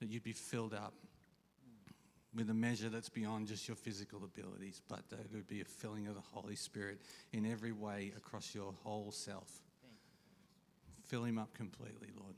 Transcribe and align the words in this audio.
that 0.00 0.08
you'd 0.08 0.22
be 0.22 0.32
filled 0.32 0.74
up 0.74 0.94
with 2.34 2.48
a 2.50 2.54
measure 2.54 2.88
that's 2.88 3.08
beyond 3.08 3.48
just 3.48 3.66
your 3.66 3.76
physical 3.76 4.24
abilities, 4.24 4.82
but 4.88 5.08
that 5.10 5.20
it 5.20 5.32
would 5.32 5.48
be 5.48 5.60
a 5.60 5.64
filling 5.64 6.06
of 6.06 6.14
the 6.14 6.20
Holy 6.32 6.56
Spirit 6.56 7.00
in 7.32 7.44
every 7.44 7.72
way 7.72 8.12
across 8.16 8.54
your 8.54 8.72
whole 8.84 9.10
self. 9.10 9.48
Fill 11.06 11.24
him 11.24 11.38
up 11.38 11.52
completely, 11.54 12.08
Lord. 12.16 12.34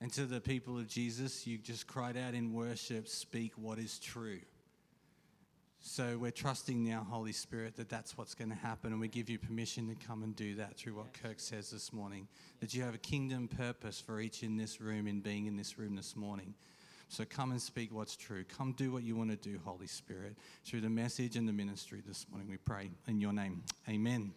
And 0.00 0.10
to 0.14 0.24
the 0.24 0.40
people 0.40 0.78
of 0.78 0.88
Jesus, 0.88 1.46
you 1.46 1.58
just 1.58 1.86
cried 1.86 2.16
out 2.16 2.32
in 2.32 2.54
worship, 2.54 3.06
speak 3.06 3.52
what 3.56 3.78
is 3.78 3.98
true. 3.98 4.40
So 5.82 6.18
we're 6.18 6.30
trusting 6.30 6.84
now, 6.84 7.06
Holy 7.08 7.32
Spirit, 7.32 7.76
that 7.76 7.88
that's 7.88 8.16
what's 8.18 8.34
going 8.34 8.50
to 8.50 8.56
happen. 8.56 8.92
And 8.92 9.00
we 9.00 9.08
give 9.08 9.30
you 9.30 9.38
permission 9.38 9.88
to 9.88 9.94
come 10.06 10.22
and 10.22 10.36
do 10.36 10.54
that 10.56 10.76
through 10.76 10.94
what 10.94 11.14
Kirk 11.14 11.40
says 11.40 11.70
this 11.70 11.90
morning. 11.90 12.28
That 12.60 12.74
you 12.74 12.82
have 12.82 12.94
a 12.94 12.98
kingdom 12.98 13.48
purpose 13.48 13.98
for 13.98 14.20
each 14.20 14.42
in 14.42 14.58
this 14.58 14.78
room 14.78 15.06
in 15.06 15.20
being 15.20 15.46
in 15.46 15.56
this 15.56 15.78
room 15.78 15.96
this 15.96 16.14
morning. 16.14 16.54
So 17.08 17.24
come 17.24 17.50
and 17.50 17.60
speak 17.60 17.94
what's 17.94 18.14
true. 18.14 18.44
Come 18.44 18.72
do 18.72 18.92
what 18.92 19.04
you 19.04 19.16
want 19.16 19.30
to 19.30 19.36
do, 19.36 19.58
Holy 19.64 19.86
Spirit, 19.86 20.36
through 20.66 20.82
the 20.82 20.90
message 20.90 21.36
and 21.36 21.48
the 21.48 21.52
ministry 21.52 22.02
this 22.06 22.26
morning. 22.30 22.48
We 22.50 22.58
pray 22.58 22.90
in 23.08 23.18
your 23.18 23.32
name. 23.32 23.64
Amen. 23.88 24.32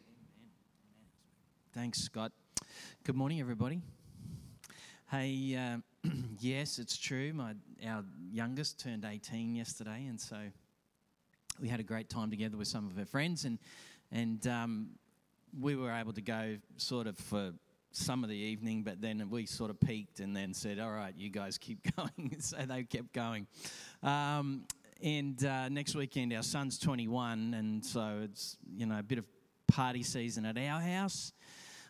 Thanks, 1.73 1.99
Scott. 1.99 2.31
Good 3.03 3.17
morning, 3.17 3.41
everybody. 3.41 3.81
Hey, 5.11 5.55
uh, 5.55 6.09
yes, 6.39 6.79
it's 6.79 6.97
true. 6.97 7.33
My 7.33 7.53
our 7.85 8.05
youngest 8.31 8.79
turned 8.79 9.05
18 9.05 9.55
yesterday, 9.55 10.05
and 10.07 10.19
so 10.19 10.37
we 11.59 11.67
had 11.67 11.79
a 11.79 11.83
great 11.83 12.09
time 12.09 12.29
together 12.29 12.57
with 12.57 12.67
some 12.67 12.87
of 12.87 12.95
her 12.95 13.05
friends, 13.05 13.45
and 13.45 13.59
and 14.11 14.45
um, 14.47 14.89
we 15.59 15.75
were 15.75 15.91
able 15.91 16.13
to 16.13 16.21
go 16.21 16.57
sort 16.77 17.07
of 17.07 17.17
for 17.17 17.53
some 17.91 18.23
of 18.23 18.29
the 18.29 18.35
evening, 18.35 18.81
but 18.83 18.99
then 19.01 19.29
we 19.29 19.45
sort 19.45 19.69
of 19.69 19.79
peaked 19.79 20.19
and 20.19 20.35
then 20.35 20.53
said, 20.53 20.79
"All 20.79 20.91
right, 20.91 21.13
you 21.15 21.29
guys 21.29 21.57
keep 21.57 21.79
going." 21.95 22.35
so 22.39 22.57
they 22.57 22.83
kept 22.83 23.13
going. 23.13 23.47
Um, 24.01 24.65
and 25.01 25.43
uh, 25.43 25.69
next 25.69 25.95
weekend, 25.95 26.33
our 26.33 26.43
son's 26.43 26.79
21, 26.79 27.53
and 27.53 27.85
so 27.85 28.21
it's 28.23 28.57
you 28.75 28.85
know 28.85 28.99
a 28.99 29.03
bit 29.03 29.17
of 29.17 29.25
party 29.67 30.03
season 30.03 30.45
at 30.45 30.57
our 30.57 30.79
house. 30.79 31.33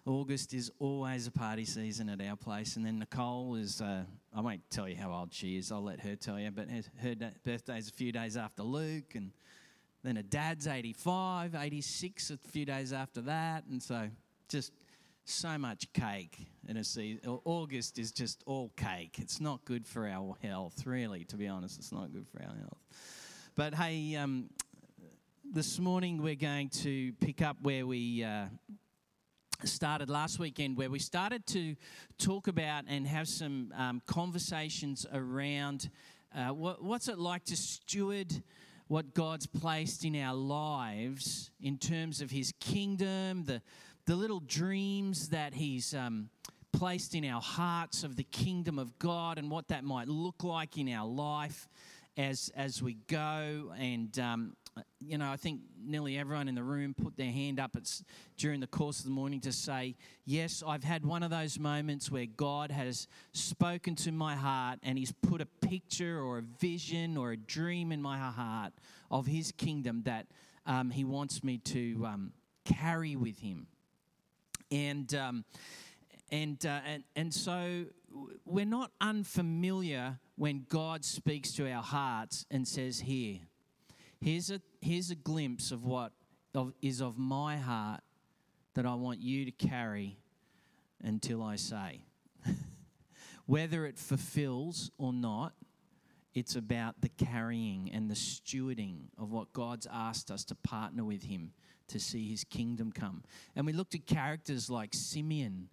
August 0.05 0.53
is 0.53 0.69
always 0.79 1.27
a 1.27 1.31
party 1.31 1.63
season 1.63 2.09
at 2.09 2.21
our 2.21 2.35
place, 2.35 2.75
and 2.75 2.85
then 2.85 2.99
Nicole 2.99 3.55
is. 3.55 3.81
Uh, 3.81 4.03
I 4.35 4.41
won't 4.41 4.61
tell 4.71 4.89
you 4.89 4.95
how 4.95 5.11
old 5.11 5.31
she 5.33 5.57
is. 5.57 5.71
I'll 5.71 5.83
let 5.83 5.99
her 6.01 6.15
tell 6.15 6.39
you. 6.39 6.49
But 6.49 6.67
her, 6.69 6.81
her 7.01 7.15
birthday's 7.45 7.87
a 7.87 7.91
few 7.91 8.11
days 8.11 8.35
after 8.35 8.63
Luke, 8.63 9.15
and 9.15 9.31
then 10.03 10.17
a 10.17 10.23
dad's 10.23 10.67
85, 10.67 11.55
86 11.55 12.31
a 12.31 12.37
few 12.37 12.65
days 12.65 12.91
after 12.91 13.21
that. 13.21 13.63
And 13.69 13.81
so 13.81 14.09
just 14.49 14.73
so 15.25 15.57
much 15.57 15.91
cake. 15.93 16.37
And 16.67 16.77
it's 16.77 16.97
August 17.25 17.97
is 17.97 18.11
just 18.11 18.43
all 18.45 18.71
cake. 18.75 19.17
It's 19.19 19.39
not 19.39 19.63
good 19.65 19.87
for 19.87 20.07
our 20.07 20.35
health, 20.43 20.85
really, 20.85 21.23
to 21.25 21.37
be 21.37 21.47
honest. 21.47 21.79
It's 21.79 21.91
not 21.91 22.11
good 22.11 22.27
for 22.27 22.41
our 22.41 22.55
health. 22.55 22.77
But 23.55 23.75
hey, 23.75 24.15
um, 24.15 24.49
this 25.53 25.79
morning 25.79 26.21
we're 26.21 26.35
going 26.35 26.69
to 26.69 27.13
pick 27.13 27.41
up 27.41 27.57
where 27.61 27.85
we. 27.85 28.23
Uh, 28.23 28.45
started 29.63 30.09
last 30.09 30.39
weekend 30.39 30.75
where 30.75 30.89
we 30.89 30.99
started 30.99 31.47
to 31.47 31.73
talk 32.17 32.49
about 32.49 32.83
and 32.89 33.07
have 33.07 33.29
some 33.29 33.71
um, 33.77 34.01
conversations 34.05 35.05
around 35.13 35.89
uh, 36.35 36.49
what, 36.49 36.83
what's 36.83 37.07
it 37.07 37.17
like 37.17 37.45
to 37.45 37.55
steward 37.55 38.43
what 38.93 39.15
God's 39.15 39.47
placed 39.47 40.05
in 40.05 40.15
our 40.15 40.35
lives 40.35 41.49
in 41.59 41.79
terms 41.79 42.21
of 42.21 42.29
His 42.29 42.53
kingdom, 42.59 43.43
the, 43.43 43.59
the 44.05 44.15
little 44.15 44.39
dreams 44.41 45.29
that 45.29 45.55
He's 45.55 45.95
um, 45.95 46.29
placed 46.71 47.15
in 47.15 47.25
our 47.25 47.41
hearts 47.41 48.03
of 48.03 48.17
the 48.17 48.23
kingdom 48.25 48.77
of 48.77 48.99
God 48.99 49.39
and 49.39 49.49
what 49.49 49.69
that 49.69 49.83
might 49.83 50.07
look 50.07 50.43
like 50.43 50.77
in 50.77 50.87
our 50.89 51.07
life 51.07 51.67
as, 52.17 52.51
as 52.55 52.83
we 52.83 52.97
go. 53.07 53.73
And 53.79 54.19
um, 54.19 54.55
you 54.99 55.17
know, 55.17 55.29
I 55.29 55.35
think 55.35 55.61
nearly 55.83 56.17
everyone 56.17 56.47
in 56.47 56.55
the 56.55 56.63
room 56.63 56.93
put 56.93 57.17
their 57.17 57.31
hand 57.31 57.59
up 57.59 57.75
during 58.37 58.59
the 58.59 58.67
course 58.67 58.99
of 58.99 59.05
the 59.05 59.11
morning 59.11 59.41
to 59.41 59.51
say, 59.51 59.95
Yes, 60.25 60.63
I've 60.65 60.83
had 60.83 61.05
one 61.05 61.23
of 61.23 61.29
those 61.29 61.59
moments 61.59 62.09
where 62.09 62.25
God 62.25 62.71
has 62.71 63.07
spoken 63.33 63.95
to 63.97 64.11
my 64.11 64.35
heart 64.35 64.79
and 64.83 64.97
He's 64.97 65.11
put 65.11 65.41
a 65.41 65.45
picture 65.45 66.19
or 66.19 66.39
a 66.39 66.43
vision 66.59 67.17
or 67.17 67.31
a 67.31 67.37
dream 67.37 67.91
in 67.91 68.01
my 68.01 68.17
heart 68.17 68.73
of 69.11 69.27
His 69.27 69.51
kingdom 69.51 70.03
that 70.05 70.27
um, 70.65 70.89
He 70.89 71.03
wants 71.03 71.43
me 71.43 71.57
to 71.59 72.05
um, 72.05 72.33
carry 72.65 73.15
with 73.15 73.39
Him. 73.39 73.67
And, 74.71 75.13
um, 75.13 75.45
and, 76.31 76.65
uh, 76.65 76.79
and, 76.87 77.03
and 77.15 77.33
so 77.33 77.85
we're 78.45 78.65
not 78.65 78.91
unfamiliar 79.01 80.19
when 80.35 80.65
God 80.67 81.05
speaks 81.05 81.51
to 81.53 81.69
our 81.69 81.83
hearts 81.83 82.45
and 82.49 82.67
says, 82.67 83.01
Here 83.01 83.39
Here's 84.23 84.49
a, 84.49 84.61
here's 84.79 85.11
a 85.11 85.15
glimpse 85.15 85.71
of 85.71 85.83
what 85.83 86.13
of, 86.55 86.71
is 86.81 87.01
of 87.01 87.17
my 87.17 87.57
heart 87.57 87.99
that 88.73 88.85
I 88.85 88.95
want 88.95 89.19
you 89.19 89.43
to 89.43 89.51
carry 89.51 90.17
until 91.03 91.43
I 91.43 91.57
say. 91.57 92.05
Whether 93.47 93.85
it 93.85 93.99
fulfills 93.99 94.91
or 94.97 95.11
not, 95.11 95.51
it's 96.33 96.55
about 96.55 97.01
the 97.01 97.09
carrying 97.09 97.91
and 97.91 98.09
the 98.09 98.15
stewarding 98.15 99.09
of 99.17 99.33
what 99.33 99.51
God's 99.51 99.89
asked 99.91 100.31
us 100.31 100.45
to 100.45 100.55
partner 100.55 101.03
with 101.03 101.23
Him 101.23 101.51
to 101.89 101.99
see 101.99 102.29
His 102.29 102.45
kingdom 102.45 102.93
come. 102.93 103.23
And 103.57 103.65
we 103.65 103.73
looked 103.73 103.93
at 103.93 104.05
characters 104.05 104.69
like 104.69 104.93
Simeon, 104.93 105.67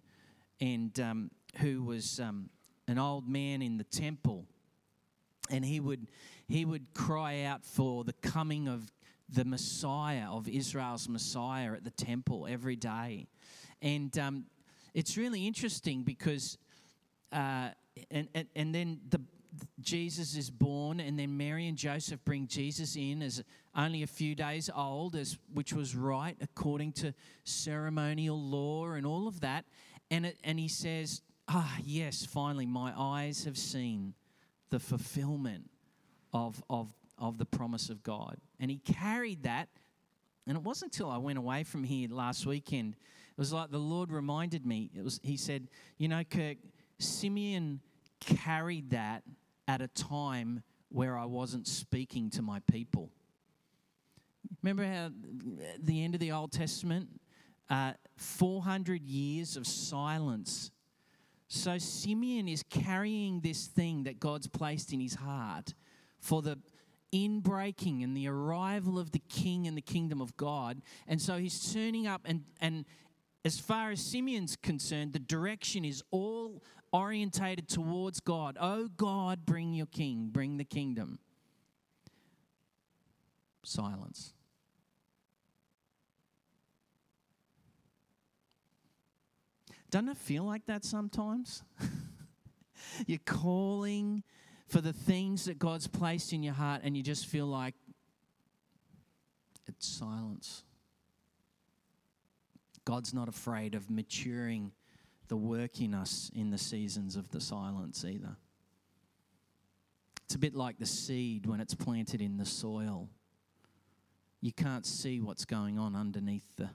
and 0.59 0.99
um, 0.99 1.31
who 1.59 1.83
was 1.83 2.19
um, 2.19 2.49
an 2.85 2.99
old 2.99 3.29
man 3.29 3.61
in 3.61 3.77
the 3.77 3.85
temple, 3.85 4.45
and 5.49 5.63
he 5.63 5.79
would 5.79 6.07
he 6.51 6.65
would 6.65 6.93
cry 6.93 7.43
out 7.43 7.63
for 7.63 8.03
the 8.03 8.13
coming 8.13 8.67
of 8.67 8.91
the 9.29 9.45
Messiah, 9.45 10.29
of 10.29 10.49
Israel's 10.49 11.07
Messiah 11.07 11.71
at 11.71 11.85
the 11.85 11.91
temple 11.91 12.45
every 12.49 12.75
day. 12.75 13.27
And 13.81 14.15
um, 14.19 14.45
it's 14.93 15.15
really 15.15 15.47
interesting 15.47 16.03
because, 16.03 16.57
uh, 17.31 17.69
and, 18.09 18.27
and, 18.35 18.47
and 18.53 18.75
then 18.75 18.99
the, 19.09 19.21
Jesus 19.79 20.35
is 20.35 20.49
born, 20.49 20.99
and 20.99 21.17
then 21.17 21.37
Mary 21.37 21.67
and 21.67 21.77
Joseph 21.77 22.23
bring 22.25 22.47
Jesus 22.47 22.97
in 22.97 23.21
as 23.21 23.41
only 23.73 24.03
a 24.03 24.07
few 24.07 24.35
days 24.35 24.69
old, 24.75 25.15
as 25.15 25.37
which 25.53 25.71
was 25.71 25.95
right 25.95 26.35
according 26.41 26.91
to 26.93 27.13
ceremonial 27.45 28.39
law 28.39 28.91
and 28.91 29.05
all 29.05 29.27
of 29.27 29.39
that. 29.39 29.65
And 30.09 30.25
it, 30.25 30.37
and 30.43 30.59
he 30.59 30.67
says, 30.67 31.21
"Ah, 31.47 31.77
yes, 31.83 32.25
finally, 32.25 32.65
my 32.65 32.93
eyes 32.97 33.45
have 33.45 33.57
seen 33.57 34.13
the 34.69 34.79
fulfillment 34.79 35.69
of, 36.33 36.63
of, 36.69 36.93
of 37.17 37.37
the 37.37 37.45
promise 37.45 37.89
of 37.89 38.03
God. 38.03 38.37
And 38.59 38.71
he 38.71 38.77
carried 38.77 39.43
that. 39.43 39.69
And 40.47 40.57
it 40.57 40.63
wasn't 40.63 40.93
until 40.93 41.09
I 41.09 41.17
went 41.17 41.37
away 41.37 41.63
from 41.63 41.83
here 41.83 42.07
last 42.09 42.45
weekend, 42.45 42.95
it 42.95 43.37
was 43.37 43.53
like 43.53 43.71
the 43.71 43.77
Lord 43.77 44.11
reminded 44.11 44.65
me. 44.65 44.89
It 44.95 45.03
was, 45.03 45.19
he 45.23 45.37
said, 45.37 45.69
You 45.97 46.07
know, 46.07 46.23
Kirk, 46.23 46.57
Simeon 46.99 47.79
carried 48.19 48.91
that 48.91 49.23
at 49.67 49.81
a 49.81 49.87
time 49.87 50.63
where 50.89 51.17
I 51.17 51.25
wasn't 51.25 51.67
speaking 51.67 52.29
to 52.31 52.41
my 52.41 52.59
people. 52.71 53.09
Remember 54.61 54.83
how 54.83 55.11
the 55.79 56.03
end 56.03 56.13
of 56.13 56.19
the 56.19 56.31
Old 56.31 56.51
Testament, 56.51 57.07
uh, 57.69 57.93
400 58.17 59.01
years 59.03 59.55
of 59.55 59.65
silence. 59.65 60.71
So 61.47 61.77
Simeon 61.77 62.47
is 62.47 62.63
carrying 62.63 63.39
this 63.41 63.67
thing 63.67 64.03
that 64.03 64.19
God's 64.19 64.47
placed 64.47 64.93
in 64.93 64.99
his 64.99 65.15
heart 65.15 65.73
for 66.21 66.41
the 66.41 66.57
inbreaking 67.13 68.03
and 68.03 68.15
the 68.15 68.27
arrival 68.27 68.97
of 68.97 69.11
the 69.11 69.21
king 69.27 69.67
and 69.67 69.75
the 69.75 69.81
kingdom 69.81 70.21
of 70.21 70.37
God. 70.37 70.81
And 71.07 71.21
so 71.21 71.37
he's 71.37 71.73
turning 71.73 72.07
up, 72.07 72.21
and, 72.25 72.45
and 72.61 72.85
as 73.43 73.59
far 73.59 73.91
as 73.91 73.99
Simeon's 73.99 74.55
concerned, 74.55 75.13
the 75.13 75.19
direction 75.19 75.83
is 75.83 76.01
all 76.11 76.63
orientated 76.93 77.67
towards 77.67 78.19
God. 78.19 78.57
Oh 78.59 78.87
God, 78.95 79.45
bring 79.45 79.73
your 79.73 79.87
king, 79.87 80.29
bring 80.31 80.57
the 80.57 80.63
kingdom. 80.63 81.19
Silence. 83.63 84.33
Doesn't 89.89 90.09
it 90.09 90.17
feel 90.17 90.45
like 90.45 90.65
that 90.67 90.85
sometimes? 90.85 91.63
You're 93.07 93.19
calling 93.25 94.23
for 94.71 94.79
the 94.79 94.93
things 94.93 95.45
that 95.45 95.59
God's 95.59 95.85
placed 95.87 96.31
in 96.31 96.43
your 96.43 96.53
heart 96.53 96.81
and 96.85 96.95
you 96.95 97.03
just 97.03 97.25
feel 97.25 97.45
like 97.45 97.75
it's 99.67 99.85
silence. 99.85 100.63
God's 102.85 103.13
not 103.13 103.27
afraid 103.27 103.75
of 103.75 103.89
maturing 103.91 104.71
the 105.27 105.35
work 105.35 105.81
in 105.81 105.93
us 105.93 106.31
in 106.33 106.51
the 106.51 106.57
seasons 106.57 107.17
of 107.17 107.29
the 107.31 107.41
silence 107.41 108.05
either. 108.05 108.37
It's 110.23 110.35
a 110.35 110.39
bit 110.39 110.55
like 110.55 110.79
the 110.79 110.85
seed 110.85 111.47
when 111.47 111.59
it's 111.59 111.75
planted 111.75 112.21
in 112.21 112.37
the 112.37 112.45
soil. 112.45 113.09
You 114.39 114.53
can't 114.53 114.85
see 114.85 115.19
what's 115.19 115.43
going 115.43 115.79
on 115.79 115.97
underneath 115.97 116.55
the, 116.55 116.69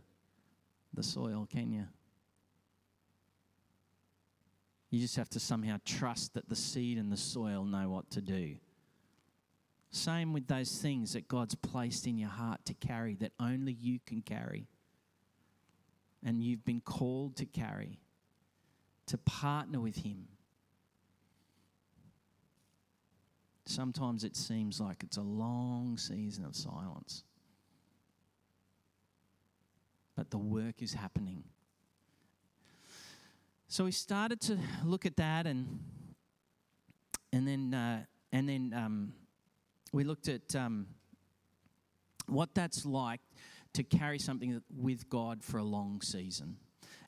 the 0.92 1.02
soil, 1.02 1.48
can 1.50 1.72
you? 1.72 1.86
You 4.90 5.00
just 5.00 5.16
have 5.16 5.28
to 5.30 5.40
somehow 5.40 5.78
trust 5.84 6.34
that 6.34 6.48
the 6.48 6.56
seed 6.56 6.98
and 6.98 7.10
the 7.10 7.16
soil 7.16 7.64
know 7.64 7.90
what 7.90 8.10
to 8.10 8.20
do. 8.20 8.56
Same 9.90 10.32
with 10.32 10.46
those 10.46 10.78
things 10.78 11.14
that 11.14 11.26
God's 11.28 11.54
placed 11.54 12.06
in 12.06 12.18
your 12.18 12.28
heart 12.28 12.64
to 12.66 12.74
carry 12.74 13.14
that 13.16 13.32
only 13.40 13.72
you 13.72 13.98
can 14.04 14.20
carry. 14.20 14.68
And 16.24 16.42
you've 16.42 16.64
been 16.64 16.80
called 16.80 17.36
to 17.36 17.46
carry, 17.46 17.98
to 19.06 19.18
partner 19.18 19.80
with 19.80 19.96
Him. 19.96 20.26
Sometimes 23.64 24.22
it 24.22 24.36
seems 24.36 24.80
like 24.80 25.02
it's 25.02 25.16
a 25.16 25.22
long 25.22 25.98
season 25.98 26.44
of 26.44 26.54
silence. 26.54 27.24
But 30.16 30.30
the 30.30 30.38
work 30.38 30.82
is 30.82 30.94
happening. 30.94 31.44
So 33.68 33.84
we 33.84 33.90
started 33.90 34.40
to 34.42 34.58
look 34.84 35.06
at 35.06 35.16
that, 35.16 35.44
and 35.46 35.80
and 37.32 37.48
then 37.48 37.74
uh, 37.74 38.04
and 38.32 38.48
then 38.48 38.72
um, 38.72 39.12
we 39.92 40.04
looked 40.04 40.28
at 40.28 40.54
um, 40.54 40.86
what 42.28 42.54
that's 42.54 42.86
like 42.86 43.20
to 43.72 43.82
carry 43.82 44.20
something 44.20 44.62
with 44.70 45.08
God 45.08 45.42
for 45.42 45.58
a 45.58 45.64
long 45.64 46.00
season. 46.00 46.58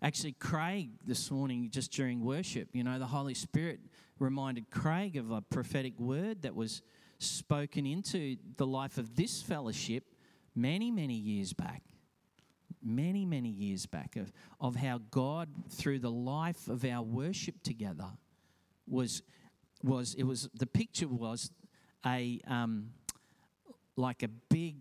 Actually, 0.03 0.33
Craig 0.33 0.91
this 1.07 1.31
morning, 1.31 1.71
just 1.71 1.93
during 1.93 2.25
worship, 2.25 2.69
you 2.73 2.83
know, 2.83 2.99
the 2.99 3.07
Holy 3.07 3.35
Spirit 3.35 3.79
reminded 4.19 4.69
Craig 4.69 5.17
of 5.17 5.31
a 5.31 5.41
prophetic 5.41 5.99
word 6.01 6.43
that 6.43 6.57
was 6.57 6.83
spoken 7.19 7.87
into 7.87 8.37
the 8.57 8.67
life 8.67 8.99
of 8.99 9.15
this 9.15 9.43
fellowship 9.43 10.05
many, 10.57 10.91
many 10.91 11.15
years 11.15 11.53
back 11.53 11.83
many, 12.83 13.25
many 13.25 13.49
years 13.49 13.87
back 13.87 14.17
of, 14.17 14.33
of 14.61 14.77
how 14.77 15.01
God, 15.11 15.49
through 15.71 16.01
the 16.01 16.11
life 16.11 16.69
of 16.69 16.85
our 16.85 17.03
worship 17.03 17.63
together, 17.63 18.11
was 18.87 19.23
was 19.83 20.15
it 20.15 20.25
was 20.25 20.49
the 20.55 20.67
picture 20.67 21.07
was 21.09 21.51
a 22.05 22.41
um, 22.47 22.91
like 23.97 24.23
a 24.23 24.29
big 24.29 24.77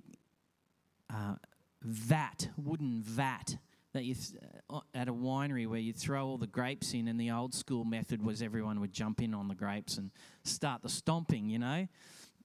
uh, 1.13 1.35
vat, 1.81 2.49
wooden 2.57 3.01
vat 3.03 3.57
that 3.93 4.03
you 4.03 4.15
th- 4.15 4.41
uh, 4.69 4.79
at 4.93 5.07
a 5.07 5.13
winery 5.13 5.67
where 5.67 5.79
you 5.79 5.93
throw 5.93 6.27
all 6.27 6.37
the 6.37 6.47
grapes 6.47 6.93
in, 6.93 7.07
and 7.07 7.19
the 7.19 7.31
old 7.31 7.53
school 7.53 7.83
method 7.83 8.23
was 8.23 8.41
everyone 8.41 8.79
would 8.79 8.93
jump 8.93 9.21
in 9.21 9.33
on 9.33 9.47
the 9.47 9.55
grapes 9.55 9.97
and 9.97 10.11
start 10.43 10.81
the 10.81 10.89
stomping, 10.89 11.49
you 11.49 11.59
know, 11.59 11.87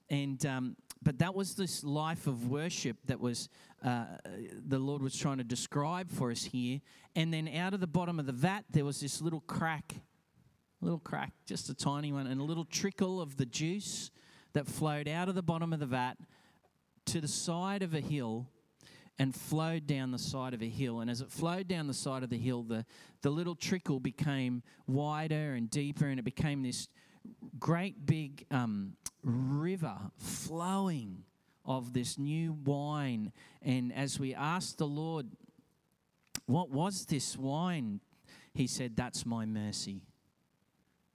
and 0.09 0.45
um, 0.45 0.75
but 1.01 1.19
that 1.19 1.35
was 1.35 1.55
this 1.55 1.83
life 1.83 2.27
of 2.27 2.49
worship 2.49 2.97
that 3.05 3.19
was 3.19 3.49
uh, 3.83 4.05
the 4.67 4.79
Lord 4.79 5.01
was 5.01 5.15
trying 5.15 5.37
to 5.39 5.43
describe 5.43 6.09
for 6.09 6.31
us 6.31 6.43
here. 6.43 6.79
And 7.15 7.33
then 7.33 7.47
out 7.49 7.73
of 7.73 7.79
the 7.79 7.87
bottom 7.87 8.19
of 8.19 8.25
the 8.25 8.31
vat, 8.31 8.63
there 8.69 8.85
was 8.85 9.01
this 9.01 9.21
little 9.21 9.41
crack, 9.41 9.95
little 10.81 10.99
crack, 10.99 11.33
just 11.45 11.69
a 11.69 11.73
tiny 11.73 12.11
one, 12.13 12.27
and 12.27 12.39
a 12.39 12.43
little 12.43 12.65
trickle 12.65 13.21
of 13.21 13.37
the 13.37 13.45
juice 13.45 14.09
that 14.53 14.67
flowed 14.67 15.07
out 15.07 15.27
of 15.27 15.35
the 15.35 15.41
bottom 15.41 15.73
of 15.73 15.79
the 15.79 15.85
vat 15.85 16.15
to 17.05 17.19
the 17.19 17.27
side 17.27 17.83
of 17.83 17.93
a 17.93 17.99
hill 17.99 18.47
and 19.19 19.35
flowed 19.35 19.85
down 19.85 20.11
the 20.11 20.17
side 20.19 20.53
of 20.53 20.61
a 20.61 20.69
hill. 20.69 21.01
And 21.01 21.09
as 21.09 21.21
it 21.21 21.29
flowed 21.29 21.67
down 21.67 21.87
the 21.87 21.93
side 21.93 22.23
of 22.23 22.29
the 22.29 22.37
hill, 22.37 22.63
the, 22.63 22.85
the 23.21 23.29
little 23.29 23.55
trickle 23.55 23.99
became 23.99 24.63
wider 24.87 25.53
and 25.53 25.69
deeper, 25.69 26.07
and 26.07 26.19
it 26.19 26.23
became 26.23 26.63
this 26.63 26.87
great 27.59 28.05
big 28.05 28.45
um, 28.49 28.93
river 29.23 29.97
flowing 30.17 31.23
of 31.65 31.93
this 31.93 32.17
new 32.17 32.53
wine. 32.53 33.31
And 33.61 33.93
as 33.93 34.19
we 34.19 34.33
asked 34.33 34.77
the 34.77 34.87
Lord, 34.87 35.27
What 36.45 36.69
was 36.69 37.05
this 37.05 37.37
wine? 37.37 38.01
He 38.53 38.67
said, 38.67 38.95
That's 38.95 39.25
my 39.25 39.45
mercy. 39.45 40.01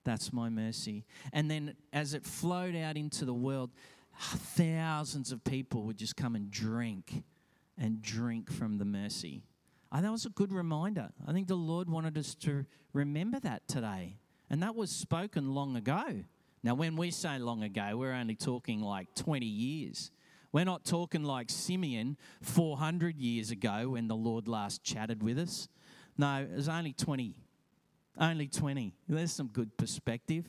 That's 0.05 0.33
my 0.33 0.49
mercy. 0.49 1.05
And 1.33 1.50
then 1.50 1.75
as 1.93 2.15
it 2.15 2.25
flowed 2.25 2.75
out 2.75 2.97
into 2.97 3.25
the 3.25 3.35
world, 3.35 3.71
thousands 4.19 5.33
of 5.33 5.45
people 5.45 5.83
would 5.83 5.99
just 5.99 6.17
come 6.17 6.35
and 6.35 6.50
drink 6.50 7.23
and 7.77 8.00
drink 8.00 8.50
from 8.50 8.79
the 8.79 8.85
mercy. 8.85 9.43
I 9.91 10.00
that 10.00 10.12
was 10.12 10.27
a 10.27 10.31
good 10.31 10.53
reminder. 10.53 11.11
I 11.27 11.33
think 11.33 11.49
the 11.49 11.55
Lord 11.55 11.89
wanted 11.89 12.19
us 12.19 12.35
to 12.37 12.67
remember 12.93 13.41
that 13.41 13.69
today. 13.69 14.17
And 14.50 14.62
that 14.62 14.75
was 14.75 14.91
spoken 14.91 15.55
long 15.55 15.77
ago. 15.77 16.25
Now, 16.62 16.75
when 16.75 16.97
we 16.97 17.11
say 17.11 17.39
long 17.39 17.62
ago, 17.62 17.97
we're 17.97 18.12
only 18.12 18.35
talking 18.35 18.81
like 18.81 19.15
20 19.15 19.47
years. 19.47 20.11
We're 20.53 20.65
not 20.65 20.85
talking 20.85 21.25
like 21.25 21.50
Simeon 21.50 22.17
400 22.43 23.19
years 23.19 23.50
ago 23.50 23.91
when 23.91 24.09
the 24.09 24.17
Lord 24.17 24.49
last 24.49 24.83
chatted 24.83 25.23
with 25.23 25.39
us. 25.39 25.69
No, 26.17 26.43
it 26.43 26.56
was 26.56 26.69
only 26.69 26.93
20. 26.93 27.35
Only 28.19 28.49
20. 28.49 28.95
There's 29.09 29.33
some 29.33 29.49
good 29.49 29.77
perspective. 29.77 30.47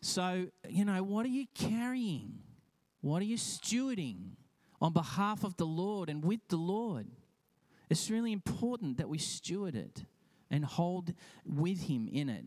So, 0.00 0.46
you 0.68 0.84
know, 0.84 1.02
what 1.02 1.26
are 1.26 1.30
you 1.30 1.46
carrying? 1.54 2.38
What 3.00 3.20
are 3.20 3.26
you 3.26 3.36
stewarding 3.36 4.36
on 4.80 4.92
behalf 4.92 5.44
of 5.44 5.56
the 5.56 5.66
Lord 5.66 6.08
and 6.08 6.24
with 6.24 6.40
the 6.48 6.56
Lord? 6.56 7.08
It's 7.90 8.08
really 8.08 8.32
important 8.32 8.98
that 8.98 9.08
we 9.08 9.18
steward 9.18 9.74
it 9.74 10.04
and 10.50 10.64
hold 10.64 11.12
with 11.44 11.82
Him 11.82 12.08
in 12.10 12.28
it. 12.28 12.44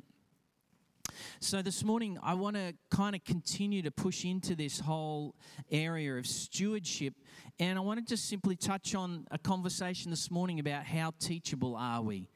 So, 1.39 1.61
this 1.61 1.83
morning, 1.83 2.17
I 2.21 2.33
want 2.33 2.55
to 2.55 2.73
kind 2.89 3.15
of 3.15 3.23
continue 3.23 3.81
to 3.81 3.91
push 3.91 4.25
into 4.25 4.55
this 4.55 4.79
whole 4.79 5.35
area 5.71 6.15
of 6.15 6.27
stewardship. 6.27 7.13
And 7.59 7.77
I 7.77 7.81
want 7.81 7.99
to 7.99 8.05
just 8.05 8.27
simply 8.27 8.55
touch 8.55 8.95
on 8.95 9.27
a 9.31 9.37
conversation 9.37 10.11
this 10.11 10.29
morning 10.29 10.59
about 10.59 10.83
how 10.85 11.13
teachable 11.19 11.75
are 11.75 12.01
we? 12.01 12.29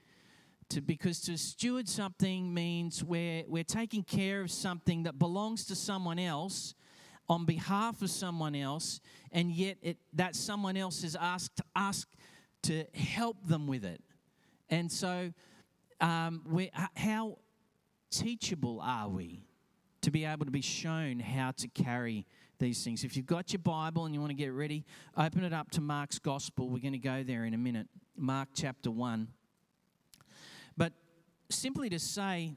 To, 0.70 0.81
because 0.81 1.22
to 1.22 1.38
steward 1.38 1.90
something 1.90 2.54
means 2.54 3.04
we're, 3.04 3.44
we're 3.48 3.64
taking 3.64 4.04
care 4.04 4.42
of 4.42 4.52
something 4.52 5.04
that 5.04 5.18
belongs 5.18 5.66
to 5.66 5.76
someone 5.76 6.20
else 6.20 6.76
on 7.28 7.46
behalf 7.46 8.02
of 8.02 8.10
someone 8.10 8.56
else, 8.56 9.02
and 9.31 9.52
yet 9.52 9.78
it, 9.81 9.98
that 10.14 10.36
someone 10.36 10.78
else 10.78 11.04
is 11.04 11.16
asked 11.20 11.62
us 11.76 12.06
to 12.64 12.86
help 12.94 13.38
them 13.48 13.68
with 13.68 13.86
it. 13.86 14.02
And 14.70 14.92
so, 14.92 15.31
um, 16.02 16.44
we, 16.46 16.72
how 16.96 17.38
teachable 18.11 18.79
are 18.81 19.09
we 19.09 19.45
to 20.01 20.11
be 20.11 20.25
able 20.25 20.45
to 20.45 20.51
be 20.51 20.61
shown 20.61 21.19
how 21.19 21.51
to 21.51 21.67
carry 21.67 22.25
these 22.59 22.83
things? 22.83 23.03
If 23.03 23.15
you've 23.15 23.25
got 23.25 23.53
your 23.53 23.59
Bible 23.59 24.06
and 24.06 24.13
you 24.13 24.19
want 24.19 24.31
to 24.31 24.35
get 24.35 24.53
ready, 24.53 24.85
open 25.17 25.44
it 25.44 25.53
up 25.53 25.71
to 25.71 25.81
Mark's 25.81 26.19
Gospel. 26.19 26.69
We're 26.69 26.79
going 26.79 26.94
to 26.94 27.00
go 27.00 27.23
there 27.23 27.45
in 27.45 27.53
a 27.53 27.57
minute. 27.57 27.88
Mark 28.15 28.50
chapter 28.53 28.91
1. 28.91 29.27
But 30.77 30.94
simply 31.50 31.89
to 31.89 32.00
say, 32.00 32.56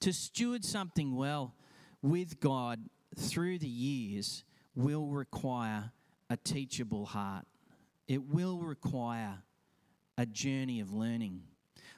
to 0.00 0.12
steward 0.12 0.64
something 0.64 1.14
well 1.14 1.54
with 2.02 2.40
God 2.40 2.80
through 3.16 3.58
the 3.58 3.68
years 3.68 4.44
will 4.74 5.06
require 5.06 5.92
a 6.28 6.36
teachable 6.36 7.06
heart. 7.06 7.44
It 8.08 8.22
will 8.22 8.58
require 8.60 9.42
a 10.16 10.26
journey 10.26 10.80
of 10.80 10.92
learning. 10.92 11.42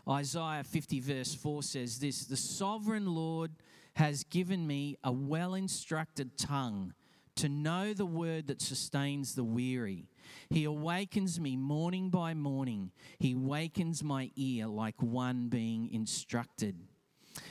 Isaiah 0.08 0.64
50, 0.64 1.00
verse 1.00 1.34
4 1.34 1.62
says 1.62 1.98
this 1.98 2.24
The 2.24 2.36
sovereign 2.36 3.14
Lord 3.14 3.52
has 3.94 4.24
given 4.24 4.66
me 4.66 4.98
a 5.04 5.12
well 5.12 5.54
instructed 5.54 6.36
tongue 6.36 6.94
to 7.36 7.48
know 7.48 7.92
the 7.92 8.06
word 8.06 8.48
that 8.48 8.60
sustains 8.60 9.34
the 9.34 9.44
weary. 9.44 10.06
He 10.50 10.64
awakens 10.64 11.40
me 11.40 11.56
morning 11.56 12.10
by 12.10 12.34
morning. 12.34 12.90
He 13.18 13.34
wakens 13.34 14.02
my 14.02 14.30
ear 14.36 14.66
like 14.66 15.00
one 15.00 15.48
being 15.48 15.90
instructed. 15.92 16.76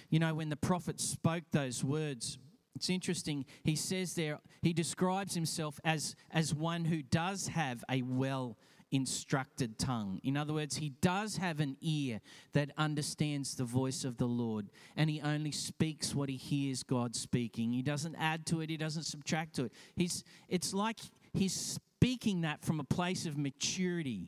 You 0.10 0.20
know, 0.20 0.36
when 0.36 0.50
the 0.50 0.56
prophet 0.56 1.00
spoke 1.00 1.44
those 1.52 1.84
words, 1.84 2.38
it's 2.76 2.90
interesting. 2.90 3.46
He 3.64 3.76
says 3.76 4.14
there, 4.14 4.40
he 4.62 4.74
describes 4.74 5.34
himself 5.34 5.80
as, 5.84 6.16
as 6.32 6.54
one 6.54 6.86
who 6.86 7.02
does 7.02 7.48
have 7.48 7.84
a 7.90 8.02
well 8.04 8.58
instructed 8.92 9.80
tongue. 9.80 10.20
In 10.24 10.36
other 10.36 10.54
words, 10.54 10.78
he 10.78 10.90
does 11.02 11.38
have 11.38 11.60
an 11.60 11.78
ear 11.82 12.20
that 12.54 12.72
understands 12.78 13.56
the 13.56 13.64
voice 13.64 14.04
of 14.04 14.18
the 14.18 14.26
Lord, 14.26 14.70
and 14.96 15.10
he 15.10 15.22
only 15.22 15.52
speaks 15.52 16.14
what 16.14 16.30
he 16.30 16.36
hears 16.36 16.84
God 16.84 17.16
speaking. 17.16 17.72
He 17.72 17.82
doesn't 17.82 18.16
add 18.16 18.46
to 18.48 18.62
it, 18.62 18.70
he 18.70 18.78
doesn't 18.78 19.04
subtract 19.04 19.56
to 19.56 19.66
it. 19.66 19.74
He's, 19.96 20.24
it's 20.50 20.74
like 20.74 21.00
he's 21.34 21.54
speaking 21.54 22.42
that 22.42 22.64
from 22.64 22.80
a 22.80 22.84
place 22.84 23.26
of 23.26 23.38
maturity. 23.38 24.28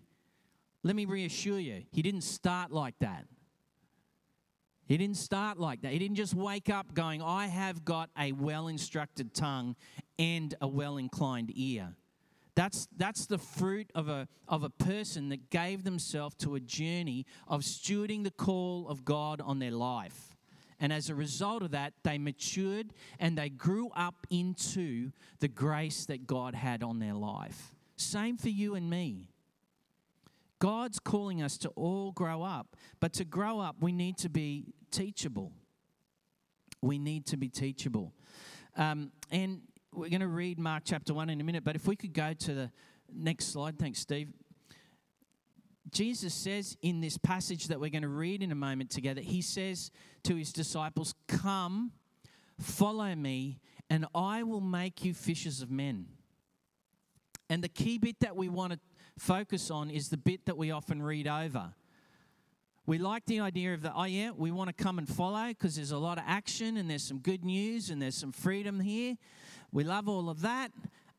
Let 0.84 0.96
me 0.96 1.06
reassure 1.06 1.60
you, 1.60 1.84
he 1.92 2.02
didn't 2.02 2.22
start 2.22 2.72
like 2.72 2.96
that. 3.00 3.26
He 4.86 4.98
didn't 4.98 5.18
start 5.18 5.60
like 5.60 5.82
that. 5.82 5.94
He 5.94 6.00
didn't 6.00 6.18
just 6.18 6.34
wake 6.34 6.70
up 6.70 6.94
going, 6.94 7.22
I 7.22 7.48
have 7.48 7.86
got 7.86 8.10
a 8.20 8.34
well 8.34 8.68
instructed 8.68 9.34
tongue 9.34 9.76
and 10.20 10.54
a 10.62 10.68
well 10.68 10.98
inclined 10.98 11.52
ear. 11.56 11.96
That's, 12.56 12.88
that's 12.96 13.26
the 13.26 13.40
fruit 13.40 13.90
of 13.96 14.10
a, 14.10 14.28
of 14.48 14.64
a 14.64 14.70
person 14.70 15.30
that 15.30 15.50
gave 15.50 15.84
themselves 15.84 16.36
to 16.38 16.56
a 16.56 16.60
journey 16.60 17.26
of 17.48 17.62
stewarding 17.62 18.24
the 18.24 18.32
call 18.32 18.88
of 18.88 19.04
God 19.04 19.42
on 19.42 19.60
their 19.60 19.72
life. 19.72 20.36
And 20.80 20.92
as 20.94 21.10
a 21.10 21.16
result 21.16 21.64
of 21.64 21.72
that, 21.72 21.94
they 22.04 22.18
matured 22.18 22.94
and 23.20 23.38
they 23.38 23.50
grew 23.50 23.90
up 23.96 24.28
into 24.30 25.12
the 25.40 25.48
grace 25.48 26.06
that 26.06 26.28
God 26.28 26.56
had 26.56 26.84
on 26.84 27.00
their 27.00 27.14
life. 27.14 27.74
Same 27.96 28.38
for 28.38 28.50
you 28.50 28.76
and 28.76 28.90
me. 28.90 29.30
God's 30.60 31.00
calling 31.00 31.42
us 31.42 31.58
to 31.60 31.70
all 31.70 32.12
grow 32.12 32.44
up, 32.44 32.76
but 33.00 33.14
to 33.14 33.26
grow 33.26 33.60
up, 33.60 33.78
we 33.82 33.92
need 33.92 34.18
to 34.20 34.30
be 34.30 34.74
teachable. 34.92 35.52
We 36.82 37.00
need 37.00 37.26
to 37.28 37.38
be 37.38 37.50
teachable. 37.50 38.14
Um, 38.76 39.12
and 39.32 39.62
we're 39.94 40.10
going 40.10 40.22
to 40.22 40.28
read 40.28 40.60
Mark 40.60 40.84
chapter 40.86 41.14
1 41.14 41.30
in 41.30 41.40
a 41.40 41.44
minute, 41.44 41.64
but 41.64 41.76
if 41.76 41.88
we 41.88 41.96
could 41.96 42.14
go 42.14 42.34
to 42.34 42.54
the 42.54 42.72
next 43.16 43.48
slide. 43.48 43.78
Thanks, 43.78 44.00
Steve. 44.00 44.30
Jesus 45.92 46.34
says 46.34 46.78
in 46.82 47.02
this 47.02 47.18
passage 47.18 47.68
that 47.68 47.80
we're 47.80 47.90
going 47.90 48.04
to 48.04 48.08
read 48.08 48.42
in 48.42 48.52
a 48.52 48.56
moment 48.56 48.90
together, 48.90 49.22
he 49.22 49.42
says 49.42 49.92
to 50.24 50.36
his 50.36 50.52
disciples, 50.52 51.14
Come, 51.28 51.92
follow 52.60 53.14
me, 53.14 53.60
and 53.90 54.08
I 54.16 54.44
will 54.44 54.62
make 54.62 55.04
you 55.04 55.14
fishers 55.14 55.62
of 55.62 55.70
men. 55.70 56.08
And 57.50 57.64
the 57.64 57.70
key 57.70 57.98
bit 57.98 58.20
that 58.22 58.36
we 58.36 58.50
want 58.50 58.74
to 58.74 58.80
focus 59.20 59.70
on 59.70 59.92
is 59.92 60.10
the 60.10 60.18
bit 60.18 60.46
that 60.46 60.58
we 60.58 60.72
often 60.72 61.04
read 61.04 61.28
over. 61.28 61.74
We 62.86 62.98
like 62.98 63.26
the 63.26 63.40
idea 63.40 63.74
of 63.74 63.82
the, 63.82 63.94
oh 63.94 64.04
yeah, 64.06 64.32
we 64.32 64.52
want 64.52 64.76
to 64.76 64.84
come 64.84 64.98
and 64.98 65.08
follow 65.08 65.48
because 65.50 65.76
there's 65.76 65.92
a 65.92 65.98
lot 65.98 66.18
of 66.18 66.24
action 66.28 66.76
and 66.78 66.90
there's 66.90 67.04
some 67.04 67.20
good 67.20 67.46
news 67.46 67.90
and 67.90 68.02
there's 68.02 68.16
some 68.16 68.32
freedom 68.32 68.80
here. 68.80 69.16
We 69.74 69.84
love 69.84 70.08
all 70.08 70.30
of 70.30 70.42
that. 70.42 70.72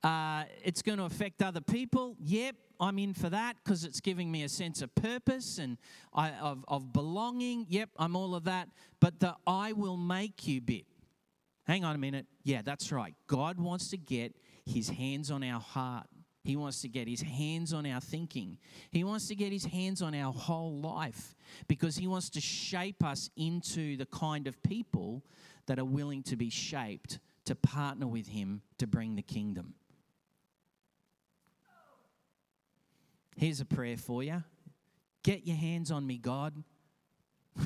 Uh, 0.04 0.44
it's 0.62 0.80
going 0.80 0.99
to 0.99 1.04
affect 1.04 1.42
other 1.42 1.61
people. 1.61 2.14
Yep, 2.20 2.54
I'm 2.78 2.99
in 3.00 3.14
for 3.14 3.28
that 3.30 3.56
because 3.62 3.84
it's 3.84 4.00
giving 4.00 4.30
me 4.30 4.44
a 4.44 4.49
sense 4.49 4.80
of 4.80 4.94
purpose 4.94 5.58
and 5.58 5.76
I, 6.12 6.30
of, 6.32 6.64
of 6.68 6.92
belonging. 6.92 7.66
Yep, 7.68 7.90
I'm 7.99 8.14
all 8.14 8.34
of 8.37 8.44
that. 8.44 8.68
But 9.00 9.18
the 9.18 9.34
I 9.44 9.73
will 9.73 9.96
make 9.96 10.46
you 10.46 10.61
bit. 10.61 10.84
Hang 11.66 11.84
on 11.84 11.96
a 11.96 11.99
minute. 11.99 12.26
Yeah, 12.44 12.62
that's 12.62 12.92
right. 12.92 13.14
God 13.26 13.58
wants 13.58 13.90
to 13.90 13.96
get 13.96 14.37
his 14.64 14.88
hands 14.88 15.32
on 15.32 15.42
our 15.42 15.61
heart. 15.61 16.06
He 16.44 16.56
wants 16.56 16.82
to 16.82 16.88
get 16.88 17.08
his 17.08 17.23
hands 17.23 17.73
on 17.73 17.87
our 17.87 18.00
thinking. 18.00 18.58
He 18.90 19.02
wants 19.02 19.26
to 19.28 19.34
get 19.34 19.50
his 19.50 19.64
hands 19.64 20.00
on 20.02 20.14
our 20.14 20.32
whole 20.32 20.78
life 20.78 21.34
because 21.66 21.96
he 21.96 22.06
wants 22.06 22.28
to 22.30 22.40
shape 22.40 23.02
us 23.02 23.30
into 23.37 23.96
the 23.96 24.06
kind 24.06 24.46
of 24.46 24.62
people 24.62 25.25
that 25.66 25.78
are 25.78 25.84
willing 25.87 26.23
to 26.25 26.37
be 26.37 26.50
shaped 26.50 27.18
to 27.44 27.54
partner 27.54 28.06
with 28.06 28.28
him 28.28 28.62
to 28.78 28.86
bring 28.86 29.16
the 29.16 29.22
kingdom. 29.22 29.74
Here's 33.36 33.60
a 33.60 33.64
prayer 33.64 33.96
for 33.96 34.22
you 34.22 34.42
Get 35.22 35.46
your 35.46 35.56
hands 35.56 35.90
on 35.90 36.06
me, 36.06 36.18
God. 36.18 36.62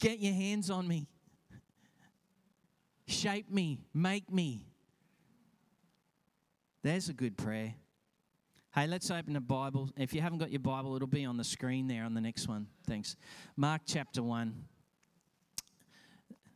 Get 0.00 0.18
your 0.18 0.34
hands 0.34 0.68
on 0.68 0.88
me. 0.88 1.06
Shape 3.06 3.50
me, 3.50 3.80
make 3.94 4.30
me. 4.32 4.66
There's 6.82 7.08
a 7.08 7.12
good 7.12 7.36
prayer. 7.38 7.74
Hey, 8.74 8.88
let's 8.88 9.10
open 9.10 9.34
the 9.34 9.40
Bible. 9.40 9.88
If 9.96 10.12
you 10.12 10.20
haven't 10.20 10.38
got 10.38 10.50
your 10.50 10.60
Bible, 10.60 10.96
it'll 10.96 11.06
be 11.06 11.24
on 11.24 11.36
the 11.36 11.44
screen 11.44 11.86
there 11.86 12.04
on 12.04 12.12
the 12.12 12.20
next 12.20 12.48
one. 12.48 12.66
Thanks. 12.88 13.14
Mark 13.56 13.82
chapter 13.86 14.22
1. 14.22 14.64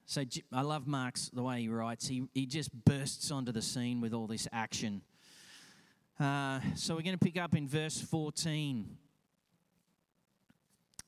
So 0.09 0.25
I 0.55 0.63
love 0.63 0.87
Mark's 0.87 1.29
the 1.35 1.43
way 1.43 1.61
he 1.61 1.69
writes. 1.69 2.09
He, 2.09 2.25
he 2.33 2.47
just 2.47 2.73
bursts 2.87 3.31
onto 3.31 3.53
the 3.53 3.61
scene 3.61 4.01
with 4.01 4.15
all 4.15 4.27
this 4.27 4.49
action. 4.55 5.03
Uh, 6.19 6.61
so 6.77 6.95
we're 6.95 7.03
going 7.03 7.19
to 7.19 7.23
pick 7.23 7.39
up 7.39 7.55
in 7.55 7.69
verse 7.69 8.01
14. 8.01 8.89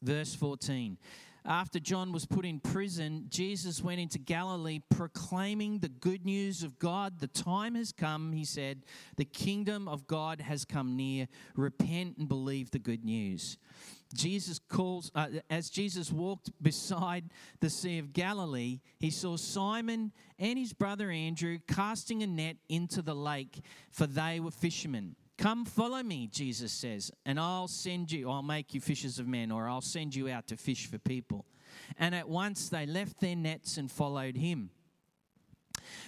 Verse 0.03 0.35
14. 0.35 0.99
After 1.47 1.81
John 1.81 2.13
was 2.13 2.27
put 2.27 2.45
in 2.45 2.61
prison, 2.61 3.25
Jesus 3.31 3.83
went 3.83 4.01
into 4.03 4.19
Galilee 4.19 4.81
proclaiming 4.91 5.79
the 5.79 5.89
good 5.89 6.27
news 6.27 6.63
of 6.63 6.79
God. 6.79 7.21
The 7.21 7.27
time 7.27 7.77
has 7.77 7.93
come, 7.93 8.33
he 8.33 8.45
said. 8.45 8.83
The 9.17 9.25
kingdom 9.25 9.89
of 9.89 10.07
God 10.07 10.43
has 10.43 10.67
come 10.67 10.95
near. 10.95 11.27
Repent 11.57 12.19
and 12.19 12.29
believe 12.29 12.71
the 12.71 12.79
good 12.79 13.07
news. 13.07 13.57
Jesus 14.15 14.59
calls, 14.59 15.13
uh, 15.15 15.29
as 15.49 15.71
Jesus 15.71 16.11
walked 16.11 16.51
beside 16.61 17.31
the 17.61 17.71
Sea 17.71 17.99
of 17.99 18.13
Galilee, 18.13 18.81
he 18.99 19.11
saw 19.11 19.37
Simon 19.37 20.13
and 20.39 20.59
his 20.59 20.73
brother 20.73 21.11
Andrew 21.11 21.59
casting 21.69 22.23
a 22.23 22.27
net 22.27 22.57
into 22.69 23.03
the 23.03 23.15
lake, 23.15 23.61
for 23.91 24.07
they 24.07 24.41
were 24.41 24.51
fishermen. 24.51 25.15
Come 25.39 25.65
follow 25.65 26.03
me, 26.03 26.27
Jesus 26.27 26.73
says, 26.73 27.11
and 27.25 27.39
I'll 27.39 27.69
send 27.69 28.13
you, 28.13 28.29
I'll 28.29 28.43
make 28.43 28.75
you 28.75 28.81
fishers 28.81 29.19
of 29.19 29.27
men, 29.27 29.51
or 29.51 29.69
I'll 29.69 29.81
send 29.81 30.15
you 30.15 30.29
out 30.29 30.49
to 30.49 30.57
fish 30.57 30.87
for 30.87 30.99
people. 30.99 31.47
And 31.97 32.15
at 32.15 32.29
once 32.29 32.69
they 32.69 32.87
left 32.87 33.21
their 33.21 33.37
nets 33.37 33.77
and 33.77 33.91
followed 33.91 34.37
him. 34.37 34.71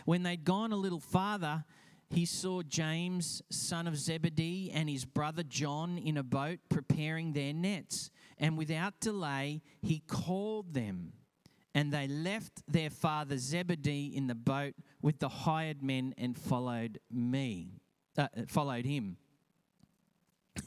When 0.04 0.22
they'd 0.22 0.44
gone 0.44 0.72
a 0.72 0.76
little 0.76 1.00
farther, 1.00 1.64
he 2.12 2.26
saw 2.26 2.62
James, 2.62 3.40
son 3.50 3.86
of 3.86 3.96
Zebedee, 3.96 4.70
and 4.72 4.88
his 4.88 5.06
brother 5.06 5.42
John 5.42 5.96
in 5.96 6.18
a 6.18 6.22
boat 6.22 6.58
preparing 6.68 7.32
their 7.32 7.54
nets. 7.54 8.10
And 8.38 8.58
without 8.58 9.00
delay, 9.00 9.62
he 9.80 10.02
called 10.06 10.74
them. 10.74 11.14
And 11.74 11.90
they 11.90 12.06
left 12.06 12.62
their 12.68 12.90
father 12.90 13.38
Zebedee 13.38 14.12
in 14.14 14.26
the 14.26 14.34
boat 14.34 14.74
with 15.00 15.20
the 15.20 15.30
hired 15.30 15.82
men 15.82 16.14
and 16.18 16.36
followed 16.36 17.00
me, 17.10 17.80
uh, 18.18 18.28
followed 18.46 18.84
him. 18.84 19.16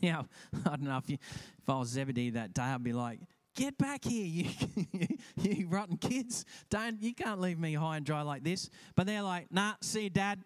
Now, 0.01 0.25
I 0.65 0.69
don't 0.69 0.81
know 0.81 0.97
if, 0.97 1.07
you, 1.11 1.19
if 1.61 1.69
I 1.69 1.77
was 1.77 1.89
Zebedee 1.89 2.31
that 2.31 2.55
day, 2.55 2.63
I'd 2.63 2.83
be 2.83 2.91
like, 2.91 3.19
get 3.55 3.77
back 3.77 4.03
here, 4.03 4.25
you, 4.25 4.49
you 5.41 5.67
rotten 5.67 5.97
kids. 5.97 6.43
Don't, 6.71 7.03
you 7.03 7.13
can't 7.13 7.39
leave 7.39 7.59
me 7.59 7.75
high 7.75 7.97
and 7.97 8.05
dry 8.05 8.23
like 8.23 8.43
this. 8.43 8.71
But 8.95 9.05
they're 9.05 9.21
like, 9.21 9.51
nah, 9.51 9.73
see, 9.81 10.09
Dad, 10.09 10.43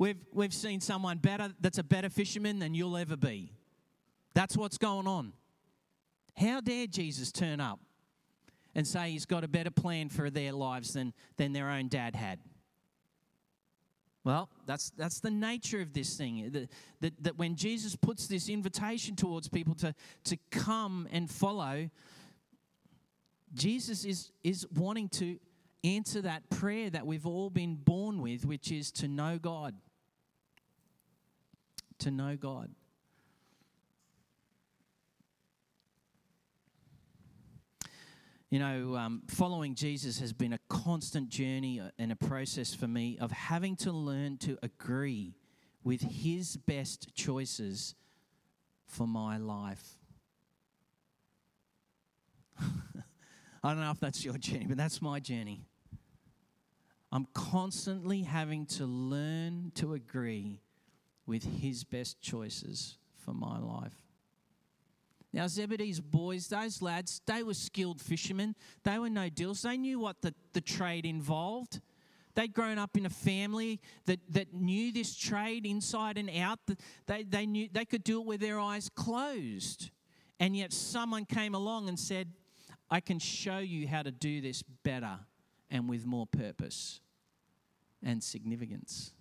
We've, 0.00 0.16
we've 0.32 0.54
seen 0.54 0.80
someone 0.80 1.18
better 1.18 1.50
that's 1.60 1.76
a 1.76 1.82
better 1.82 2.08
fisherman 2.08 2.58
than 2.58 2.72
you'll 2.72 2.96
ever 2.96 3.18
be. 3.18 3.52
That's 4.32 4.56
what's 4.56 4.78
going 4.78 5.06
on. 5.06 5.34
How 6.34 6.62
dare 6.62 6.86
Jesus 6.86 7.30
turn 7.30 7.60
up 7.60 7.80
and 8.74 8.86
say 8.86 9.10
he's 9.10 9.26
got 9.26 9.44
a 9.44 9.48
better 9.48 9.70
plan 9.70 10.08
for 10.08 10.30
their 10.30 10.52
lives 10.52 10.94
than, 10.94 11.12
than 11.36 11.52
their 11.52 11.68
own 11.68 11.88
dad 11.88 12.16
had? 12.16 12.38
Well, 14.24 14.48
that's, 14.64 14.88
that's 14.96 15.20
the 15.20 15.30
nature 15.30 15.82
of 15.82 15.92
this 15.92 16.16
thing. 16.16 16.48
That, 16.50 16.70
that, 17.00 17.22
that 17.22 17.36
when 17.38 17.54
Jesus 17.54 17.94
puts 17.94 18.26
this 18.26 18.48
invitation 18.48 19.16
towards 19.16 19.50
people 19.50 19.74
to, 19.74 19.94
to 20.24 20.38
come 20.50 21.08
and 21.12 21.30
follow, 21.30 21.90
Jesus 23.52 24.06
is, 24.06 24.32
is 24.42 24.66
wanting 24.74 25.10
to 25.10 25.38
answer 25.84 26.22
that 26.22 26.48
prayer 26.48 26.88
that 26.88 27.06
we've 27.06 27.26
all 27.26 27.50
been 27.50 27.74
born 27.74 28.22
with, 28.22 28.46
which 28.46 28.72
is 28.72 28.90
to 28.92 29.06
know 29.06 29.38
God 29.38 29.74
to 32.00 32.10
know 32.10 32.36
God. 32.36 32.70
You 38.50 38.58
know, 38.58 38.96
um, 38.96 39.22
following 39.28 39.76
Jesus 39.76 40.18
has 40.18 40.32
been 40.32 40.52
a 40.52 40.58
constant 40.68 41.28
journey 41.28 41.78
uh, 41.78 41.90
and 42.00 42.10
a 42.10 42.16
process 42.16 42.74
for 42.74 42.88
me 42.88 43.16
of 43.20 43.30
having 43.30 43.76
to 43.76 43.92
learn 43.92 44.38
to 44.38 44.58
agree 44.60 45.36
with 45.84 46.02
His 46.02 46.56
best 46.56 47.14
choices 47.14 47.94
for 48.88 49.06
my 49.06 49.38
life. 49.38 49.96
I 52.60 52.64
don't 53.62 53.80
know 53.80 53.92
if 53.92 54.00
that's 54.00 54.24
your 54.24 54.36
journey, 54.36 54.66
but 54.66 54.76
that's 54.76 55.00
my 55.00 55.20
journey. 55.20 55.62
I'm 57.12 57.28
constantly 57.32 58.22
having 58.22 58.66
to 58.66 58.84
learn 58.84 59.70
to 59.76 59.94
agree 59.94 60.60
with 61.30 61.44
his 61.62 61.84
best 61.84 62.20
choices 62.20 62.98
for 63.24 63.32
my 63.32 63.56
life. 63.56 63.94
Now, 65.32 65.46
Zebedee's 65.46 66.00
boys, 66.00 66.48
those 66.48 66.82
lads, 66.82 67.22
they 67.24 67.44
were 67.44 67.54
skilled 67.54 68.00
fishermen. 68.00 68.56
They 68.82 68.98
were 68.98 69.08
no 69.08 69.28
deals. 69.28 69.62
They 69.62 69.76
knew 69.76 70.00
what 70.00 70.22
the, 70.22 70.34
the 70.54 70.60
trade 70.60 71.06
involved. 71.06 71.80
They'd 72.34 72.52
grown 72.52 72.78
up 72.78 72.96
in 72.96 73.06
a 73.06 73.10
family 73.10 73.80
that, 74.06 74.18
that 74.30 74.52
knew 74.52 74.90
this 74.90 75.16
trade 75.16 75.66
inside 75.66 76.18
and 76.18 76.28
out. 76.36 76.58
They, 77.06 77.22
they, 77.22 77.46
knew, 77.46 77.68
they 77.70 77.84
could 77.84 78.02
do 78.02 78.20
it 78.20 78.26
with 78.26 78.40
their 78.40 78.58
eyes 78.58 78.90
closed. 78.92 79.90
And 80.40 80.56
yet, 80.56 80.72
someone 80.72 81.26
came 81.26 81.54
along 81.54 81.88
and 81.88 81.96
said, 81.96 82.26
I 82.90 82.98
can 82.98 83.20
show 83.20 83.58
you 83.58 83.86
how 83.86 84.02
to 84.02 84.10
do 84.10 84.40
this 84.40 84.64
better 84.82 85.20
and 85.70 85.88
with 85.88 86.04
more 86.04 86.26
purpose 86.26 86.98
and 88.02 88.20
significance. 88.20 89.12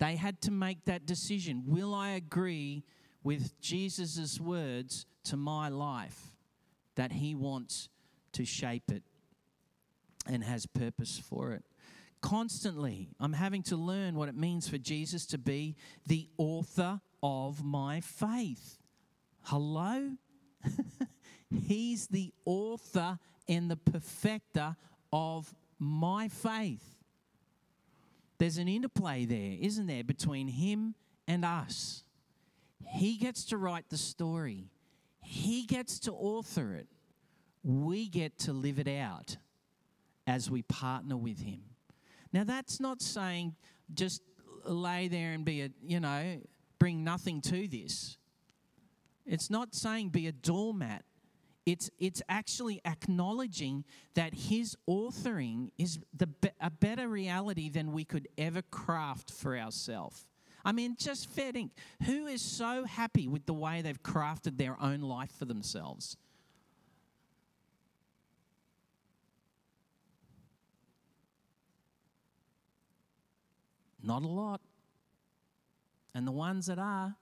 They 0.00 0.16
had 0.16 0.40
to 0.42 0.50
make 0.50 0.86
that 0.86 1.04
decision. 1.04 1.64
Will 1.66 1.94
I 1.94 2.10
agree 2.10 2.84
with 3.22 3.60
Jesus' 3.60 4.40
words 4.40 5.04
to 5.24 5.36
my 5.36 5.68
life 5.68 6.32
that 6.94 7.12
he 7.12 7.34
wants 7.34 7.90
to 8.32 8.46
shape 8.46 8.90
it 8.90 9.02
and 10.26 10.42
has 10.42 10.64
purpose 10.64 11.20
for 11.22 11.52
it? 11.52 11.64
Constantly, 12.22 13.10
I'm 13.20 13.34
having 13.34 13.62
to 13.64 13.76
learn 13.76 14.14
what 14.14 14.30
it 14.30 14.34
means 14.34 14.66
for 14.68 14.78
Jesus 14.78 15.26
to 15.26 15.38
be 15.38 15.76
the 16.06 16.28
author 16.38 17.00
of 17.22 17.62
my 17.62 18.00
faith. 18.00 18.78
Hello? 19.42 20.12
He's 21.66 22.06
the 22.06 22.32
author 22.46 23.18
and 23.46 23.70
the 23.70 23.76
perfecter 23.76 24.76
of 25.12 25.54
my 25.78 26.28
faith. 26.28 26.99
There's 28.40 28.56
an 28.56 28.68
interplay 28.68 29.26
there, 29.26 29.58
isn't 29.60 29.86
there, 29.86 30.02
between 30.02 30.48
him 30.48 30.94
and 31.28 31.44
us. 31.44 32.04
He 32.82 33.18
gets 33.18 33.44
to 33.46 33.58
write 33.58 33.90
the 33.90 33.98
story. 33.98 34.70
He 35.20 35.66
gets 35.66 35.98
to 36.00 36.12
author 36.12 36.72
it, 36.72 36.88
we 37.62 38.08
get 38.08 38.38
to 38.38 38.54
live 38.54 38.78
it 38.78 38.88
out 38.88 39.36
as 40.26 40.50
we 40.50 40.62
partner 40.62 41.18
with 41.18 41.42
Him. 41.42 41.60
Now, 42.32 42.44
that's 42.44 42.80
not 42.80 43.02
saying 43.02 43.56
just 43.92 44.22
lay 44.64 45.08
there 45.08 45.32
and 45.32 45.44
be 45.44 45.60
a, 45.60 45.70
you 45.82 46.00
know, 46.00 46.40
bring 46.78 47.04
nothing 47.04 47.42
to 47.42 47.68
this. 47.68 48.16
It's 49.26 49.50
not 49.50 49.74
saying 49.74 50.08
be 50.08 50.28
a 50.28 50.32
doormat. 50.32 51.04
It's, 51.70 51.88
it's 52.00 52.20
actually 52.28 52.80
acknowledging 52.84 53.84
that 54.14 54.34
his 54.34 54.76
authoring 54.88 55.70
is 55.78 56.00
the, 56.12 56.28
a 56.60 56.68
better 56.68 57.06
reality 57.06 57.70
than 57.70 57.92
we 57.92 58.04
could 58.04 58.26
ever 58.36 58.60
craft 58.60 59.30
for 59.30 59.56
ourselves. 59.56 60.26
I 60.64 60.72
mean, 60.72 60.96
just 60.98 61.30
fair. 61.30 61.52
Who 62.06 62.26
is 62.26 62.42
so 62.42 62.86
happy 62.86 63.28
with 63.28 63.46
the 63.46 63.54
way 63.54 63.82
they've 63.82 64.02
crafted 64.02 64.58
their 64.58 64.76
own 64.82 65.00
life 65.02 65.30
for 65.38 65.44
themselves? 65.44 66.16
Not 74.02 74.24
a 74.24 74.28
lot. 74.28 74.60
And 76.16 76.26
the 76.26 76.32
ones 76.32 76.66
that 76.66 76.80
are, 76.80 77.14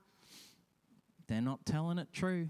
they're 1.26 1.42
not 1.42 1.66
telling 1.66 1.98
it 1.98 2.08
true. 2.14 2.48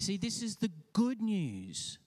See, 0.00 0.16
this 0.16 0.42
is 0.42 0.56
the 0.56 0.70
good 0.94 1.20
news. 1.20 1.98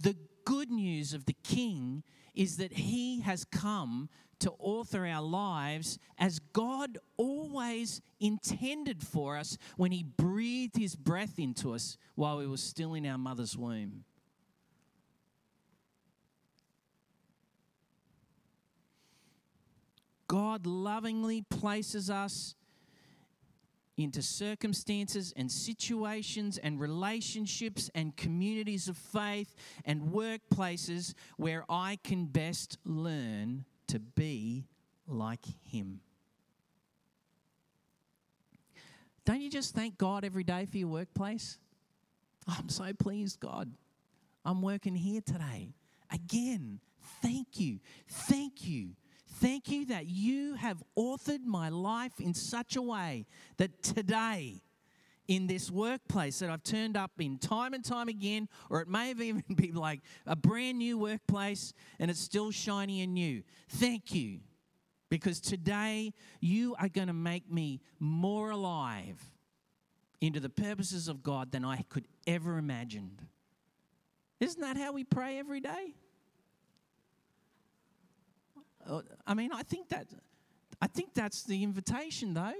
The 0.00 0.16
good 0.46 0.70
news 0.70 1.12
of 1.12 1.26
the 1.26 1.36
King 1.44 2.02
is 2.34 2.56
that 2.56 2.72
he 2.72 3.20
has 3.20 3.44
come 3.44 4.08
to 4.38 4.52
author 4.58 5.06
our 5.06 5.22
lives 5.22 5.98
as 6.18 6.38
God 6.38 6.98
always 7.18 8.00
intended 8.20 9.02
for 9.02 9.36
us 9.36 9.58
when 9.76 9.92
he 9.92 10.02
breathed 10.02 10.76
his 10.76 10.96
breath 10.96 11.38
into 11.38 11.74
us 11.74 11.98
while 12.14 12.38
we 12.38 12.46
were 12.46 12.56
still 12.56 12.94
in 12.94 13.06
our 13.06 13.18
mother's 13.18 13.56
womb. 13.56 14.04
God 20.26 20.66
lovingly 20.66 21.42
places 21.42 22.10
us 22.10 22.54
into 23.96 24.22
circumstances 24.22 25.32
and 25.36 25.50
situations 25.50 26.58
and 26.58 26.78
relationships 26.78 27.90
and 27.94 28.16
communities 28.16 28.88
of 28.88 28.96
faith 28.96 29.54
and 29.84 30.02
workplaces 30.12 31.14
where 31.36 31.64
I 31.68 31.98
can 32.04 32.26
best 32.26 32.78
learn 32.84 33.64
to 33.88 33.98
be 33.98 34.66
like 35.06 35.44
Him. 35.62 36.00
Don't 39.24 39.40
you 39.40 39.50
just 39.50 39.74
thank 39.74 39.98
God 39.98 40.24
every 40.24 40.44
day 40.44 40.66
for 40.66 40.76
your 40.76 40.88
workplace? 40.88 41.58
Oh, 42.48 42.54
I'm 42.58 42.68
so 42.68 42.92
pleased, 42.92 43.40
God. 43.40 43.72
I'm 44.44 44.62
working 44.62 44.94
here 44.94 45.20
today. 45.20 45.74
Again, 46.12 46.78
thank 47.20 47.58
you. 47.58 47.80
Thank 48.06 48.64
you 48.64 48.90
Thank 49.40 49.68
you 49.68 49.84
that 49.96 50.08
you 50.08 50.52
have 50.56 50.82
authored 50.94 51.46
my 51.46 51.70
life 51.70 52.20
in 52.20 52.34
such 52.34 52.76
a 52.76 52.82
way 52.82 53.24
that 53.56 53.82
today, 53.82 54.60
in 55.26 55.46
this 55.46 55.70
workplace 55.70 56.40
that 56.40 56.50
I've 56.50 56.62
turned 56.62 56.98
up 56.98 57.12
in 57.18 57.38
time 57.38 57.72
and 57.72 57.82
time 57.82 58.08
again, 58.08 58.46
or 58.68 58.82
it 58.82 58.88
may 58.88 59.08
have 59.08 59.22
even 59.22 59.42
been 59.56 59.74
like 59.74 60.02
a 60.26 60.36
brand 60.36 60.76
new 60.76 60.98
workplace 60.98 61.72
and 61.98 62.10
it's 62.10 62.20
still 62.20 62.50
shiny 62.50 63.00
and 63.00 63.14
new. 63.14 63.42
Thank 63.70 64.14
you. 64.14 64.40
Because 65.08 65.40
today 65.40 66.12
you 66.40 66.76
are 66.78 66.90
going 66.90 67.08
to 67.08 67.14
make 67.14 67.50
me 67.50 67.80
more 67.98 68.50
alive 68.50 69.18
into 70.20 70.40
the 70.40 70.50
purposes 70.50 71.08
of 71.08 71.22
God 71.22 71.52
than 71.52 71.64
I 71.64 71.86
could 71.88 72.06
ever 72.26 72.58
imagined. 72.58 73.22
Isn't 74.40 74.60
that 74.60 74.76
how 74.76 74.92
we 74.92 75.04
pray 75.04 75.38
every 75.38 75.60
day? 75.60 75.94
Uh, 78.88 79.02
I 79.26 79.34
mean, 79.34 79.50
I 79.52 79.62
think 79.62 79.88
that 79.88 80.06
I 80.80 80.86
think 80.86 81.14
that's 81.14 81.42
the 81.44 81.62
invitation 81.62 82.34
though. 82.34 82.54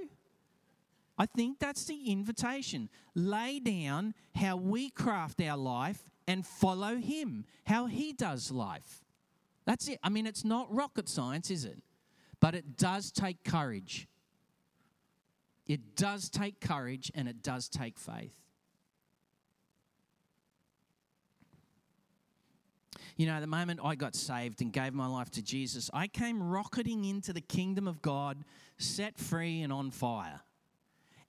I 1.19 1.27
think 1.27 1.59
that's 1.59 1.85
the 1.85 2.11
invitation. 2.11 2.89
Lay 3.15 3.59
down 3.59 4.15
how 4.35 4.57
we 4.57 4.91
craft 4.91 5.41
our 5.41 5.57
life 5.57 6.03
and 6.27 6.47
follow 6.47 6.97
him, 6.97 7.47
how 7.65 7.87
he 7.87 8.13
does 8.13 8.51
life. 8.51 9.05
That's 9.65 9.89
it. 9.89 9.99
I 10.03 10.11
mean, 10.11 10.27
it's 10.27 10.45
not 10.45 10.73
rocket 10.73 11.09
science, 11.09 11.51
is 11.51 11.65
it? 11.65 11.79
But 12.41 12.55
it 12.55 12.77
does 12.77 13.11
take 13.11 13.45
courage. 13.45 14.09
It 15.67 15.97
does 15.97 16.29
take 16.29 16.61
courage 16.61 17.11
and 17.15 17.29
it 17.29 17.43
does 17.43 17.69
take 17.69 17.99
faith. 17.99 18.35
You 23.17 23.27
know, 23.27 23.41
the 23.41 23.47
moment 23.47 23.81
I 23.83 23.95
got 23.95 24.15
saved 24.15 24.61
and 24.61 24.73
gave 24.73 24.93
my 24.93 25.07
life 25.07 25.31
to 25.33 25.43
Jesus, 25.43 25.91
I 25.95 26.07
came 26.07 26.43
rocketing 26.43 27.07
into 27.07 27.33
the 27.33 27.41
kingdom 27.41 27.89
of 27.89 28.03
God, 28.03 28.45
set 28.79 29.17
free 29.17 29.63
and 29.63 29.73
on 29.73 29.91
fire. 29.91 30.41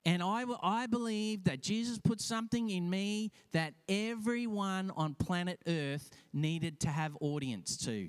And 0.04 0.22
I, 0.22 0.44
I 0.62 0.86
believe 0.86 1.44
that 1.44 1.62
Jesus 1.62 1.98
put 1.98 2.20
something 2.20 2.70
in 2.70 2.88
me 2.88 3.32
that 3.52 3.74
everyone 3.88 4.90
on 4.96 5.14
planet 5.14 5.60
Earth 5.66 6.10
needed 6.32 6.80
to 6.80 6.88
have 6.88 7.16
audience 7.20 7.76
to. 7.78 8.08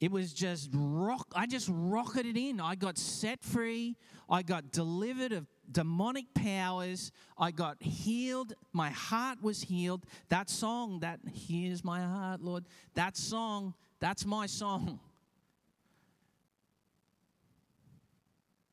It 0.00 0.12
was 0.12 0.32
just 0.32 0.70
rock. 0.72 1.26
I 1.34 1.46
just 1.46 1.68
rocketed 1.72 2.36
in. 2.36 2.60
I 2.60 2.76
got 2.76 2.96
set 2.96 3.42
free. 3.42 3.96
I 4.30 4.42
got 4.42 4.70
delivered 4.70 5.32
of 5.32 5.46
demonic 5.70 6.32
powers. 6.34 7.12
I 7.36 7.50
got 7.50 7.82
healed. 7.82 8.54
My 8.72 8.90
heart 8.90 9.42
was 9.42 9.62
healed. 9.62 10.04
That 10.28 10.50
song, 10.50 11.00
that 11.00 11.20
here's 11.32 11.84
my 11.84 12.00
heart, 12.00 12.40
Lord, 12.40 12.64
that 12.94 13.16
song, 13.16 13.74
that's 14.00 14.24
my 14.24 14.46
song. 14.46 15.00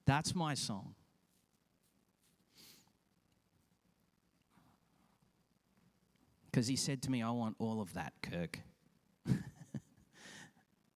That's 0.06 0.36
my 0.36 0.54
song. 0.54 0.94
Because 6.46 6.68
he 6.68 6.76
said 6.76 7.02
to 7.02 7.12
me, 7.12 7.22
I 7.22 7.32
want 7.32 7.56
all 7.60 7.82
of 7.82 7.94
that, 7.96 8.14
Kirk. 8.22 8.60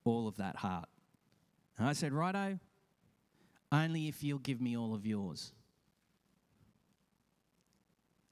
all 0.06 0.28
of 0.28 0.38
that 0.38 0.56
heart. 0.56 0.88
And 1.78 1.88
I 1.88 1.94
said, 1.94 2.14
Righto, 2.14 2.60
only 3.72 4.08
if 4.08 4.24
you'll 4.24 4.40
give 4.40 4.62
me 4.62 4.78
all 4.78 4.94
of 4.94 5.06
yours. 5.06 5.52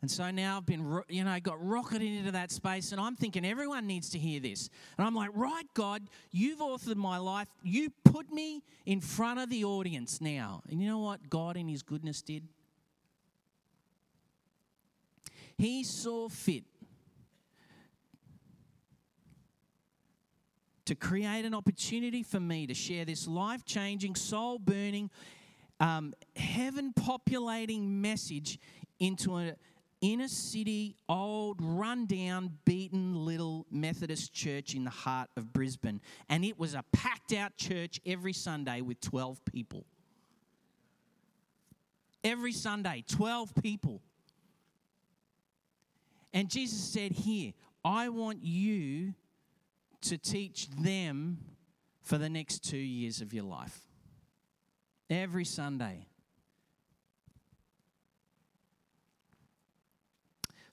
And 0.02 0.12
so 0.12 0.30
now 0.30 0.58
I've 0.58 0.66
been, 0.66 1.02
you 1.10 1.24
know, 1.24 1.40
got 1.40 1.64
rocketed 1.66 2.12
into 2.12 2.32
that 2.32 2.52
space, 2.52 2.92
and 2.92 3.02
I'm 3.02 3.16
thinking 3.16 3.44
everyone 3.44 3.88
needs 3.88 4.12
to 4.12 4.20
hear 4.20 4.40
this. 4.40 4.70
And 4.98 5.08
I'm 5.08 5.16
like, 5.16 5.32
right, 5.34 5.66
God, 5.74 6.04
you've 6.32 6.60
authored 6.60 6.98
my 6.98 7.18
life. 7.18 7.48
You 7.64 7.92
put 8.04 8.32
me 8.32 8.64
in 8.86 9.02
front 9.02 9.40
of 9.40 9.50
the 9.50 9.66
audience 9.66 10.22
now. 10.22 10.62
And 10.70 10.80
you 10.82 10.88
know 10.88 11.00
what 11.00 11.30
God, 11.30 11.58
in 11.58 11.68
His 11.68 11.82
goodness, 11.82 12.22
did? 12.22 12.44
He 15.58 15.84
saw 15.84 16.30
fit 16.30 16.64
to 20.86 20.94
create 20.94 21.44
an 21.44 21.56
opportunity 21.56 22.22
for 22.22 22.40
me 22.40 22.68
to 22.68 22.74
share 22.76 23.04
this 23.04 23.28
life 23.28 23.66
changing, 23.66 24.16
soul 24.16 24.60
burning, 24.60 25.10
um, 25.80 26.14
heaven 26.36 26.94
populating 26.94 28.00
message 28.00 28.60
into 29.00 29.38
a 29.38 29.54
inner 30.02 30.28
city, 30.28 30.96
old, 31.10 31.58
run-down, 31.60 32.52
beaten 32.66 33.26
little 33.26 33.66
Methodist 33.72 34.34
church 34.34 34.76
in 34.76 34.84
the 34.84 34.90
heart 34.90 35.30
of 35.36 35.52
Brisbane. 35.54 36.02
And 36.30 36.46
it 36.46 36.60
was 36.60 36.74
a 36.74 36.84
packed 36.92 37.34
out 37.34 37.56
church 37.58 38.00
every 38.06 38.34
Sunday 38.34 38.82
with 38.82 39.00
12 39.02 39.44
people. 39.46 39.86
Every 42.24 42.52
Sunday, 42.52 43.04
12 43.08 43.56
people. 43.62 44.02
And 46.34 46.50
Jesus 46.50 46.80
said, 46.80 47.12
Here, 47.12 47.54
I 47.84 48.10
want 48.10 48.44
you 48.44 49.14
to 50.02 50.18
teach 50.18 50.70
them 50.70 51.40
for 52.02 52.18
the 52.18 52.30
next 52.30 52.60
two 52.60 52.78
years 52.78 53.22
of 53.22 53.34
your 53.34 53.44
life. 53.44 53.80
Every 55.10 55.46
Sunday. 55.46 56.08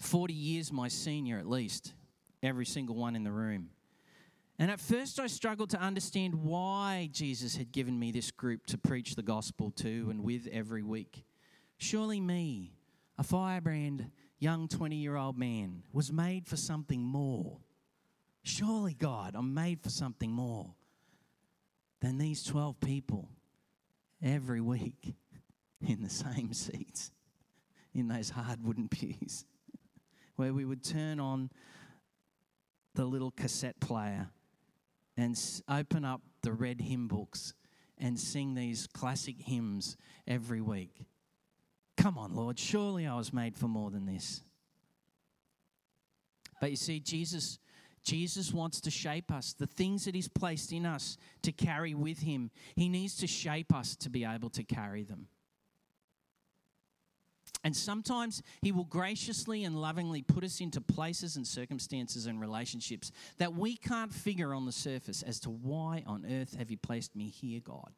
40 0.05 0.35
years 0.35 0.73
my 0.73 0.89
senior 0.89 1.39
at 1.39 1.49
least, 1.49 1.95
every 2.43 2.67
single 2.67 2.95
one 2.95 3.17
in 3.17 3.25
the 3.25 3.33
room. 3.33 3.71
And 4.59 4.71
at 4.71 4.79
first, 4.79 5.19
I 5.19 5.27
struggled 5.27 5.71
to 5.71 5.81
understand 5.81 6.35
why 6.35 7.09
Jesus 7.13 7.57
had 7.57 7.73
given 7.73 7.99
me 7.99 8.13
this 8.13 8.31
group 8.31 8.67
to 8.67 8.79
preach 8.79 9.17
the 9.17 9.23
gospel 9.23 9.73
to 9.77 10.09
and 10.11 10.23
with 10.23 10.47
every 10.53 10.83
week. 10.83 11.25
Surely, 11.79 12.21
me, 12.21 12.73
a 13.19 13.25
firebrand 13.25 14.11
young 14.39 14.69
20 14.69 14.97
year 14.97 15.17
old 15.17 15.37
man, 15.37 15.83
was 15.93 16.13
made 16.13 16.47
for 16.47 16.57
something 16.57 17.01
more. 17.01 17.59
Surely, 18.43 18.95
God, 18.95 19.35
I'm 19.35 19.55
made 19.55 19.81
for 19.81 19.91
something 19.91 20.31
more 20.31 20.75
than 22.01 22.19
these 22.19 22.45
12 22.45 22.79
people 22.79 23.31
every 24.23 24.61
week 24.61 25.15
in 25.81 26.03
the 26.03 26.11
same 26.11 26.53
seats 26.53 27.11
in 27.95 28.09
those 28.09 28.31
hard 28.31 28.63
wooden 28.63 28.89
pews 28.89 29.47
where 30.37 30.53
we 30.53 30.65
would 30.65 30.85
turn 30.85 31.21
on 31.21 31.51
the 32.95 33.05
little 33.05 33.31
cassette 33.31 33.81
player 33.81 34.29
and 35.17 35.39
open 35.69 36.05
up 36.05 36.23
the 36.43 36.53
red 36.53 36.81
hymn 36.81 37.09
books 37.09 37.55
and 37.99 38.19
sing 38.19 38.55
these 38.55 38.87
classic 38.87 39.37
hymns 39.41 39.97
every 40.27 40.61
week. 40.61 41.05
Come 41.97 42.19
on, 42.19 42.35
Lord, 42.35 42.59
surely 42.59 43.07
I 43.07 43.17
was 43.17 43.33
made 43.33 43.57
for 43.57 43.69
more 43.69 43.91
than 43.91 44.07
this. 44.07 44.43
But 46.61 46.71
you 46.71 46.77
see, 46.77 47.01
Jesus. 47.01 47.59
Jesus 48.03 48.53
wants 48.53 48.83
to 48.83 48.91
shape 48.91 49.33
us, 49.33 49.55
the 49.55 49.67
things 49.67 50.05
that 50.05 50.15
He's 50.15 50.29
placed 50.29 50.73
in 50.73 50.85
us 50.85 51.17
to 51.43 51.53
carry 51.53 51.95
with 51.95 52.21
Him. 52.21 52.51
He 52.77 52.91
needs 52.91 53.17
to 53.17 53.27
shape 53.27 53.75
us 53.75 53.97
to 53.97 54.11
be 54.11 54.27
able 54.27 54.51
to 54.51 54.63
carry 54.63 55.05
them. 55.05 55.29
And 57.65 57.75
sometimes 57.75 58.43
He 58.61 58.71
will 58.71 58.85
graciously 58.85 59.65
and 59.65 59.81
lovingly 59.81 60.21
put 60.23 60.45
us 60.45 60.61
into 60.61 60.81
places 60.81 61.37
and 61.37 61.47
circumstances 61.47 62.27
and 62.27 62.41
relationships 62.41 63.11
that 63.39 63.55
we 63.55 63.77
can't 63.77 64.13
figure 64.13 64.55
on 64.55 64.67
the 64.67 64.73
surface 64.73 65.23
as 65.23 65.41
to 65.41 65.51
why 65.51 66.05
on 66.07 66.27
earth 66.31 66.57
have 66.57 66.71
you 66.71 66.77
placed 66.77 67.17
me 67.17 67.29
here, 67.29 67.61
God? 67.65 67.91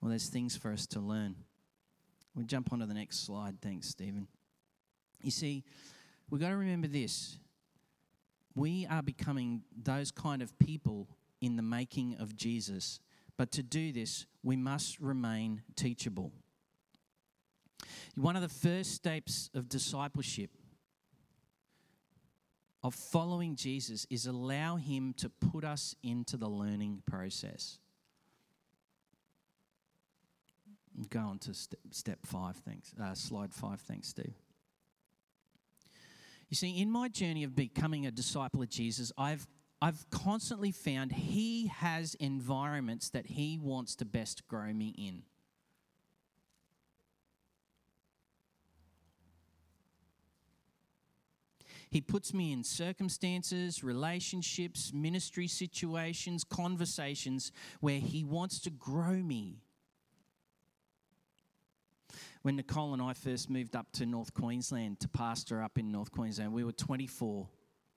Well, 0.00 0.10
there's 0.10 0.28
things 0.28 0.56
for 0.56 0.72
us 0.72 0.86
to 0.88 1.00
learn. 1.00 1.36
We'll 2.34 2.46
jump 2.46 2.72
onto 2.72 2.86
the 2.86 2.94
next 2.94 3.24
slide. 3.24 3.60
Thanks, 3.60 3.88
Stephen. 3.88 4.28
You 5.20 5.30
see, 5.30 5.64
we've 6.30 6.40
got 6.40 6.50
to 6.50 6.56
remember 6.56 6.88
this. 6.88 7.38
We 8.54 8.86
are 8.90 9.02
becoming 9.02 9.62
those 9.80 10.10
kind 10.10 10.42
of 10.42 10.56
people 10.58 11.08
in 11.40 11.56
the 11.56 11.62
making 11.62 12.16
of 12.18 12.36
Jesus. 12.36 13.00
But 13.36 13.52
to 13.52 13.62
do 13.62 13.92
this, 13.92 14.26
we 14.42 14.56
must 14.56 14.98
remain 15.00 15.62
teachable. 15.76 16.32
One 18.14 18.36
of 18.36 18.42
the 18.42 18.48
first 18.48 18.92
steps 18.92 19.50
of 19.54 19.68
discipleship, 19.68 20.50
of 22.82 22.94
following 22.94 23.56
Jesus, 23.56 24.06
is 24.10 24.26
allow 24.26 24.76
Him 24.76 25.14
to 25.18 25.28
put 25.28 25.64
us 25.64 25.94
into 26.02 26.36
the 26.36 26.48
learning 26.48 27.02
process. 27.06 27.78
Go 31.10 31.20
on 31.20 31.38
to 31.40 31.54
step, 31.54 31.78
step 31.90 32.18
five, 32.24 32.56
thanks. 32.56 32.92
Uh, 33.00 33.14
slide 33.14 33.54
five, 33.54 33.80
thanks, 33.80 34.08
Steve. 34.08 34.34
You 36.48 36.56
see, 36.56 36.80
in 36.80 36.90
my 36.90 37.08
journey 37.08 37.44
of 37.44 37.54
becoming 37.54 38.06
a 38.06 38.10
disciple 38.10 38.62
of 38.62 38.70
Jesus, 38.70 39.12
I've 39.16 39.46
I've 39.80 40.10
constantly 40.10 40.72
found 40.72 41.12
he 41.12 41.68
has 41.68 42.14
environments 42.14 43.10
that 43.10 43.26
he 43.26 43.58
wants 43.58 43.94
to 43.96 44.04
best 44.04 44.48
grow 44.48 44.72
me 44.72 44.92
in. 44.98 45.22
He 51.90 52.00
puts 52.00 52.34
me 52.34 52.52
in 52.52 52.64
circumstances, 52.64 53.82
relationships, 53.82 54.92
ministry 54.92 55.46
situations, 55.46 56.44
conversations 56.44 57.52
where 57.80 57.98
He 57.98 58.24
wants 58.24 58.60
to 58.60 58.70
grow 58.70 59.14
me. 59.14 59.62
When 62.42 62.56
Nicole 62.56 62.92
and 62.92 63.02
I 63.02 63.14
first 63.14 63.50
moved 63.50 63.74
up 63.74 63.90
to 63.92 64.06
North 64.06 64.32
Queensland 64.32 65.00
to 65.00 65.08
pastor 65.08 65.62
up 65.62 65.78
in 65.78 65.90
North 65.90 66.12
Queensland, 66.12 66.52
we 66.52 66.64
were 66.64 66.72
24. 66.72 67.48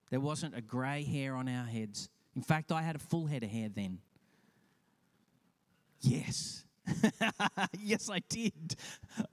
There 0.09 0.19
wasn't 0.19 0.55
a 0.55 0.61
grey 0.61 1.03
hair 1.03 1.35
on 1.35 1.47
our 1.47 1.65
heads. 1.65 2.09
In 2.35 2.41
fact, 2.41 2.71
I 2.71 2.81
had 2.81 2.95
a 2.95 2.99
full 2.99 3.27
head 3.27 3.43
of 3.43 3.49
hair 3.49 3.69
then. 3.69 3.99
Yes. 6.01 6.65
yes, 7.79 8.09
I 8.09 8.19
did. 8.27 8.75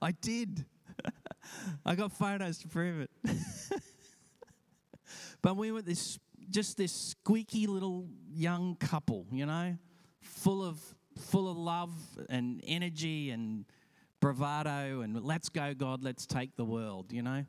I 0.01 0.11
did. 0.11 0.65
I 1.85 1.95
got 1.95 2.11
photos 2.11 2.59
to 2.59 2.67
prove 2.67 3.01
it. 3.01 3.11
But 5.41 5.57
we 5.57 5.71
were 5.71 5.81
this 5.81 6.19
just 6.49 6.77
this 6.77 6.91
squeaky 6.91 7.67
little 7.67 8.07
young 8.31 8.75
couple, 8.75 9.27
you 9.31 9.45
know, 9.45 9.77
full 10.21 10.63
of 10.63 10.79
full 11.17 11.49
of 11.49 11.57
love 11.57 11.91
and 12.29 12.61
energy 12.65 13.29
and 13.29 13.65
bravado 14.19 15.01
and 15.01 15.21
let's 15.23 15.49
go 15.49 15.73
God, 15.73 16.03
let's 16.03 16.25
take 16.25 16.55
the 16.55 16.65
world, 16.65 17.11
you 17.11 17.21
know. 17.21 17.45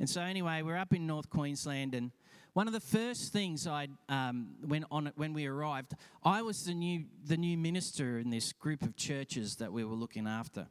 And 0.00 0.08
so 0.08 0.20
anyway, 0.20 0.62
we're 0.62 0.76
up 0.76 0.92
in 0.92 1.06
North 1.06 1.30
Queensland 1.30 1.94
and 1.94 2.10
one 2.54 2.66
of 2.66 2.72
the 2.72 2.80
first 2.80 3.32
things 3.32 3.68
I 3.68 3.86
um, 4.08 4.56
when 4.66 4.84
on 4.90 5.12
when 5.14 5.32
we 5.32 5.46
arrived, 5.46 5.92
I 6.24 6.42
was 6.42 6.64
the 6.64 6.74
new 6.74 7.04
the 7.24 7.36
new 7.36 7.56
minister 7.56 8.18
in 8.18 8.30
this 8.30 8.52
group 8.52 8.82
of 8.82 8.96
churches 8.96 9.56
that 9.56 9.72
we 9.72 9.84
were 9.84 9.94
looking 9.94 10.26
after. 10.26 10.66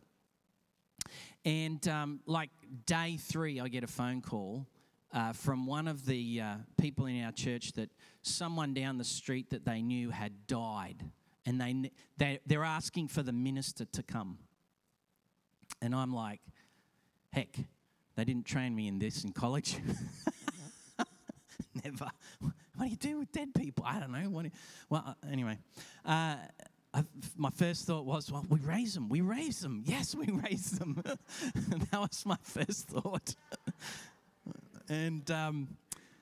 And 1.46 1.88
um, 1.88 2.20
like 2.26 2.50
day 2.86 3.18
three, 3.18 3.62
I 3.62 3.70
get 3.70 3.86
a 3.86 3.88
phone 3.88 4.22
call 4.22 4.66
uh, 5.14 5.34
from 5.34 5.66
one 5.66 5.88
of 5.88 6.06
the 6.06 6.42
uh, 6.42 6.56
people 6.78 7.06
in 7.06 7.24
our 7.24 7.32
church 7.32 7.74
that 7.74 7.90
someone 8.22 8.74
down 8.74 8.98
the 8.98 9.04
street 9.04 9.50
that 9.52 9.66
they 9.66 9.82
knew 9.82 10.10
had 10.10 10.48
died, 10.48 11.04
and 11.46 11.62
they, 11.62 11.92
they 12.18 12.40
they're 12.46 12.64
asking 12.64 13.08
for 13.08 13.24
the 13.24 13.32
minister 13.32 13.86
to 13.86 14.04
come. 14.04 14.38
And 15.82 15.94
I'm 15.94 16.14
like, 16.14 16.42
heck, 17.32 17.56
they 18.16 18.26
didn't 18.26 18.46
train 18.46 18.76
me 18.76 18.88
in 18.88 19.00
this 19.00 19.24
in 19.24 19.32
college. 19.32 19.78
Never. 21.84 22.10
What 22.40 22.86
do 22.86 22.88
you 22.88 22.96
do 22.96 23.20
with 23.20 23.32
dead 23.32 23.54
people? 23.54 23.86
I 23.88 24.00
don't 24.00 24.12
know. 24.12 24.30
What 24.30 24.46
you, 24.46 24.52
well, 24.90 25.04
uh, 25.06 25.14
anyway, 25.32 25.58
uh, 26.06 26.36
my 27.36 27.50
first 27.52 27.86
thought 27.86 28.06
was, 28.06 28.32
well, 28.32 28.46
we 28.50 28.60
raise 28.60 28.94
them. 28.94 29.10
We 29.10 29.22
raise 29.22 29.60
them. 29.60 29.84
Yes, 29.86 30.16
we 30.16 30.26
raise 30.44 30.72
them. 30.72 31.02
that 31.56 32.00
was 32.00 32.24
my 32.26 32.38
first 32.42 32.88
thought. 32.88 33.36
And 34.90 35.30
um, 35.32 35.68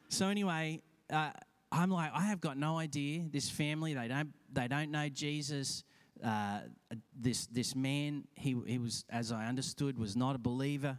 so 0.09 0.27
anyway, 0.27 0.81
uh, 1.11 1.31
I'm 1.71 1.89
like, 1.89 2.11
I 2.13 2.21
have 2.21 2.41
got 2.41 2.57
no 2.57 2.77
idea. 2.77 3.23
This 3.29 3.49
family, 3.49 3.93
they 3.93 4.07
don't, 4.07 4.33
they 4.51 4.67
don't 4.67 4.91
know 4.91 5.09
Jesus. 5.09 5.83
Uh, 6.23 6.61
this 7.13 7.45
this 7.47 7.75
man, 7.75 8.23
he 8.35 8.55
he 8.65 8.79
was, 8.79 9.03
as 9.09 9.31
I 9.31 9.45
understood, 9.47 9.99
was 9.99 10.15
not 10.15 10.35
a 10.35 10.39
believer. 10.39 10.97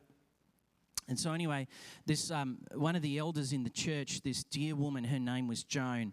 And 1.08 1.18
so 1.18 1.32
anyway, 1.32 1.68
this 2.04 2.30
um, 2.30 2.58
one 2.74 2.96
of 2.96 3.02
the 3.02 3.16
elders 3.18 3.52
in 3.52 3.62
the 3.62 3.70
church, 3.70 4.20
this 4.22 4.44
dear 4.44 4.74
woman, 4.76 5.04
her 5.04 5.18
name 5.18 5.48
was 5.48 5.64
Joan. 5.64 6.12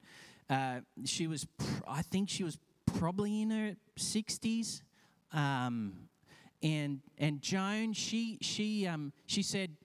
Uh, 0.49 0.81
she 1.03 1.27
was, 1.27 1.45
pr- 1.45 1.83
I 1.87 2.01
think 2.01 2.29
she 2.29 2.43
was 2.43 2.57
probably 2.85 3.41
in 3.41 3.49
her 3.49 3.75
sixties. 3.97 4.83
Um, 5.31 6.09
and 6.61 7.01
and 7.17 7.41
Joan, 7.41 7.93
she 7.93 8.37
she 8.41 8.87
um, 8.87 9.11
she 9.25 9.43
said, 9.43 9.75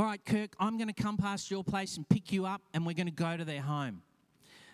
all 0.00 0.06
right, 0.06 0.24
Kirk, 0.24 0.56
I'm 0.58 0.78
going 0.78 0.88
to 0.88 0.94
come 0.94 1.18
past 1.18 1.50
your 1.50 1.62
place 1.62 1.98
and 1.98 2.08
pick 2.08 2.32
you 2.32 2.46
up, 2.46 2.62
and 2.72 2.86
we're 2.86 2.94
going 2.94 3.04
to 3.04 3.12
go 3.12 3.36
to 3.36 3.44
their 3.44 3.60
home. 3.60 4.00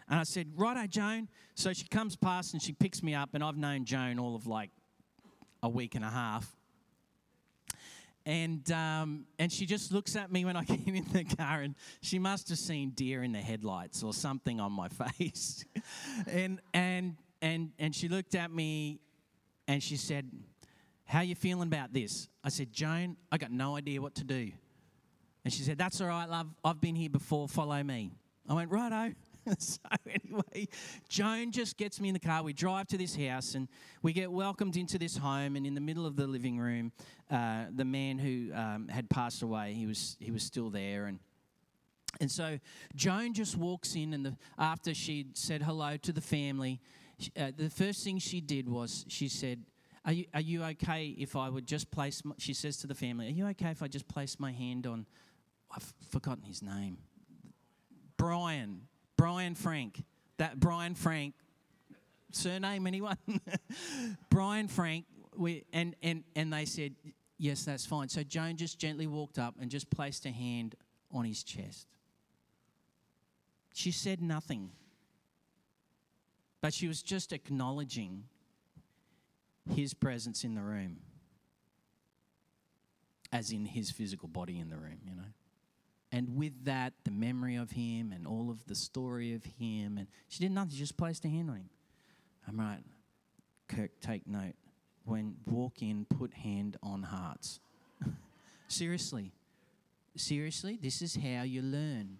And 0.09 0.21
I 0.21 0.23
said, 0.23 0.53
Righto, 0.55 0.87
Joan. 0.87 1.27
So 1.57 1.73
she 1.73 1.89
comes 1.89 2.15
past 2.15 2.53
and 2.53 2.62
she 2.62 2.73
picks 2.73 3.03
me 3.03 3.12
up, 3.12 3.31
and 3.35 3.43
I've 3.43 3.57
known 3.57 3.85
Joan 3.85 4.21
all 4.21 4.37
of 4.37 4.47
like 4.47 4.71
a 5.65 5.69
week 5.69 5.97
and 5.97 6.05
a 6.05 6.11
half. 6.11 6.55
And, 8.25 8.71
um, 8.71 9.27
and 9.41 9.51
she 9.51 9.67
just 9.67 9.91
looks 9.91 10.15
at 10.15 10.31
me 10.31 10.45
when 10.45 10.55
I 10.55 10.62
get 10.65 10.87
in 10.87 11.05
the 11.12 11.25
car, 11.25 11.62
and 11.62 11.75
she 12.03 12.21
must 12.21 12.49
have 12.51 12.59
seen 12.59 12.91
deer 12.91 13.25
in 13.25 13.33
the 13.33 13.41
headlights 13.41 14.05
or 14.05 14.15
something 14.15 14.61
on 14.61 14.71
my 14.71 14.89
face. 15.19 15.65
and, 16.31 16.61
and, 16.73 17.17
and, 17.43 17.73
and 17.81 17.93
she 17.97 18.07
looked 18.07 18.37
at 18.37 18.53
me 18.53 19.01
and 19.67 19.83
she 19.83 19.97
said, 19.97 20.31
How 21.05 21.23
you 21.23 21.35
feeling 21.35 21.67
about 21.67 21.93
this? 21.93 22.29
I 22.45 22.49
said, 22.49 22.73
Joan, 22.73 23.17
I 23.33 23.39
got 23.39 23.51
no 23.51 23.75
idea 23.75 24.01
what 24.01 24.15
to 24.15 24.25
do. 24.25 24.53
And 25.47 25.53
she 25.53 25.63
said, 25.63 25.79
That's 25.79 26.01
all 26.01 26.09
right, 26.09 26.29
love. 26.29 26.49
I've 26.65 26.81
been 26.81 26.97
here 26.97 27.09
before. 27.09 27.47
Follow 27.47 27.81
me. 27.81 28.11
I 28.49 28.55
went, 28.55 28.69
Righto. 28.69 29.15
so 29.61 29.79
anyway, 30.05 30.67
Joan 31.09 31.53
just 31.53 31.77
gets 31.77 32.01
me 32.01 32.09
in 32.09 32.15
the 32.15 32.19
car. 32.19 32.43
We 32.43 32.53
drive 32.53 32.89
to 32.89 32.99
this 32.99 33.15
house 33.15 33.55
and 33.55 33.69
we 34.03 34.13
get 34.13 34.33
welcomed 34.33 34.77
into 34.77 34.99
this 34.99 35.17
home. 35.17 35.55
And 35.55 35.65
in 35.65 35.77
the 35.77 35.81
middle 35.81 36.05
of 36.05 36.17
the 36.17 36.27
living 36.27 36.59
room, 36.59 36.91
uh, 37.31 37.67
the 37.73 37.85
man 37.85 38.19
who 38.19 38.53
um, 38.55 38.89
had 38.89 39.09
passed 39.09 39.43
away, 39.43 39.73
he 39.75 39.87
was 39.87 40.17
he 40.19 40.33
was 40.33 40.43
still 40.43 40.69
there. 40.69 41.07
And 41.07 41.21
and 42.21 42.29
so 42.29 42.59
Joan 42.97 43.33
just 43.33 43.57
walks 43.57 43.95
in, 43.95 44.15
and 44.15 44.27
the, 44.27 44.37
after 44.59 44.95
she 44.95 45.27
said 45.35 45.63
hello 45.63 45.97
to 45.97 46.13
the 46.13 46.21
family, 46.21 46.81
uh, 47.39 47.53
the 47.57 47.71
first 47.71 48.03
thing 48.03 48.19
she 48.19 48.41
did 48.41 48.69
was 48.69 49.05
she 49.07 49.29
said, 49.29 49.63
are 50.07 50.13
you, 50.13 50.25
are 50.33 50.41
you 50.41 50.63
okay 50.63 51.17
if 51.19 51.35
I 51.35 51.49
would 51.49 51.67
just 51.67 51.91
place, 51.91 52.25
my, 52.25 52.35
she 52.39 52.55
says 52.55 52.77
to 52.79 52.87
the 52.87 52.95
family, 52.95 53.27
Are 53.27 53.31
you 53.31 53.47
okay 53.49 53.71
if 53.71 53.83
I 53.83 53.89
just 53.89 54.07
place 54.07 54.39
my 54.39 54.53
hand 54.53 54.87
on 54.87 55.05
I've 55.70 55.92
forgotten 56.11 56.44
his 56.44 56.62
name. 56.62 56.98
Brian. 58.16 58.83
Brian 59.16 59.55
Frank. 59.55 60.02
That 60.38 60.59
Brian 60.61 60.94
Frank. 60.94 61.35
Surname, 62.33 62.87
anyone? 62.87 63.16
Brian 64.31 64.68
Frank. 64.68 65.07
We, 65.37 65.64
and, 65.72 65.94
and, 66.02 66.24
and 66.35 66.52
they 66.52 66.64
said, 66.64 66.94
yes, 67.38 67.64
that's 67.64 67.87
fine. 67.87 68.09
So 68.09 68.22
Joan 68.22 68.57
just 68.57 68.79
gently 68.79 69.07
walked 69.07 69.38
up 69.38 69.55
and 69.61 69.70
just 69.70 69.90
placed 69.90 70.26
a 70.26 70.31
hand 70.31 70.74
on 71.12 71.24
his 71.24 71.42
chest. 71.42 71.87
She 73.74 73.90
said 73.90 74.22
nothing, 74.22 74.70
but 76.62 76.72
she 76.72 76.88
was 76.88 77.02
just 77.02 77.33
acknowledging 77.33 78.24
his 79.74 79.92
presence 79.92 80.44
in 80.44 80.55
the 80.55 80.62
room, 80.62 80.98
as 83.33 83.50
in 83.50 83.66
his 83.66 83.90
physical 83.90 84.29
body 84.29 84.59
in 84.59 84.70
the 84.70 84.76
room, 84.76 85.00
you 85.05 85.14
know. 85.14 85.24
And 86.16 86.35
with 86.35 86.64
that, 86.64 86.94
the 87.05 87.11
memory 87.11 87.57
of 87.57 87.72
him 87.72 88.11
and 88.11 88.26
all 88.26 88.48
of 88.48 88.64
the 88.64 88.74
story 88.74 89.35
of 89.35 89.44
him. 89.44 89.98
And 89.98 90.07
she 90.29 90.38
did 90.40 90.50
nothing, 90.50 90.70
she 90.70 90.79
just 90.79 90.96
placed 90.96 91.26
a 91.26 91.29
hand 91.29 91.50
on 91.50 91.57
him. 91.57 91.68
I'm 92.48 92.59
right. 92.59 92.83
Kirk, 93.68 93.90
take 94.00 94.26
note. 94.26 94.55
When 95.05 95.35
walk 95.44 95.83
in, 95.83 96.07
put 96.07 96.33
hand 96.33 96.79
on 96.83 97.02
hearts. 97.02 97.61
Seriously. 98.68 99.33
Seriously, 100.16 100.79
this 100.81 101.02
is 101.02 101.16
how 101.16 101.42
you 101.42 101.61
learn. 101.61 102.16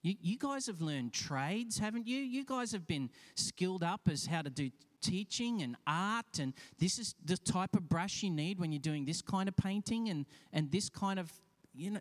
You, 0.00 0.14
you 0.22 0.38
guys 0.38 0.66
have 0.66 0.80
learned 0.80 1.12
trades, 1.12 1.78
haven't 1.78 2.06
you? 2.06 2.16
You 2.16 2.46
guys 2.46 2.72
have 2.72 2.86
been 2.86 3.10
skilled 3.34 3.82
up 3.82 4.08
as 4.10 4.24
how 4.24 4.40
to 4.40 4.48
do 4.48 4.70
teaching 5.02 5.60
and 5.60 5.76
art, 5.86 6.38
and 6.40 6.54
this 6.78 6.98
is 6.98 7.14
the 7.22 7.36
type 7.36 7.76
of 7.76 7.90
brush 7.90 8.22
you 8.22 8.30
need 8.30 8.58
when 8.58 8.72
you're 8.72 8.80
doing 8.80 9.04
this 9.04 9.20
kind 9.20 9.50
of 9.50 9.56
painting 9.58 10.08
and, 10.08 10.24
and 10.50 10.72
this 10.72 10.88
kind 10.88 11.18
of, 11.18 11.30
you 11.74 11.90
know, 11.90 12.00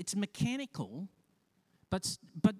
it's 0.00 0.16
mechanical, 0.16 1.08
but, 1.90 2.16
but, 2.40 2.56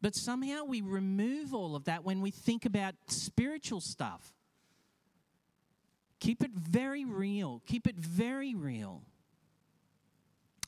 but 0.00 0.14
somehow 0.14 0.62
we 0.62 0.80
remove 0.80 1.52
all 1.52 1.74
of 1.74 1.84
that 1.86 2.04
when 2.04 2.20
we 2.20 2.30
think 2.30 2.64
about 2.64 2.94
spiritual 3.08 3.80
stuff. 3.80 4.32
Keep 6.20 6.44
it 6.44 6.52
very 6.52 7.04
real. 7.04 7.62
Keep 7.66 7.88
it 7.88 7.96
very 7.96 8.54
real. 8.54 9.02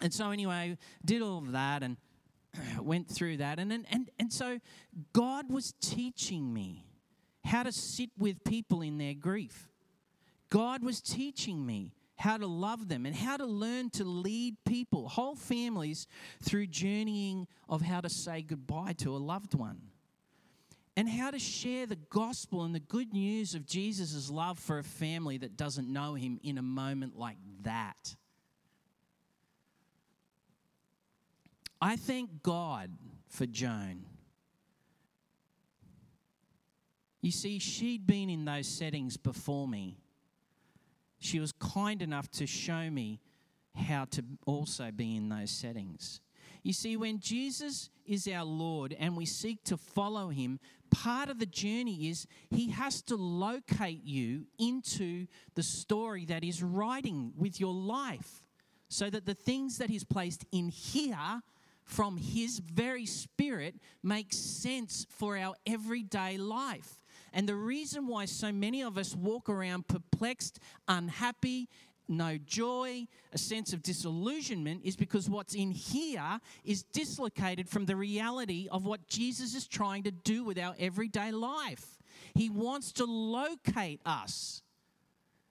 And 0.00 0.12
so, 0.12 0.32
anyway, 0.32 0.76
did 1.04 1.22
all 1.22 1.38
of 1.38 1.52
that 1.52 1.84
and 1.84 1.96
went 2.80 3.08
through 3.08 3.36
that. 3.36 3.60
And, 3.60 3.72
and, 3.72 3.86
and 3.88 4.10
and 4.18 4.32
so, 4.32 4.58
God 5.12 5.48
was 5.48 5.74
teaching 5.80 6.52
me 6.52 6.84
how 7.44 7.62
to 7.62 7.70
sit 7.70 8.10
with 8.18 8.42
people 8.42 8.82
in 8.82 8.98
their 8.98 9.14
grief. 9.14 9.68
God 10.50 10.82
was 10.82 11.00
teaching 11.00 11.64
me 11.64 11.92
how 12.16 12.36
to 12.36 12.46
love 12.46 12.88
them 12.88 13.06
and 13.06 13.14
how 13.14 13.36
to 13.36 13.46
learn 13.46 13.90
to 13.90 14.04
lead 14.04 14.56
people, 14.64 15.08
whole 15.08 15.36
families, 15.36 16.06
through 16.42 16.66
journeying 16.66 17.46
of 17.68 17.82
how 17.82 18.00
to 18.00 18.08
say 18.08 18.42
goodbye 18.42 18.94
to 18.94 19.14
a 19.14 19.18
loved 19.18 19.54
one. 19.54 19.80
And 20.96 21.08
how 21.08 21.30
to 21.30 21.38
share 21.38 21.84
the 21.86 21.96
gospel 21.96 22.62
and 22.64 22.74
the 22.74 22.80
good 22.80 23.12
news 23.12 23.54
of 23.54 23.66
Jesus' 23.66 24.30
love 24.30 24.58
for 24.58 24.78
a 24.78 24.84
family 24.84 25.36
that 25.38 25.56
doesn't 25.56 25.92
know 25.92 26.14
him 26.14 26.40
in 26.42 26.56
a 26.56 26.62
moment 26.62 27.18
like 27.18 27.36
that. 27.62 28.16
I 31.82 31.96
thank 31.96 32.42
God 32.42 32.90
for 33.28 33.44
Joan 33.44 34.06
You 37.26 37.32
see, 37.32 37.58
she'd 37.58 38.06
been 38.06 38.30
in 38.30 38.44
those 38.44 38.68
settings 38.68 39.16
before 39.16 39.66
me. 39.66 39.96
She 41.18 41.40
was 41.40 41.52
kind 41.52 42.02
enough 42.02 42.30
to 42.32 42.46
show 42.46 42.90
me 42.90 43.20
how 43.74 44.06
to 44.06 44.24
also 44.46 44.90
be 44.90 45.16
in 45.16 45.28
those 45.28 45.50
settings. 45.50 46.20
You 46.62 46.72
see, 46.72 46.96
when 46.96 47.20
Jesus 47.20 47.90
is 48.04 48.26
our 48.26 48.44
Lord 48.44 48.96
and 48.98 49.16
we 49.16 49.26
seek 49.26 49.62
to 49.64 49.76
follow 49.76 50.30
him, 50.30 50.58
part 50.90 51.28
of 51.28 51.38
the 51.38 51.46
journey 51.46 52.08
is 52.08 52.26
he 52.50 52.70
has 52.70 53.02
to 53.02 53.16
locate 53.16 54.02
you 54.04 54.46
into 54.58 55.26
the 55.54 55.62
story 55.62 56.24
that 56.24 56.42
he's 56.42 56.62
writing 56.62 57.32
with 57.36 57.60
your 57.60 57.74
life 57.74 58.46
so 58.88 59.10
that 59.10 59.26
the 59.26 59.34
things 59.34 59.78
that 59.78 59.90
he's 59.90 60.04
placed 60.04 60.44
in 60.52 60.68
here 60.68 61.42
from 61.84 62.16
his 62.16 62.58
very 62.58 63.06
spirit 63.06 63.76
make 64.02 64.32
sense 64.32 65.06
for 65.08 65.38
our 65.38 65.54
everyday 65.66 66.36
life. 66.36 67.00
And 67.32 67.48
the 67.48 67.54
reason 67.54 68.06
why 68.06 68.24
so 68.24 68.52
many 68.52 68.82
of 68.82 68.96
us 68.98 69.14
walk 69.14 69.48
around 69.48 69.88
perplexed, 69.88 70.58
unhappy, 70.88 71.68
no 72.08 72.38
joy, 72.38 73.06
a 73.32 73.38
sense 73.38 73.72
of 73.72 73.82
disillusionment 73.82 74.82
is 74.84 74.96
because 74.96 75.28
what's 75.28 75.54
in 75.54 75.70
here 75.70 76.40
is 76.64 76.82
dislocated 76.84 77.68
from 77.68 77.86
the 77.86 77.96
reality 77.96 78.68
of 78.70 78.86
what 78.86 79.06
Jesus 79.08 79.54
is 79.54 79.66
trying 79.66 80.04
to 80.04 80.10
do 80.10 80.44
with 80.44 80.58
our 80.58 80.74
everyday 80.78 81.32
life. 81.32 81.98
He 82.34 82.48
wants 82.48 82.92
to 82.92 83.04
locate 83.04 84.00
us. 84.06 84.62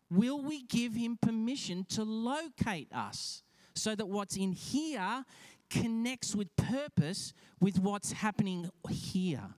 Will 0.10 0.42
we 0.42 0.64
give 0.64 0.94
him 0.94 1.18
permission 1.22 1.86
to 1.90 2.04
locate 2.04 2.92
us 2.94 3.44
so 3.74 3.96
that 3.96 4.08
what's 4.08 4.38
in 4.38 4.52
here 4.52 5.26
connects 5.70 6.36
with 6.36 6.56
purpose 6.56 7.34
with 7.60 7.80
what's 7.80 8.12
happening 8.12 8.70
here? 8.90 9.50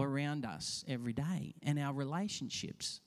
Around 0.00 0.44
us 0.44 0.84
every 0.88 1.12
day 1.12 1.54
and 1.62 1.78
our 1.78 1.92
relationships. 1.92 3.00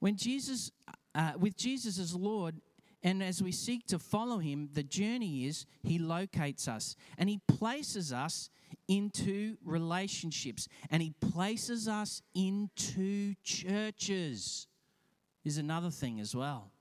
When 0.00 0.16
Jesus, 0.16 0.70
uh, 1.14 1.32
with 1.38 1.56
Jesus 1.56 1.98
as 1.98 2.14
Lord, 2.14 2.60
and 3.02 3.22
as 3.22 3.42
we 3.42 3.52
seek 3.52 3.86
to 3.86 3.98
follow 3.98 4.38
him, 4.38 4.70
the 4.72 4.82
journey 4.82 5.46
is 5.46 5.66
he 5.82 5.98
locates 5.98 6.66
us 6.66 6.96
and 7.16 7.28
he 7.28 7.40
places 7.46 8.12
us 8.12 8.50
into 8.88 9.56
relationships 9.64 10.68
and 10.90 11.00
he 11.00 11.14
places 11.20 11.86
us 11.86 12.22
into 12.34 13.34
churches. 13.44 14.66
Is 15.44 15.58
another 15.58 15.90
thing 15.90 16.20
as 16.20 16.34
well. 16.34 16.72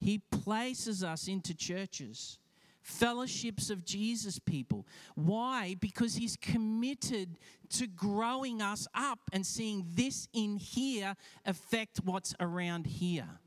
He 0.00 0.18
places 0.18 1.02
us 1.02 1.28
into 1.28 1.54
churches 1.54 2.38
fellowships 2.84 3.70
of 3.70 3.84
Jesus 3.84 4.38
people. 4.38 4.86
Why? 5.14 5.74
Because 5.80 6.14
He's 6.14 6.36
committed 6.36 7.38
to 7.70 7.86
growing 7.86 8.62
us 8.62 8.86
up 8.94 9.18
and 9.32 9.44
seeing 9.44 9.84
this 9.94 10.28
in 10.32 10.58
here 10.58 11.16
affect 11.44 12.00
what's 12.04 12.34
around 12.38 12.86
here. 12.86 13.40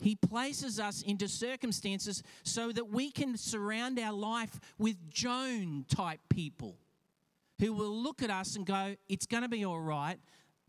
He 0.00 0.16
places 0.16 0.80
us 0.80 1.02
into 1.02 1.28
circumstances 1.28 2.22
so 2.42 2.72
that 2.72 2.88
we 2.88 3.12
can 3.12 3.36
surround 3.36 4.00
our 4.00 4.14
life 4.14 4.58
with 4.78 5.10
Joan 5.10 5.84
type 5.88 6.20
people 6.30 6.76
who 7.60 7.74
will 7.74 7.94
look 7.94 8.22
at 8.22 8.30
us 8.30 8.56
and 8.56 8.66
go, 8.66 8.96
It's 9.08 9.26
going 9.26 9.42
to 9.42 9.48
be 9.48 9.64
all 9.64 9.80
right. 9.80 10.16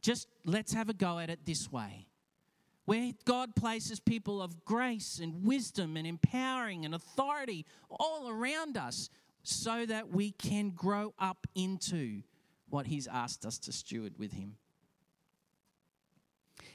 Just 0.01 0.27
let's 0.45 0.73
have 0.73 0.89
a 0.89 0.93
go 0.93 1.17
at 1.17 1.29
it 1.29 1.45
this 1.45 1.71
way 1.71 2.07
where 2.85 3.11
God 3.25 3.55
places 3.55 3.99
people 3.99 4.41
of 4.41 4.65
grace 4.65 5.19
and 5.21 5.45
wisdom 5.45 5.95
and 5.95 6.05
empowering 6.05 6.85
and 6.85 6.93
authority 6.93 7.65
all 7.89 8.29
around 8.29 8.77
us 8.77 9.09
so 9.43 9.85
that 9.85 10.09
we 10.09 10.31
can 10.31 10.71
grow 10.71 11.13
up 11.19 11.47
into 11.55 12.21
what 12.69 12.87
He's 12.87 13.07
asked 13.07 13.45
us 13.45 13.57
to 13.59 13.71
steward 13.71 14.17
with 14.17 14.33
Him. 14.33 14.55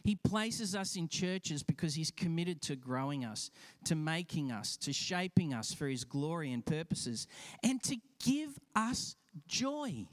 He 0.05 0.15
places 0.15 0.75
us 0.75 0.97
in 0.97 1.09
churches 1.09 1.63
because 1.63 1.95
He's 1.95 2.11
committed 2.11 2.63
to 2.63 2.77
growing 2.77 3.25
us, 3.25 3.51
to 3.85 3.95
making 3.95 4.53
us, 4.53 4.77
to 4.79 4.93
shaping 4.93 5.53
us 5.53 5.75
for 5.75 5.89
His 5.89 6.05
glory 6.05 6.53
and 6.53 6.65
purposes, 6.65 7.27
and 7.63 7.83
to 7.83 7.97
give 8.25 8.59
us 8.75 9.17
joy. 9.47 10.07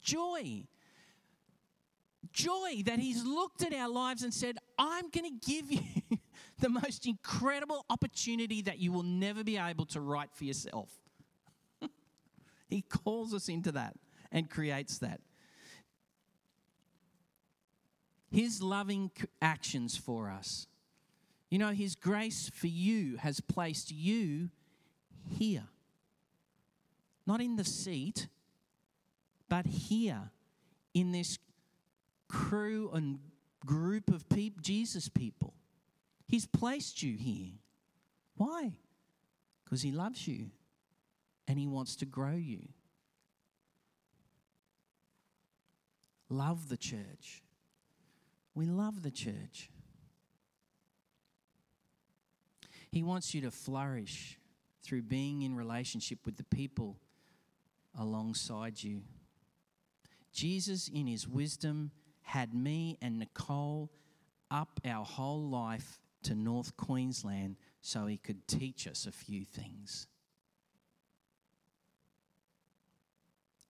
Joy 0.00 0.64
joy 2.32 2.82
that 2.86 2.98
He's 2.98 3.24
looked 3.24 3.62
at 3.62 3.72
our 3.72 3.88
lives 3.88 4.22
and 4.22 4.32
said, 4.32 4.58
I'm 4.78 5.10
going 5.10 5.38
to 5.38 5.46
give 5.50 5.70
you 5.70 5.82
the 6.60 6.68
most 6.68 7.06
incredible 7.06 7.84
opportunity 7.90 8.62
that 8.62 8.78
you 8.78 8.92
will 8.92 9.02
never 9.02 9.42
be 9.42 9.56
able 9.56 9.86
to 9.86 10.00
write 10.00 10.32
for 10.32 10.44
yourself. 10.44 10.90
he 12.68 12.82
calls 12.82 13.34
us 13.34 13.48
into 13.48 13.72
that 13.72 13.94
and 14.30 14.48
creates 14.48 14.98
that. 14.98 15.20
His 18.30 18.62
loving 18.62 19.10
actions 19.42 19.96
for 19.96 20.30
us. 20.30 20.66
You 21.50 21.58
know, 21.58 21.72
His 21.72 21.94
grace 21.94 22.50
for 22.54 22.66
you 22.66 23.18
has 23.18 23.40
placed 23.40 23.92
you 23.92 24.48
here. 25.28 25.64
Not 27.26 27.42
in 27.42 27.56
the 27.56 27.64
seat, 27.64 28.28
but 29.50 29.66
here 29.66 30.30
in 30.94 31.12
this 31.12 31.38
crew 32.32 32.90
and 32.94 33.18
group 33.64 34.10
of 34.10 34.28
people, 34.28 34.60
Jesus 34.62 35.08
people. 35.08 35.52
He's 36.26 36.46
placed 36.46 37.02
you 37.02 37.16
here. 37.16 37.52
Why? 38.36 38.72
Because 39.64 39.82
He 39.82 39.92
loves 39.92 40.26
you 40.26 40.46
and 41.46 41.58
He 41.58 41.66
wants 41.66 41.94
to 41.96 42.06
grow 42.06 42.34
you. 42.34 42.68
Love 46.30 46.70
the 46.70 46.78
church. 46.78 47.42
We 48.54 48.64
love 48.64 49.02
the 49.02 49.10
church. 49.10 49.70
He 52.90 53.02
wants 53.02 53.34
you 53.34 53.42
to 53.42 53.50
flourish 53.50 54.38
through 54.82 55.02
being 55.02 55.42
in 55.42 55.54
relationship 55.54 56.20
with 56.24 56.36
the 56.36 56.44
people 56.44 56.96
alongside 57.98 58.82
you. 58.82 59.02
Jesus, 60.32 60.88
in 60.88 61.06
his 61.06 61.28
wisdom 61.28 61.90
had 62.32 62.54
me 62.54 62.96
and 63.02 63.18
Nicole 63.18 63.90
up 64.50 64.80
our 64.86 65.04
whole 65.04 65.50
life 65.50 66.00
to 66.22 66.34
North 66.34 66.74
Queensland 66.78 67.56
so 67.82 68.06
he 68.06 68.16
could 68.16 68.48
teach 68.48 68.86
us 68.86 69.04
a 69.04 69.12
few 69.12 69.44
things. 69.44 70.06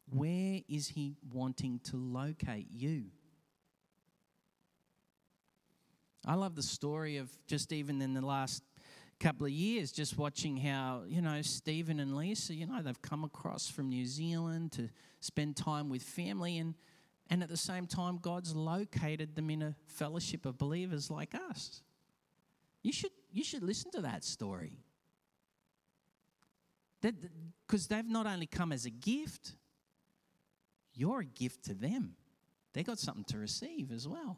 Where 0.08 0.60
is 0.68 0.86
He 0.90 1.16
wanting 1.32 1.80
to 1.90 1.96
locate 1.96 2.68
you? 2.70 3.06
I 6.24 6.34
love 6.34 6.54
the 6.54 6.62
story 6.62 7.16
of 7.16 7.32
just 7.48 7.72
even 7.72 8.00
in 8.00 8.14
the 8.14 8.24
last 8.24 8.62
couple 9.18 9.44
of 9.44 9.52
years, 9.52 9.90
just 9.90 10.16
watching 10.16 10.56
how, 10.56 11.02
you 11.08 11.20
know, 11.20 11.42
Stephen 11.42 11.98
and 11.98 12.16
Lisa, 12.16 12.54
you 12.54 12.68
know, 12.68 12.80
they've 12.80 13.02
come 13.02 13.24
across 13.24 13.68
from 13.68 13.88
New 13.88 14.06
Zealand 14.06 14.70
to 14.72 14.88
spend 15.18 15.56
time 15.56 15.88
with 15.88 16.04
family 16.04 16.58
and 16.58 16.76
and 17.32 17.42
at 17.42 17.48
the 17.48 17.56
same 17.56 17.86
time 17.86 18.18
God's 18.20 18.54
located 18.54 19.34
them 19.34 19.48
in 19.48 19.62
a 19.62 19.74
fellowship 19.86 20.44
of 20.44 20.58
believers 20.58 21.10
like 21.10 21.34
us. 21.34 21.80
You 22.82 22.92
should 22.92 23.10
you 23.32 23.42
should 23.42 23.62
listen 23.62 23.90
to 23.92 24.02
that 24.02 24.22
story. 24.22 24.80
Because 27.00 27.86
they've 27.86 28.04
not 28.06 28.26
only 28.26 28.44
come 28.44 28.70
as 28.70 28.84
a 28.84 28.90
gift, 28.90 29.54
you're 30.92 31.20
a 31.20 31.24
gift 31.24 31.64
to 31.64 31.74
them. 31.74 32.16
They 32.74 32.82
got 32.82 32.98
something 32.98 33.24
to 33.24 33.38
receive 33.38 33.90
as 33.92 34.06
well. 34.06 34.36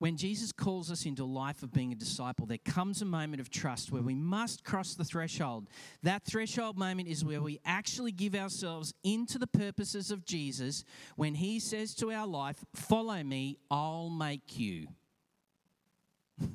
When 0.00 0.16
Jesus 0.16 0.50
calls 0.50 0.90
us 0.90 1.04
into 1.04 1.22
a 1.22 1.24
life 1.24 1.62
of 1.62 1.74
being 1.74 1.92
a 1.92 1.94
disciple, 1.94 2.46
there 2.46 2.56
comes 2.64 3.02
a 3.02 3.04
moment 3.04 3.38
of 3.38 3.50
trust 3.50 3.92
where 3.92 4.00
we 4.00 4.14
must 4.14 4.64
cross 4.64 4.94
the 4.94 5.04
threshold. 5.04 5.68
That 6.02 6.24
threshold 6.24 6.78
moment 6.78 7.06
is 7.06 7.22
where 7.22 7.42
we 7.42 7.60
actually 7.66 8.10
give 8.10 8.34
ourselves 8.34 8.94
into 9.04 9.38
the 9.38 9.46
purposes 9.46 10.10
of 10.10 10.24
Jesus 10.24 10.84
when 11.16 11.34
he 11.34 11.60
says 11.60 11.94
to 11.96 12.10
our 12.10 12.26
life, 12.26 12.64
Follow 12.74 13.22
me, 13.22 13.58
I'll 13.70 14.08
make 14.08 14.58
you. 14.58 14.86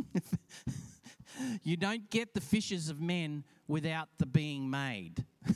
you 1.64 1.78
don't 1.78 2.10
get 2.10 2.34
the 2.34 2.42
fishes 2.42 2.90
of 2.90 3.00
men 3.00 3.44
without 3.68 4.10
the 4.18 4.26
being 4.26 4.72
made. 4.72 5.24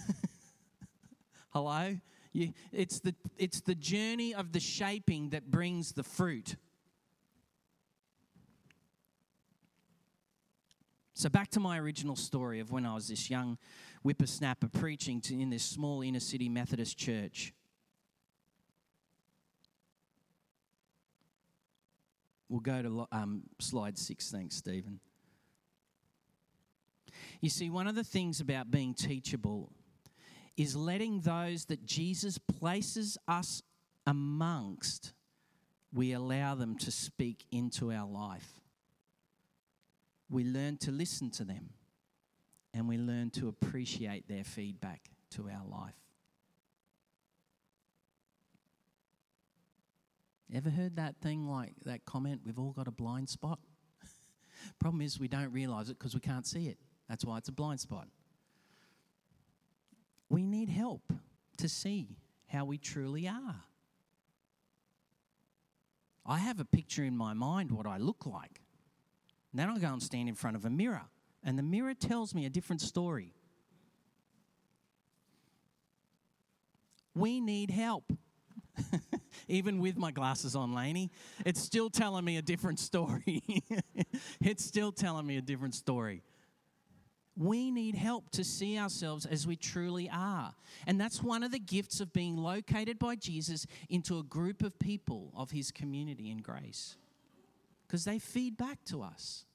Hello? 1.50 1.98
You, 2.34 2.54
it's, 2.72 3.00
the, 3.00 3.16
it's 3.36 3.62
the 3.62 3.74
journey 3.74 4.36
of 4.36 4.52
the 4.52 4.60
shaping 4.60 5.30
that 5.32 5.50
brings 5.50 5.94
the 5.94 6.04
fruit. 6.04 6.56
So, 11.20 11.28
back 11.28 11.50
to 11.50 11.60
my 11.60 11.78
original 11.78 12.16
story 12.16 12.62
of 12.62 12.72
when 12.72 12.86
I 12.86 12.96
was 12.96 13.10
this 13.10 13.30
young 13.30 13.58
whippersnapper 14.04 14.70
preaching 14.70 15.20
to, 15.24 15.38
in 15.38 15.50
this 15.50 15.64
small 15.64 16.02
inner 16.02 16.22
city 16.22 16.48
Methodist 16.48 16.98
church. 16.98 17.54
We'll 22.48 22.62
go 22.62 22.82
to 22.82 23.06
um, 23.12 23.42
slide 23.60 23.98
six. 23.98 24.32
Thanks, 24.32 24.56
Stephen. 24.56 25.02
You 27.42 27.50
see, 27.50 27.70
one 27.70 27.88
of 27.88 27.96
the 27.96 28.06
things 28.06 28.40
about 28.40 28.72
being 28.72 28.94
teachable 28.94 29.74
is 30.56 30.74
letting 30.74 31.20
those 31.20 31.66
that 31.66 31.86
Jesus 31.86 32.38
places 32.38 33.18
us 33.28 33.62
amongst, 34.08 35.12
we 35.94 36.14
allow 36.14 36.56
them 36.56 36.78
to 36.78 36.92
speak 36.92 37.44
into 37.52 37.92
our 37.92 38.08
life 38.08 38.59
we 40.30 40.44
learn 40.44 40.78
to 40.78 40.92
listen 40.92 41.32
to 41.32 41.44
them 41.44 41.70
and 42.74 42.88
we 42.88 42.98
learn 42.98 43.32
to 43.32 43.48
appreciate 43.48 44.28
their 44.28 44.44
feedback 44.44 45.10
to 45.32 45.50
our 45.50 45.66
life. 45.66 45.96
Ever 50.54 50.70
heard 50.70 50.96
that 50.96 51.16
thing 51.22 51.48
like 51.48 51.74
that 51.86 52.06
comment, 52.06 52.42
we've 52.46 52.58
all 52.58 52.72
got 52.72 52.88
a 52.88 52.92
blind 52.92 53.30
spot? 53.30 53.60
Problem 54.80 55.02
is, 55.02 55.20
we 55.20 55.28
don't 55.28 55.52
realize 55.52 55.90
it 55.90 56.00
because 56.00 56.16
we 56.16 56.20
can't 56.20 56.46
see 56.46 56.68
it. 56.68 56.78
That's 57.08 57.24
why 57.24 57.38
it's 57.38 57.50
a 57.50 57.52
blind 57.52 57.80
spot. 57.80 58.08
We 60.28 60.42
need 60.42 60.70
help 60.70 61.14
to 61.58 61.70
see 61.70 62.18
how 62.48 62.66
we 62.66 62.78
truly 62.78 63.28
are. 63.28 63.64
I 66.26 66.38
have 66.38 66.60
a 66.60 66.66
picture 66.66 67.04
in 67.04 67.18
my 67.18 67.34
mind 67.34 67.72
what 67.72 67.88
I 67.88 67.98
look 67.98 68.26
like. 68.26 68.62
Then 69.54 69.70
I'll 69.70 69.78
go 69.78 69.88
and 69.88 70.02
stand 70.02 70.30
in 70.30 70.36
front 70.36 70.56
of 70.56 70.66
a 70.66 70.70
mirror, 70.70 71.06
and 71.44 71.58
the 71.58 71.64
mirror 71.64 71.94
tells 71.94 72.36
me 72.36 72.46
a 72.46 72.50
different 72.50 72.82
story. 72.82 73.34
We 77.16 77.42
need 77.42 77.72
help. 77.72 78.12
Even 79.48 79.80
with 79.80 79.98
my 79.98 80.12
glasses 80.12 80.56
on, 80.56 80.74
Laney, 80.74 81.12
it's 81.46 81.60
still 81.60 81.90
telling 81.90 82.24
me 82.24 82.38
a 82.38 82.42
different 82.42 82.80
story. 82.80 83.44
it's 84.42 84.64
still 84.64 84.92
telling 84.92 85.26
me 85.26 85.38
a 85.38 85.42
different 85.42 85.74
story. 85.74 86.22
We 87.36 87.72
need 87.72 87.96
help 87.96 88.30
to 88.32 88.44
see 88.44 88.78
ourselves 88.78 89.26
as 89.26 89.48
we 89.48 89.56
truly 89.56 90.10
are. 90.14 90.54
And 90.86 91.00
that's 91.00 91.24
one 91.24 91.42
of 91.42 91.52
the 91.52 91.60
gifts 91.60 92.00
of 92.00 92.14
being 92.14 92.38
located 92.38 93.00
by 93.00 93.16
Jesus 93.16 93.66
into 93.90 94.20
a 94.20 94.24
group 94.24 94.62
of 94.62 94.78
people 94.78 95.32
of 95.36 95.52
his 95.52 95.72
community 95.72 96.30
in 96.30 96.40
grace 96.40 96.98
because 97.90 98.06
they 98.06 98.20
feed 98.20 98.56
back 98.56 98.78
to 98.86 99.02
us 99.02 99.46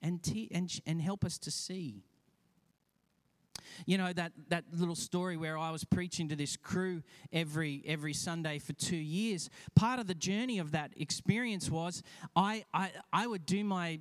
and, 0.00 0.22
te- 0.22 0.48
and, 0.52 0.80
and 0.86 1.02
help 1.02 1.24
us 1.24 1.38
to 1.38 1.50
see. 1.50 2.04
You 3.84 3.98
know 3.98 4.12
that, 4.12 4.32
that 4.48 4.64
little 4.72 4.94
story 4.94 5.36
where 5.36 5.58
I 5.58 5.70
was 5.70 5.84
preaching 5.84 6.28
to 6.28 6.36
this 6.36 6.56
crew 6.56 7.02
every 7.32 7.82
every 7.86 8.14
Sunday 8.14 8.58
for 8.58 8.72
two 8.72 8.96
years. 8.96 9.50
Part 9.74 9.98
of 9.98 10.06
the 10.06 10.14
journey 10.14 10.58
of 10.58 10.70
that 10.70 10.92
experience 10.96 11.68
was 11.70 12.02
I 12.34 12.64
I, 12.72 12.92
I 13.12 13.26
would 13.26 13.44
do 13.44 13.64
my 13.64 14.00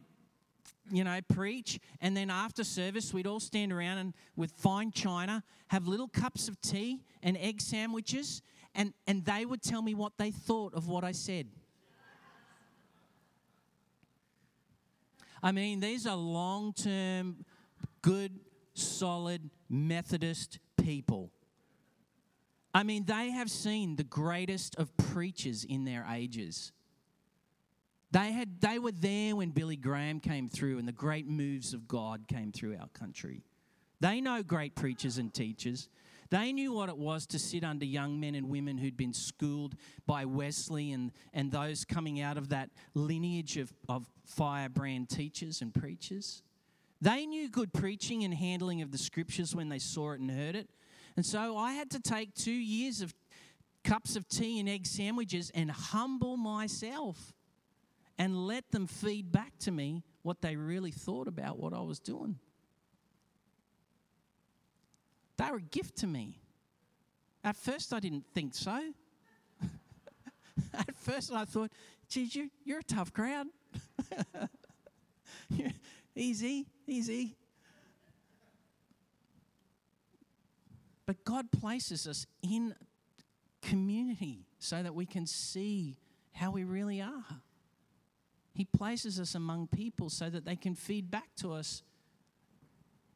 you 0.91 1.03
know, 1.03 1.19
preach, 1.33 1.79
and 1.99 2.15
then 2.15 2.29
after 2.29 2.63
service, 2.63 3.11
we'd 3.11 3.25
all 3.25 3.39
stand 3.39 3.73
around 3.73 3.97
and 3.97 4.13
with 4.35 4.51
fine 4.51 4.91
china, 4.91 5.43
have 5.69 5.87
little 5.87 6.07
cups 6.07 6.47
of 6.47 6.61
tea 6.61 7.01
and 7.23 7.35
egg 7.37 7.59
sandwiches, 7.59 8.43
and, 8.75 8.93
and 9.07 9.25
they 9.25 9.45
would 9.45 9.63
tell 9.63 9.81
me 9.81 9.95
what 9.95 10.13
they 10.19 10.29
thought 10.29 10.75
of 10.75 10.87
what 10.87 11.03
I 11.03 11.11
said. 11.11 11.47
I 15.45 15.51
mean, 15.51 15.79
these 15.79 16.07
are 16.07 16.15
long 16.17 16.73
term, 16.73 17.45
good, 18.01 18.39
solid 18.73 19.51
Methodist 19.69 20.57
people. 20.75 21.29
I 22.73 22.81
mean, 22.81 23.05
they 23.05 23.29
have 23.29 23.51
seen 23.51 23.95
the 23.95 24.03
greatest 24.03 24.75
of 24.77 24.97
preachers 24.97 25.63
in 25.63 25.85
their 25.85 26.03
ages. 26.11 26.71
They, 28.09 28.31
had, 28.31 28.59
they 28.59 28.79
were 28.79 28.91
there 28.91 29.35
when 29.35 29.51
Billy 29.51 29.75
Graham 29.75 30.19
came 30.19 30.49
through 30.49 30.79
and 30.79 30.87
the 30.87 30.91
great 30.91 31.27
moves 31.27 31.75
of 31.75 31.87
God 31.87 32.27
came 32.27 32.51
through 32.51 32.77
our 32.81 32.89
country. 32.89 33.43
They 33.99 34.21
know 34.21 34.41
great 34.41 34.73
preachers 34.73 35.19
and 35.19 35.31
teachers. 35.31 35.89
They 36.29 36.51
knew 36.51 36.73
what 36.73 36.89
it 36.89 36.97
was 36.97 37.25
to 37.27 37.39
sit 37.39 37.63
under 37.63 37.85
young 37.85 38.19
men 38.19 38.35
and 38.35 38.49
women 38.49 38.77
who'd 38.77 38.97
been 38.97 39.13
schooled 39.13 39.75
by 40.07 40.25
Wesley 40.25 40.91
and, 40.91 41.11
and 41.33 41.51
those 41.51 41.85
coming 41.85 42.19
out 42.19 42.37
of 42.37 42.49
that 42.49 42.71
lineage 42.93 43.57
of, 43.57 43.71
of 43.87 44.07
firebrand 44.25 45.09
teachers 45.09 45.61
and 45.61 45.73
preachers. 45.73 46.41
They 47.01 47.25
knew 47.25 47.49
good 47.49 47.73
preaching 47.73 48.23
and 48.23 48.33
handling 48.33 48.81
of 48.81 48.91
the 48.91 48.97
scriptures 48.97 49.55
when 49.55 49.69
they 49.69 49.79
saw 49.79 50.13
it 50.13 50.19
and 50.19 50.31
heard 50.31 50.55
it. 50.55 50.69
And 51.15 51.25
so 51.25 51.57
I 51.57 51.73
had 51.73 51.91
to 51.91 51.99
take 51.99 52.33
two 52.33 52.51
years 52.51 53.01
of 53.01 53.13
cups 53.83 54.15
of 54.15 54.27
tea 54.27 54.59
and 54.59 54.67
egg 54.67 54.87
sandwiches 54.87 55.51
and 55.53 55.69
humble 55.69 56.37
myself 56.37 57.33
and 58.17 58.47
let 58.47 58.71
them 58.71 58.87
feed 58.87 59.31
back 59.31 59.53
to 59.59 59.71
me 59.71 60.03
what 60.23 60.41
they 60.41 60.55
really 60.55 60.91
thought 60.91 61.27
about 61.27 61.59
what 61.59 61.73
I 61.73 61.81
was 61.81 61.99
doing. 61.99 62.39
They 65.37 65.51
were 65.51 65.57
a 65.57 65.61
gift 65.61 65.97
to 65.97 66.07
me. 66.07 66.39
At 67.43 67.55
first, 67.55 67.93
I 67.93 67.99
didn't 67.99 68.25
think 68.33 68.55
so. 68.55 68.79
At 70.73 70.95
first, 70.95 71.31
I 71.31 71.45
thought, 71.45 71.71
geez, 72.09 72.35
you, 72.35 72.49
you're 72.63 72.79
a 72.79 72.83
tough 72.83 73.13
crowd. 73.13 73.47
easy, 76.15 76.65
easy. 76.87 77.35
But 81.05 81.23
God 81.23 81.51
places 81.51 82.07
us 82.07 82.25
in 82.41 82.73
community 83.61 84.47
so 84.59 84.81
that 84.81 84.95
we 84.95 85.05
can 85.05 85.27
see 85.27 85.97
how 86.31 86.51
we 86.51 86.63
really 86.63 87.01
are. 87.01 87.41
He 88.53 88.65
places 88.65 89.19
us 89.19 89.35
among 89.35 89.67
people 89.67 90.09
so 90.09 90.29
that 90.29 90.45
they 90.45 90.55
can 90.55 90.75
feed 90.75 91.11
back 91.11 91.35
to 91.37 91.53
us 91.53 91.83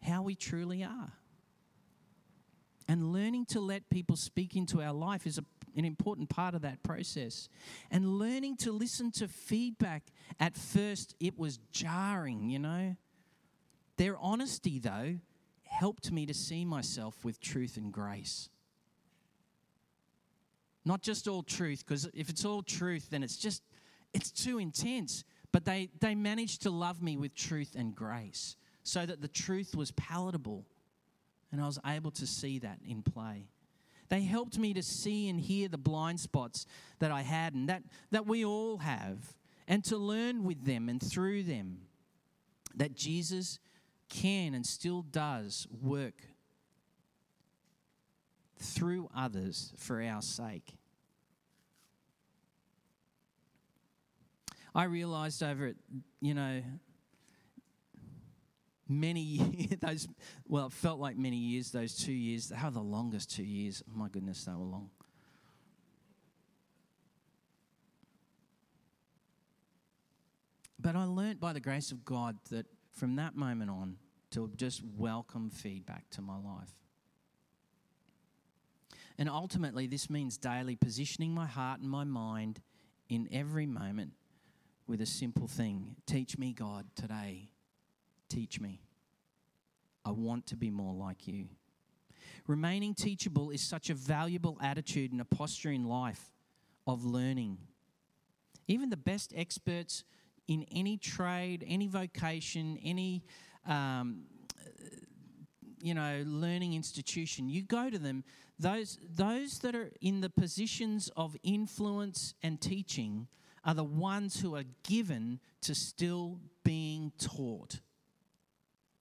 how 0.04 0.22
we 0.22 0.36
truly 0.36 0.84
are. 0.84 1.14
And 2.90 3.14
learning 3.14 3.46
to 3.50 3.60
let 3.60 3.88
people 3.92 4.16
speak 4.16 4.56
into 4.56 4.82
our 4.82 4.94
life 4.94 5.28
is 5.28 5.38
a, 5.38 5.46
an 5.78 5.86
important 5.86 6.28
part 6.28 6.56
of 6.56 6.64
that 6.64 6.82
process. 6.82 7.48
And 7.92 8.18
learning 8.18 8.58
to 8.58 8.72
listen 8.72 9.12
to 9.12 9.28
feedback, 9.28 10.06
at 10.40 10.58
first, 10.58 11.16
it 11.20 11.38
was 11.38 11.60
jarring, 11.72 12.50
you 12.50 12.58
know. 12.58 12.96
Their 13.98 14.18
honesty, 14.18 14.80
though, 14.80 15.20
helped 15.66 16.12
me 16.12 16.26
to 16.26 16.34
see 16.34 16.66
myself 16.66 17.24
with 17.24 17.40
truth 17.40 17.78
and 17.78 17.94
grace. 17.94 18.50
Not 20.84 21.04
just 21.04 21.28
all 21.28 21.44
truth, 21.44 21.84
because 21.86 22.10
if 22.16 22.28
it's 22.28 22.44
all 22.44 22.64
truth, 22.64 23.12
then 23.12 23.22
it's 23.22 23.38
just, 23.38 23.62
it's 24.16 24.32
too 24.32 24.58
intense. 24.58 25.24
But 25.52 25.64
they, 25.64 25.90
they 26.00 26.16
managed 26.16 26.64
to 26.64 26.72
love 26.72 27.04
me 27.04 27.18
with 27.18 27.36
truth 27.36 27.76
and 27.78 27.94
grace 27.94 28.56
so 28.82 29.06
that 29.06 29.22
the 29.22 29.28
truth 29.28 29.76
was 29.76 29.92
palatable 29.92 30.66
And 31.52 31.62
I 31.62 31.66
was 31.66 31.80
able 31.86 32.12
to 32.12 32.28
see 32.28 32.60
that 32.60 32.80
in 32.88 33.02
play. 33.02 33.48
They 34.10 34.22
helped 34.22 34.58
me 34.58 34.74
to 34.74 34.84
see 34.84 35.30
and 35.30 35.40
hear 35.40 35.68
the 35.68 35.78
blind 35.78 36.20
spots 36.20 36.66
that 37.00 37.12
I 37.12 37.22
had 37.22 37.54
and 37.54 37.70
that, 37.70 37.84
that 38.12 38.26
we 38.26 38.44
all 38.44 38.78
have, 38.78 39.36
and 39.68 39.84
to 39.86 39.98
learn 39.98 40.44
with 40.44 40.66
them 40.66 40.90
and 40.90 41.02
through 41.02 41.44
them 41.44 41.82
that 42.76 42.96
Jesus 42.96 43.60
can 44.10 44.54
and 44.54 44.66
still 44.66 45.04
does 45.04 45.68
work 45.72 46.24
through 48.58 49.10
others 49.16 49.72
for 49.78 50.02
our 50.02 50.22
sake. 50.22 50.74
I 54.74 54.84
realized 54.84 55.42
over, 55.44 55.68
it, 55.68 55.78
you 56.22 56.34
know, 56.34 56.62
many 58.90 59.70
those 59.82 60.08
well 60.48 60.66
it 60.66 60.74
felt 60.74 61.00
like 61.00 61.16
many 61.16 61.38
years 61.38 61.72
those 61.72 61.96
two 61.96 62.12
years 62.12 62.52
how 62.54 62.70
the 62.70 62.80
longest 62.82 63.34
two 63.34 63.44
years. 63.44 63.84
Oh 63.88 63.98
my 63.98 64.10
goodness 64.10 64.44
they 64.44 64.52
were 64.52 64.66
long. 64.66 64.90
But 70.82 70.96
i 70.96 71.04
learnt 71.04 71.40
by 71.40 71.54
the 71.54 71.60
grace 71.60 71.92
of 71.92 72.04
god 72.04 72.38
that 72.50 72.66
from 72.92 73.16
that 73.18 73.36
moment 73.36 73.70
on 73.70 73.98
to 74.32 74.52
just 74.58 74.82
welcome 74.98 75.50
feedback 75.50 76.10
to 76.12 76.22
my 76.22 76.38
life. 76.38 76.74
And 79.18 79.30
ultimately 79.30 79.86
this 79.88 80.10
means 80.10 80.38
daily 80.38 80.76
positioning 80.76 81.34
my 81.34 81.46
heart 81.46 81.82
and 81.82 81.90
my 81.90 82.06
mind 82.06 82.62
in 83.10 83.28
every 83.32 83.66
moment 83.66 84.14
with 84.88 85.02
a 85.02 85.06
simple 85.06 85.48
thing. 85.48 85.96
Teach 86.06 86.38
me 86.38 86.54
god 86.54 86.86
today 86.96 87.50
Teach 88.30 88.60
me. 88.60 88.82
I 90.06 90.12
want 90.12 90.48
to 90.48 90.56
be 90.56 90.70
more 90.70 90.94
like 90.94 91.28
you. 91.28 91.48
Remaining 92.48 92.94
teachable 92.94 93.50
is 93.50 93.62
such 93.62 93.90
a 93.90 93.94
valuable 93.94 94.58
attitude 94.62 95.12
and 95.12 95.22
a 95.22 95.26
posture 95.26 95.72
in 95.72 95.86
life 95.86 96.32
of 96.88 97.06
learning. 97.06 97.58
Even 98.68 98.90
the 98.90 98.98
best 98.98 99.34
experts 99.36 100.04
in 100.48 100.66
any 100.72 100.98
trade, 100.98 101.64
any 101.68 101.88
vocation, 101.88 102.80
any 102.84 103.24
um, 103.68 104.24
you 105.82 105.94
know 105.94 106.24
learning 106.26 106.74
institution, 106.74 107.50
you 107.50 107.62
go 107.62 107.90
to 107.90 108.00
them. 108.00 108.24
Those 108.58 109.00
those 109.16 109.60
that 109.60 109.76
are 109.76 109.92
in 110.02 110.22
the 110.22 110.30
positions 110.30 111.10
of 111.16 111.36
influence 111.44 112.34
and 112.42 112.60
teaching 112.60 113.28
are 113.64 113.74
the 113.74 113.84
ones 113.84 114.40
who 114.40 114.56
are 114.56 114.66
given 114.84 115.40
to 115.62 115.76
still 115.76 116.40
being 116.64 117.12
taught. 117.20 117.80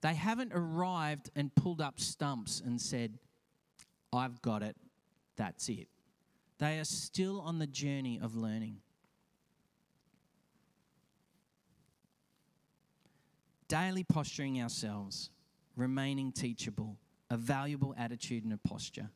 They 0.00 0.14
haven't 0.14 0.52
arrived 0.54 1.30
and 1.34 1.54
pulled 1.54 1.80
up 1.80 1.98
stumps 1.98 2.62
and 2.64 2.80
said, 2.80 3.18
I've 4.12 4.40
got 4.42 4.62
it, 4.62 4.76
that's 5.36 5.68
it. 5.68 5.88
They 6.58 6.78
are 6.78 6.84
still 6.84 7.40
on 7.40 7.58
the 7.58 7.66
journey 7.66 8.18
of 8.22 8.36
learning. 8.36 8.78
Daily 13.68 14.02
posturing 14.02 14.62
ourselves, 14.62 15.30
remaining 15.76 16.32
teachable, 16.32 16.96
a 17.30 17.36
valuable 17.36 17.94
attitude 17.98 18.44
and 18.44 18.52
a 18.52 18.56
posture, 18.56 19.10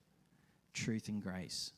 truth 0.74 1.09
and 1.09 1.22
grace. 1.22 1.72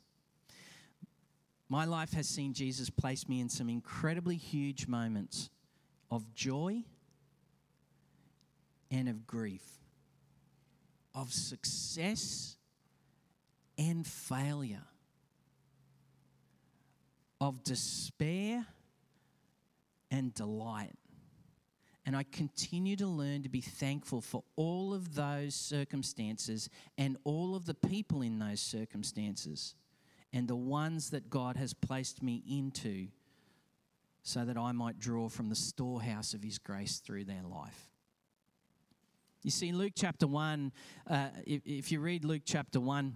My 1.68 1.84
life 1.84 2.12
has 2.14 2.28
seen 2.28 2.52
Jesus 2.52 2.90
place 2.90 3.28
me 3.28 3.40
in 3.40 3.48
some 3.48 3.68
incredibly 3.68 4.36
huge 4.36 4.86
moments 4.86 5.50
of 6.10 6.34
joy 6.34 6.84
and 8.94 9.08
of 9.08 9.26
grief, 9.26 9.64
of 11.16 11.32
success 11.32 12.56
and 13.76 14.06
failure, 14.06 14.84
of 17.40 17.64
despair 17.64 18.64
and 20.12 20.32
delight. 20.32 20.92
And 22.06 22.14
I 22.14 22.22
continue 22.22 22.94
to 22.96 23.06
learn 23.06 23.42
to 23.42 23.48
be 23.48 23.60
thankful 23.60 24.20
for 24.20 24.44
all 24.54 24.94
of 24.94 25.16
those 25.16 25.56
circumstances 25.56 26.70
and 26.96 27.16
all 27.24 27.56
of 27.56 27.66
the 27.66 27.74
people 27.74 28.22
in 28.22 28.38
those 28.38 28.60
circumstances 28.60 29.74
and 30.32 30.46
the 30.46 30.54
ones 30.54 31.10
that 31.10 31.30
God 31.30 31.56
has 31.56 31.74
placed 31.74 32.22
me 32.22 32.44
into 32.48 33.08
so 34.22 34.44
that 34.44 34.56
I 34.56 34.70
might 34.70 35.00
draw 35.00 35.28
from 35.28 35.48
the 35.48 35.56
storehouse 35.56 36.32
of 36.32 36.44
His 36.44 36.58
grace 36.58 36.98
through 36.98 37.24
their 37.24 37.42
life. 37.42 37.88
You 39.44 39.50
see, 39.50 39.68
in 39.68 39.76
Luke 39.76 39.92
chapter 39.94 40.26
1, 40.26 40.72
uh, 41.06 41.26
if, 41.46 41.60
if, 41.66 41.92
you 41.92 42.00
read 42.00 42.24
Luke 42.24 42.42
chapter 42.46 42.80
1, 42.80 43.14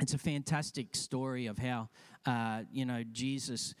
it's 0.00 0.14
a 0.14 0.18
fantastic 0.18 0.94
story 0.94 1.46
of 1.46 1.58
how, 1.58 1.88
uh, 2.26 2.62
you 2.70 2.86
know, 2.86 3.02
Jesus 3.10 3.74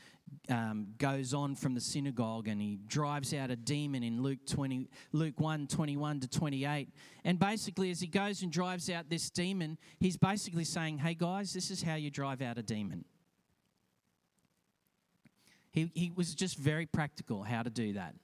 um, 0.48 0.88
goes 0.98 1.32
on 1.32 1.54
from 1.54 1.74
the 1.74 1.80
synagogue 1.80 2.48
and 2.48 2.60
he 2.60 2.80
drives 2.88 3.32
out 3.32 3.52
a 3.52 3.56
demon 3.56 4.02
in 4.02 4.24
Luke 4.24 4.40
20, 4.44 4.88
Luke 5.12 5.38
1, 5.38 5.68
21 5.68 6.18
to 6.18 6.28
28. 6.28 6.88
And 7.24 7.38
basically, 7.38 7.92
as 7.92 8.00
he 8.00 8.08
goes 8.08 8.42
and 8.42 8.50
drives 8.50 8.90
out 8.90 9.08
this 9.08 9.30
demon, 9.30 9.78
he's 10.00 10.16
basically 10.16 10.64
saying, 10.64 10.98
hey 10.98 11.14
guys, 11.14 11.52
this 11.52 11.70
is 11.70 11.80
how 11.80 11.94
you 11.94 12.10
drive 12.10 12.42
out 12.42 12.58
a 12.58 12.62
demon. 12.62 13.04
He, 15.70 15.92
he 15.94 16.10
was 16.12 16.34
just 16.34 16.58
very 16.58 16.86
practical 16.86 17.44
how 17.44 17.62
to 17.62 17.70
do 17.70 17.92
that. 17.92 18.16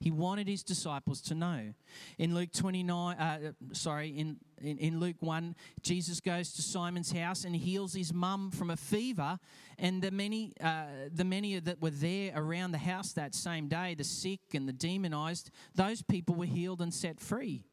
He 0.00 0.10
wanted 0.10 0.48
his 0.48 0.62
disciples 0.62 1.20
to 1.22 1.34
know. 1.34 1.74
In 2.16 2.34
Luke 2.34 2.52
29, 2.52 3.16
uh, 3.18 3.52
sorry, 3.72 4.08
in, 4.08 4.38
in, 4.62 4.78
in, 4.78 4.98
Luke 4.98 5.16
1, 5.20 5.54
Jesus 5.82 6.20
goes 6.20 6.54
to 6.54 6.62
Simon's 6.62 7.12
house 7.12 7.44
and 7.44 7.54
heals 7.54 7.92
his 7.92 8.10
mum 8.10 8.50
from 8.50 8.70
a 8.70 8.78
fever. 8.78 9.38
And 9.78 10.00
the 10.00 10.10
many, 10.10 10.54
uh, 10.58 10.84
the 11.12 11.24
many 11.24 11.58
that 11.58 11.82
were 11.82 11.90
there 11.90 12.32
around 12.34 12.72
the 12.72 12.78
house 12.78 13.12
that 13.12 13.34
same 13.34 13.68
day, 13.68 13.94
the 13.94 14.04
sick 14.04 14.40
and 14.54 14.66
the 14.66 14.72
demonized, 14.72 15.50
those 15.74 16.00
people 16.00 16.34
were 16.34 16.46
healed 16.46 16.80
and 16.80 16.94
set 16.94 17.20
free. 17.20 17.66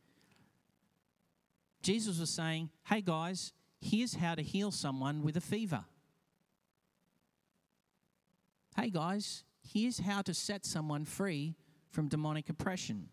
Jesus 1.82 2.20
was 2.20 2.30
saying, 2.30 2.72
hey 2.90 3.00
guys, 3.00 3.54
here's 3.80 4.16
how 4.16 4.36
to 4.36 4.42
heal 4.42 4.72
someone 4.72 5.24
with 5.24 5.38
a 5.38 5.42
fever. 5.42 5.86
Hey 8.76 8.90
guys, 8.90 9.46
here's 9.64 10.00
how 10.00 10.22
to 10.24 10.34
set 10.34 10.66
someone 10.66 11.06
free 11.06 11.56
from 11.92 12.08
demonic 12.08 12.50
oppression. 12.50 13.10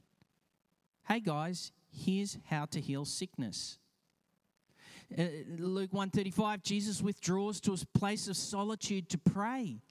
Hey 1.06 1.20
guys, 1.20 1.72
here's 1.90 2.38
how 2.46 2.64
to 2.66 2.80
heal 2.80 3.04
sickness. 3.04 3.78
Uh, 5.16 5.22
Luke 5.58 5.92
135 5.92 6.62
Jesus 6.62 7.02
withdraws 7.02 7.60
to 7.60 7.72
a 7.72 7.98
place 7.98 8.28
of 8.28 8.36
solitude 8.36 9.08
to 9.10 9.18
pray. 9.18 9.82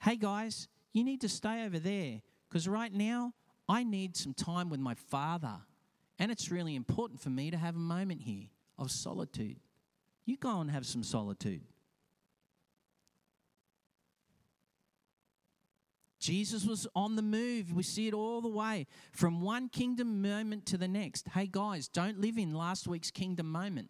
Hey 0.00 0.16
guys, 0.16 0.68
you 0.92 1.04
need 1.04 1.20
to 1.22 1.28
stay 1.28 1.64
over 1.64 1.78
there 1.78 2.22
because 2.48 2.68
right 2.68 2.92
now 2.92 3.34
I 3.68 3.84
need 3.84 4.16
some 4.16 4.32
time 4.32 4.70
with 4.70 4.80
my 4.80 4.94
father. 4.94 5.56
And 6.18 6.32
it's 6.32 6.50
really 6.50 6.74
important 6.74 7.20
for 7.20 7.30
me 7.30 7.50
to 7.50 7.56
have 7.56 7.76
a 7.76 7.80
moment 7.80 8.22
here 8.22 8.46
of 8.78 8.90
solitude. 8.90 9.58
You 10.24 10.36
go 10.36 10.60
and 10.60 10.70
have 10.70 10.86
some 10.86 11.02
solitude. 11.02 11.62
Jesus 16.28 16.66
was 16.66 16.86
on 16.94 17.16
the 17.16 17.22
move. 17.22 17.72
We 17.72 17.82
see 17.82 18.06
it 18.06 18.12
all 18.12 18.42
the 18.42 18.50
way 18.50 18.86
from 19.12 19.40
one 19.40 19.70
kingdom 19.70 20.20
moment 20.20 20.66
to 20.66 20.76
the 20.76 20.86
next. 20.86 21.26
Hey 21.28 21.48
guys, 21.50 21.88
don't 21.88 22.20
live 22.20 22.36
in 22.36 22.52
last 22.52 22.86
week's 22.86 23.10
kingdom 23.10 23.50
moment. 23.50 23.88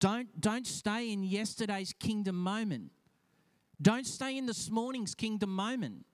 Don't, 0.00 0.40
don't 0.40 0.66
stay 0.66 1.12
in 1.12 1.22
yesterday's 1.22 1.92
kingdom 1.92 2.36
moment. 2.36 2.90
Don't 3.82 4.06
stay 4.06 4.38
in 4.38 4.46
this 4.46 4.70
morning's 4.70 5.14
kingdom 5.14 5.54
moment. 5.54 6.06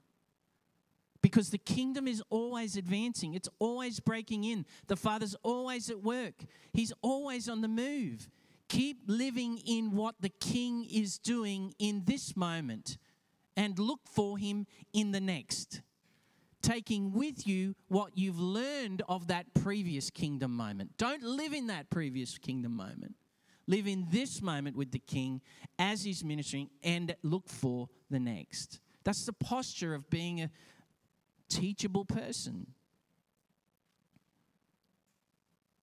Because 1.23 1.51
the 1.51 1.59
kingdom 1.59 2.09
is 2.09 2.21
always 2.29 2.77
advancing, 2.77 3.35
it's 3.35 3.49
always 3.61 4.01
breaking 4.01 4.43
in. 4.43 4.67
The 4.89 4.97
Father's 4.97 5.37
always 5.45 5.89
at 5.89 6.03
work, 6.03 6.35
He's 6.73 6.93
always 7.01 7.49
on 7.49 7.61
the 7.61 7.69
move. 7.69 8.29
Keep 8.69 9.03
living 9.07 9.59
in 9.59 9.93
what 9.93 10.17
the 10.19 10.31
King 10.31 10.85
is 10.85 11.17
doing 11.17 11.75
in 11.79 12.03
this 12.07 12.37
moment 12.37 12.99
and 13.61 13.79
look 13.79 14.01
for 14.11 14.39
him 14.39 14.67
in 14.95 15.13
the 15.13 15.21
next. 15.21 15.83
Taking 16.63 17.13
with 17.13 17.47
you 17.47 17.75
what 17.89 18.17
you've 18.17 18.41
learned 18.41 19.03
of 19.07 19.27
that 19.27 19.53
previous 19.53 20.09
kingdom 20.09 20.57
moment. 20.57 20.93
Don't 20.97 21.23
live 21.23 21.53
in 21.53 21.67
that 21.67 21.91
previous 21.91 22.39
kingdom 22.39 22.75
moment. 22.75 23.17
Live 23.67 23.87
in 23.87 24.07
this 24.11 24.41
moment 24.41 24.77
with 24.77 24.93
the 24.93 24.99
king 24.99 25.43
as 25.79 26.05
he's 26.05 26.25
ministering 26.25 26.71
and 26.83 27.15
look 27.23 27.51
for 27.51 27.91
the 28.09 28.19
next. 28.19 28.81
That's 29.05 29.27
the 29.27 29.35
posture 29.35 29.93
of 29.93 30.09
being 30.09 30.41
a 30.41 30.51
teachable 31.51 32.07
person. 32.07 32.69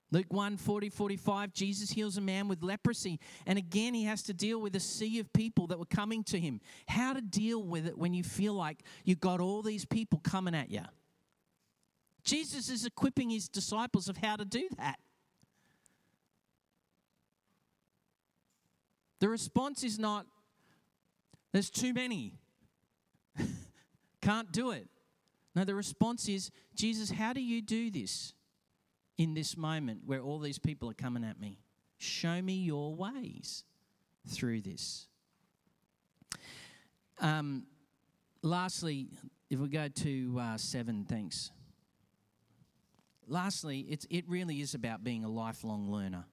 Luke 0.10 0.32
1 0.32 0.58
40, 0.58 0.90
45, 0.90 1.54
Jesus 1.54 1.92
heals 1.92 2.18
a 2.18 2.22
man 2.22 2.48
with 2.48 2.64
leprosy. 2.64 3.20
And 3.46 3.58
again, 3.58 3.94
he 3.94 4.06
has 4.06 4.24
to 4.24 4.34
deal 4.34 4.62
with 4.62 4.76
a 4.76 4.80
sea 4.80 5.20
of 5.20 5.32
people 5.34 5.68
that 5.68 5.80
were 5.80 5.86
coming 5.86 6.24
to 6.26 6.40
him. 6.40 6.62
How 6.88 7.14
to 7.14 7.22
deal 7.22 7.62
with 7.62 7.86
it 7.88 7.98
when 7.98 8.14
you 8.14 8.24
feel 8.24 8.54
like 8.54 8.84
you've 9.04 9.20
got 9.20 9.42
all 9.42 9.62
these 9.62 9.86
people 9.86 10.20
coming 10.20 10.56
at 10.56 10.70
you. 10.72 10.84
Jesus 12.24 12.70
is 12.70 12.86
equipping 12.86 13.30
his 13.30 13.48
disciples 13.50 14.08
of 14.08 14.18
how 14.18 14.36
to 14.36 14.46
do 14.46 14.68
that. 14.78 15.00
The 19.20 19.30
response 19.30 19.84
is 19.84 19.98
not, 19.98 20.26
there's 21.52 21.70
too 21.70 21.94
many, 21.94 22.34
can't 24.22 24.52
do 24.52 24.72
it. 24.72 24.88
No, 25.56 25.64
the 25.64 25.74
response 25.74 26.30
is, 26.30 26.52
Jesus, 26.76 27.10
how 27.10 27.34
do 27.34 27.42
you 27.42 27.62
do 27.62 27.90
this? 27.90 28.34
In 29.18 29.34
this 29.34 29.58
moment 29.58 30.02
where 30.06 30.22
all 30.22 30.40
these 30.40 30.60
people 30.60 30.90
are 30.90 30.94
coming 30.94 31.24
at 31.24 31.40
me? 31.40 31.60
Show 31.98 32.42
me 32.42 32.54
your 32.54 32.94
ways 32.94 33.64
through 34.28 34.62
this. 34.62 35.08
Um, 37.20 37.64
lastly, 38.44 39.08
if 39.50 39.60
we 39.60 39.68
go 39.70 39.88
to 39.88 40.38
uh, 40.40 40.58
seven, 40.58 41.06
thanks. 41.10 41.52
Lastly, 43.28 43.86
it's, 43.90 44.06
it 44.10 44.26
really 44.28 44.62
is 44.62 44.74
about 44.74 45.04
being 45.04 45.24
a 45.24 45.30
lifelong 45.30 45.92
learner. 45.92 46.26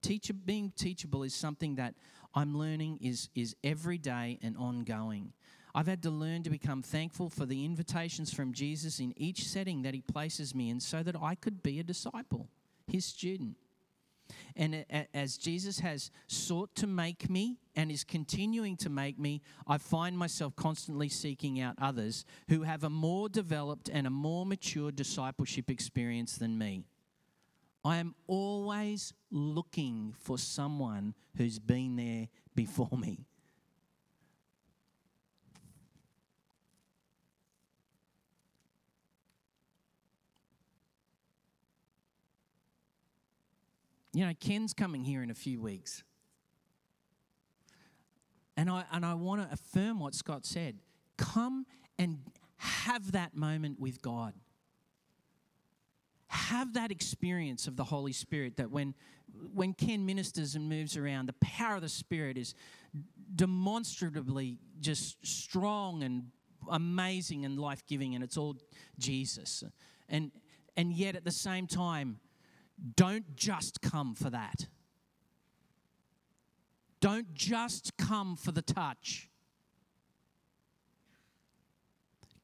Teacher, 0.00 0.32
being 0.32 0.72
teachable 0.76 1.24
is 1.24 1.34
something 1.34 1.74
that 1.74 1.94
I'm 2.34 2.56
learning 2.56 2.98
is, 3.02 3.28
is 3.34 3.56
every 3.64 3.98
day 3.98 4.38
and 4.42 4.56
ongoing. 4.56 5.32
I've 5.74 5.86
had 5.86 6.02
to 6.02 6.10
learn 6.10 6.42
to 6.44 6.50
become 6.50 6.82
thankful 6.82 7.28
for 7.28 7.46
the 7.46 7.64
invitations 7.64 8.32
from 8.32 8.52
Jesus 8.52 9.00
in 9.00 9.12
each 9.16 9.46
setting 9.46 9.82
that 9.82 9.94
He 9.94 10.00
places 10.00 10.54
me 10.54 10.70
in 10.70 10.80
so 10.80 11.02
that 11.02 11.16
I 11.20 11.34
could 11.34 11.62
be 11.62 11.78
a 11.78 11.84
disciple, 11.84 12.48
His 12.86 13.04
student. 13.04 13.56
And 14.56 14.84
as 15.14 15.38
Jesus 15.38 15.78
has 15.80 16.10
sought 16.26 16.74
to 16.76 16.86
make 16.86 17.30
me 17.30 17.58
and 17.74 17.90
is 17.90 18.04
continuing 18.04 18.76
to 18.78 18.90
make 18.90 19.18
me, 19.18 19.40
I 19.66 19.78
find 19.78 20.18
myself 20.18 20.54
constantly 20.56 21.08
seeking 21.08 21.60
out 21.60 21.76
others 21.80 22.24
who 22.48 22.62
have 22.62 22.84
a 22.84 22.90
more 22.90 23.28
developed 23.28 23.88
and 23.88 24.06
a 24.06 24.10
more 24.10 24.44
mature 24.44 24.90
discipleship 24.90 25.70
experience 25.70 26.36
than 26.36 26.58
me. 26.58 26.84
I 27.84 27.96
am 27.98 28.14
always 28.26 29.14
looking 29.30 30.14
for 30.18 30.36
someone 30.36 31.14
who's 31.36 31.58
been 31.58 31.96
there 31.96 32.28
before 32.54 32.98
me. 32.98 33.27
You 44.12 44.26
know, 44.26 44.32
Ken's 44.40 44.72
coming 44.72 45.04
here 45.04 45.22
in 45.22 45.30
a 45.30 45.34
few 45.34 45.60
weeks. 45.60 46.02
And 48.56 48.68
I, 48.68 48.84
and 48.90 49.04
I 49.04 49.14
want 49.14 49.42
to 49.42 49.52
affirm 49.52 50.00
what 50.00 50.14
Scott 50.14 50.44
said. 50.44 50.78
Come 51.16 51.66
and 51.98 52.18
have 52.56 53.12
that 53.12 53.36
moment 53.36 53.78
with 53.78 54.02
God. 54.02 54.34
Have 56.28 56.74
that 56.74 56.90
experience 56.90 57.66
of 57.66 57.76
the 57.76 57.84
Holy 57.84 58.12
Spirit 58.12 58.56
that 58.56 58.70
when, 58.70 58.94
when 59.54 59.72
Ken 59.74 60.04
ministers 60.04 60.54
and 60.54 60.68
moves 60.68 60.96
around, 60.96 61.26
the 61.26 61.34
power 61.34 61.76
of 61.76 61.82
the 61.82 61.88
Spirit 61.88 62.36
is 62.36 62.54
demonstrably 63.34 64.58
just 64.80 65.24
strong 65.24 66.02
and 66.02 66.24
amazing 66.70 67.44
and 67.44 67.58
life 67.58 67.86
giving, 67.86 68.14
and 68.14 68.24
it's 68.24 68.36
all 68.36 68.56
Jesus. 68.98 69.62
And, 70.08 70.32
and 70.76 70.92
yet 70.92 71.14
at 71.14 71.24
the 71.24 71.30
same 71.30 71.66
time, 71.66 72.18
don't 72.96 73.36
just 73.36 73.80
come 73.80 74.14
for 74.14 74.30
that. 74.30 74.66
Don't 77.00 77.32
just 77.34 77.96
come 77.96 78.36
for 78.36 78.52
the 78.52 78.62
touch. 78.62 79.28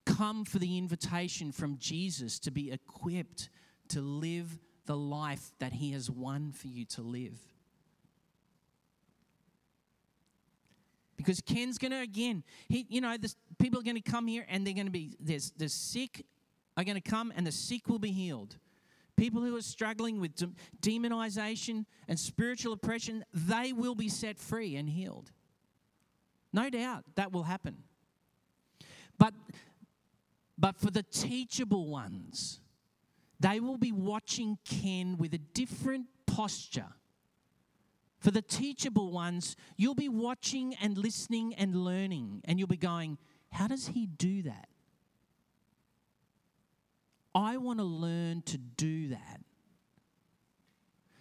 Come 0.04 0.44
for 0.44 0.58
the 0.58 0.78
invitation 0.78 1.50
from 1.50 1.78
Jesus 1.78 2.38
to 2.40 2.50
be 2.50 2.70
equipped 2.70 3.48
to 3.88 4.00
live 4.00 4.58
the 4.86 4.96
life 4.96 5.52
that 5.58 5.72
He 5.72 5.92
has 5.92 6.10
won 6.10 6.52
for 6.52 6.68
you 6.68 6.84
to 6.86 7.02
live. 7.02 7.38
Because 11.16 11.40
Ken's 11.40 11.78
going 11.78 11.92
to 11.92 12.00
again, 12.00 12.42
he, 12.68 12.86
you 12.88 13.00
know, 13.00 13.16
this, 13.16 13.36
people 13.58 13.80
are 13.80 13.84
going 13.84 14.00
to 14.00 14.10
come 14.10 14.26
here 14.26 14.44
and 14.48 14.66
they're 14.66 14.74
going 14.74 14.86
to 14.86 14.92
be 14.92 15.16
there's 15.20 15.52
the 15.56 15.68
sick 15.68 16.26
are 16.76 16.84
going 16.84 17.00
to 17.00 17.10
come 17.10 17.32
and 17.34 17.46
the 17.46 17.52
sick 17.52 17.88
will 17.88 17.98
be 17.98 18.10
healed. 18.10 18.56
People 19.16 19.42
who 19.42 19.56
are 19.56 19.62
struggling 19.62 20.20
with 20.20 20.34
de- 20.34 20.50
demonization 20.80 21.86
and 22.08 22.18
spiritual 22.18 22.72
oppression, 22.72 23.24
they 23.32 23.72
will 23.72 23.94
be 23.94 24.08
set 24.08 24.38
free 24.38 24.76
and 24.76 24.88
healed. 24.88 25.30
No 26.52 26.68
doubt 26.70 27.04
that 27.14 27.32
will 27.32 27.44
happen. 27.44 27.76
But, 29.18 29.34
but 30.58 30.76
for 30.76 30.90
the 30.90 31.02
teachable 31.02 31.88
ones, 31.88 32.60
they 33.38 33.60
will 33.60 33.78
be 33.78 33.92
watching 33.92 34.58
Ken 34.64 35.16
with 35.16 35.34
a 35.34 35.38
different 35.38 36.06
posture. 36.26 36.92
For 38.18 38.30
the 38.30 38.42
teachable 38.42 39.12
ones, 39.12 39.54
you'll 39.76 39.94
be 39.94 40.08
watching 40.08 40.74
and 40.80 40.96
listening 40.96 41.54
and 41.54 41.76
learning, 41.76 42.40
and 42.44 42.58
you'll 42.58 42.68
be 42.68 42.76
going, 42.76 43.18
How 43.50 43.68
does 43.68 43.88
he 43.88 44.06
do 44.06 44.42
that? 44.42 44.68
I 47.34 47.56
want 47.56 47.80
to 47.80 47.84
learn 47.84 48.42
to 48.42 48.58
do 48.58 49.08
that. 49.08 49.40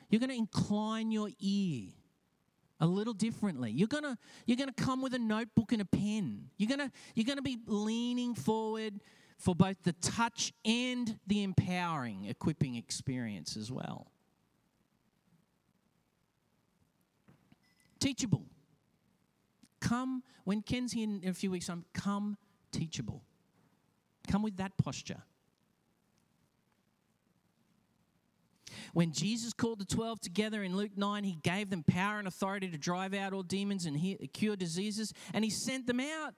You're 0.10 0.20
going 0.20 0.30
to 0.30 0.36
incline 0.36 1.12
your 1.12 1.30
ear 1.40 1.90
a 2.80 2.86
little 2.86 3.14
differently. 3.14 3.72
You're 3.72 3.88
going 3.88 4.04
to 4.04 4.18
you're 4.46 4.58
going 4.58 4.72
to 4.72 4.84
come 4.84 5.02
with 5.02 5.14
a 5.14 5.20
notebook 5.20 5.72
and 5.72 5.82
a 5.82 5.86
pen. 5.86 6.50
You're 6.58 6.68
going 6.68 6.88
to 6.88 6.92
you're 7.16 7.26
going 7.26 7.38
to 7.38 7.44
be 7.44 7.58
leaning 7.66 8.36
forward 8.36 9.00
for 9.38 9.56
both 9.56 9.78
the 9.84 9.94
touch 9.94 10.54
and 10.64 11.18
the 11.26 11.44
empowering 11.44 12.26
equipping 12.26 12.76
experience 12.76 13.58
as 13.58 13.72
well. 13.72 14.12
Teachable. 18.00 18.46
Come 19.80 20.24
when 20.44 20.62
Ken's 20.62 20.92
here 20.92 21.08
in 21.08 21.28
a 21.28 21.34
few 21.34 21.52
weeks 21.52 21.68
time, 21.68 21.86
come 21.94 22.38
teachable. 22.72 23.24
Come 24.28 24.44
with 24.44 24.58
that 24.58 24.78
posture. 24.78 25.24
When 28.94 29.12
Jesus 29.12 29.54
called 29.54 29.80
the 29.80 29.86
12 29.86 30.22
together 30.22 30.64
in 30.64 30.78
Luke 30.78 30.96
9, 30.96 31.24
he 31.24 31.38
gave 31.42 31.72
them 31.72 31.84
power 31.84 32.20
and 32.20 32.28
authority 32.28 32.70
to 32.70 32.78
drive 32.78 33.14
out 33.16 33.34
all 33.34 33.42
demons 33.42 33.86
and 33.86 34.00
cure 34.34 34.56
diseases, 34.56 35.14
and 35.34 35.44
he 35.44 35.50
sent 35.50 35.88
them 35.88 36.00
out. 36.00 36.36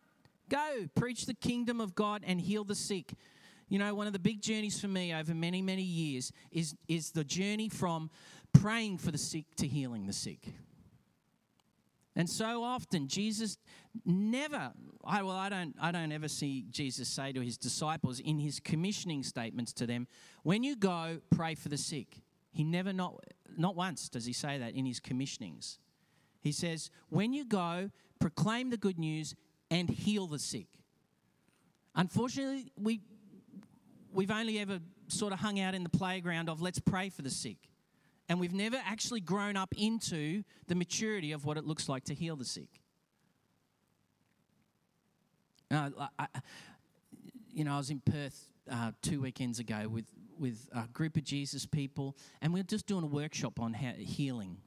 Go, 0.47 0.87
preach 0.95 1.25
the 1.25 1.33
kingdom 1.33 1.81
of 1.81 1.95
God 1.95 2.23
and 2.25 2.39
heal 2.39 2.63
the 2.63 2.75
sick. 2.75 3.13
You 3.67 3.79
know, 3.79 3.93
one 3.93 4.07
of 4.07 4.13
the 4.13 4.19
big 4.19 4.41
journeys 4.41 4.79
for 4.79 4.87
me 4.87 5.13
over 5.13 5.33
many, 5.33 5.61
many 5.61 5.81
years 5.81 6.31
is, 6.51 6.75
is 6.87 7.11
the 7.11 7.23
journey 7.23 7.67
from 7.67 8.09
praying 8.53 8.99
for 8.99 9.11
the 9.11 9.17
sick 9.17 9.45
to 9.57 9.67
healing 9.67 10.07
the 10.07 10.13
sick. 10.13 10.53
And 12.15 12.29
so 12.29 12.63
often 12.63 13.09
Jesus 13.09 13.57
never 14.05 14.71
I 15.03 15.21
well 15.21 15.35
I 15.35 15.49
don't 15.49 15.75
I 15.81 15.91
don't 15.91 16.13
ever 16.13 16.29
see 16.29 16.65
Jesus 16.69 17.09
say 17.09 17.33
to 17.33 17.41
his 17.41 17.57
disciples 17.57 18.21
in 18.21 18.39
his 18.39 18.61
commissioning 18.61 19.21
statements 19.21 19.73
to 19.73 19.85
them, 19.85 20.07
when 20.43 20.63
you 20.63 20.77
go, 20.77 21.19
pray 21.29 21.55
for 21.55 21.67
the 21.67 21.77
sick. 21.77 22.21
He 22.55 22.63
never, 22.63 22.93
not, 22.93 23.19
not 23.57 23.75
once 23.75 24.07
does 24.07 24.25
he 24.25 24.31
say 24.31 24.57
that 24.57 24.75
in 24.75 24.85
his 24.85 25.01
commissionings. 25.01 25.77
He 26.39 26.53
says, 26.53 26.89
When 27.09 27.33
you 27.33 27.43
go, 27.43 27.91
proclaim 28.21 28.69
the 28.69 28.77
good 28.77 28.97
news 28.97 29.35
and 29.69 29.89
heal 29.89 30.25
the 30.25 30.39
sick. 30.39 30.67
Unfortunately, 31.95 32.71
we, 32.79 33.01
we've 34.13 34.31
only 34.31 34.57
ever 34.59 34.79
sort 35.09 35.33
of 35.33 35.39
hung 35.39 35.59
out 35.59 35.75
in 35.75 35.83
the 35.83 35.89
playground 35.89 36.49
of 36.49 36.61
let's 36.61 36.79
pray 36.79 37.09
for 37.09 37.23
the 37.23 37.29
sick. 37.29 37.57
And 38.29 38.39
we've 38.39 38.53
never 38.53 38.77
actually 38.85 39.19
grown 39.19 39.57
up 39.57 39.75
into 39.77 40.43
the 40.67 40.75
maturity 40.75 41.33
of 41.33 41.43
what 41.43 41.57
it 41.57 41.65
looks 41.65 41.89
like 41.89 42.05
to 42.05 42.13
heal 42.13 42.37
the 42.37 42.45
sick. 42.45 42.69
Uh, 45.69 45.89
I, 46.17 46.27
you 47.51 47.65
know, 47.65 47.73
I 47.73 47.77
was 47.77 47.89
in 47.89 47.99
Perth 47.99 48.45
uh, 48.71 48.91
two 49.01 49.19
weekends 49.19 49.59
ago 49.59 49.89
with 49.89 50.05
with 50.39 50.69
a 50.73 50.87
group 50.87 51.17
of 51.17 51.23
Jesus 51.23 51.65
people, 51.65 52.15
and 52.41 52.53
we 52.53 52.59
are 52.59 52.63
just 52.63 52.87
doing 52.87 53.03
a 53.03 53.07
workshop 53.07 53.59
on 53.59 53.73
healing. 53.73 54.57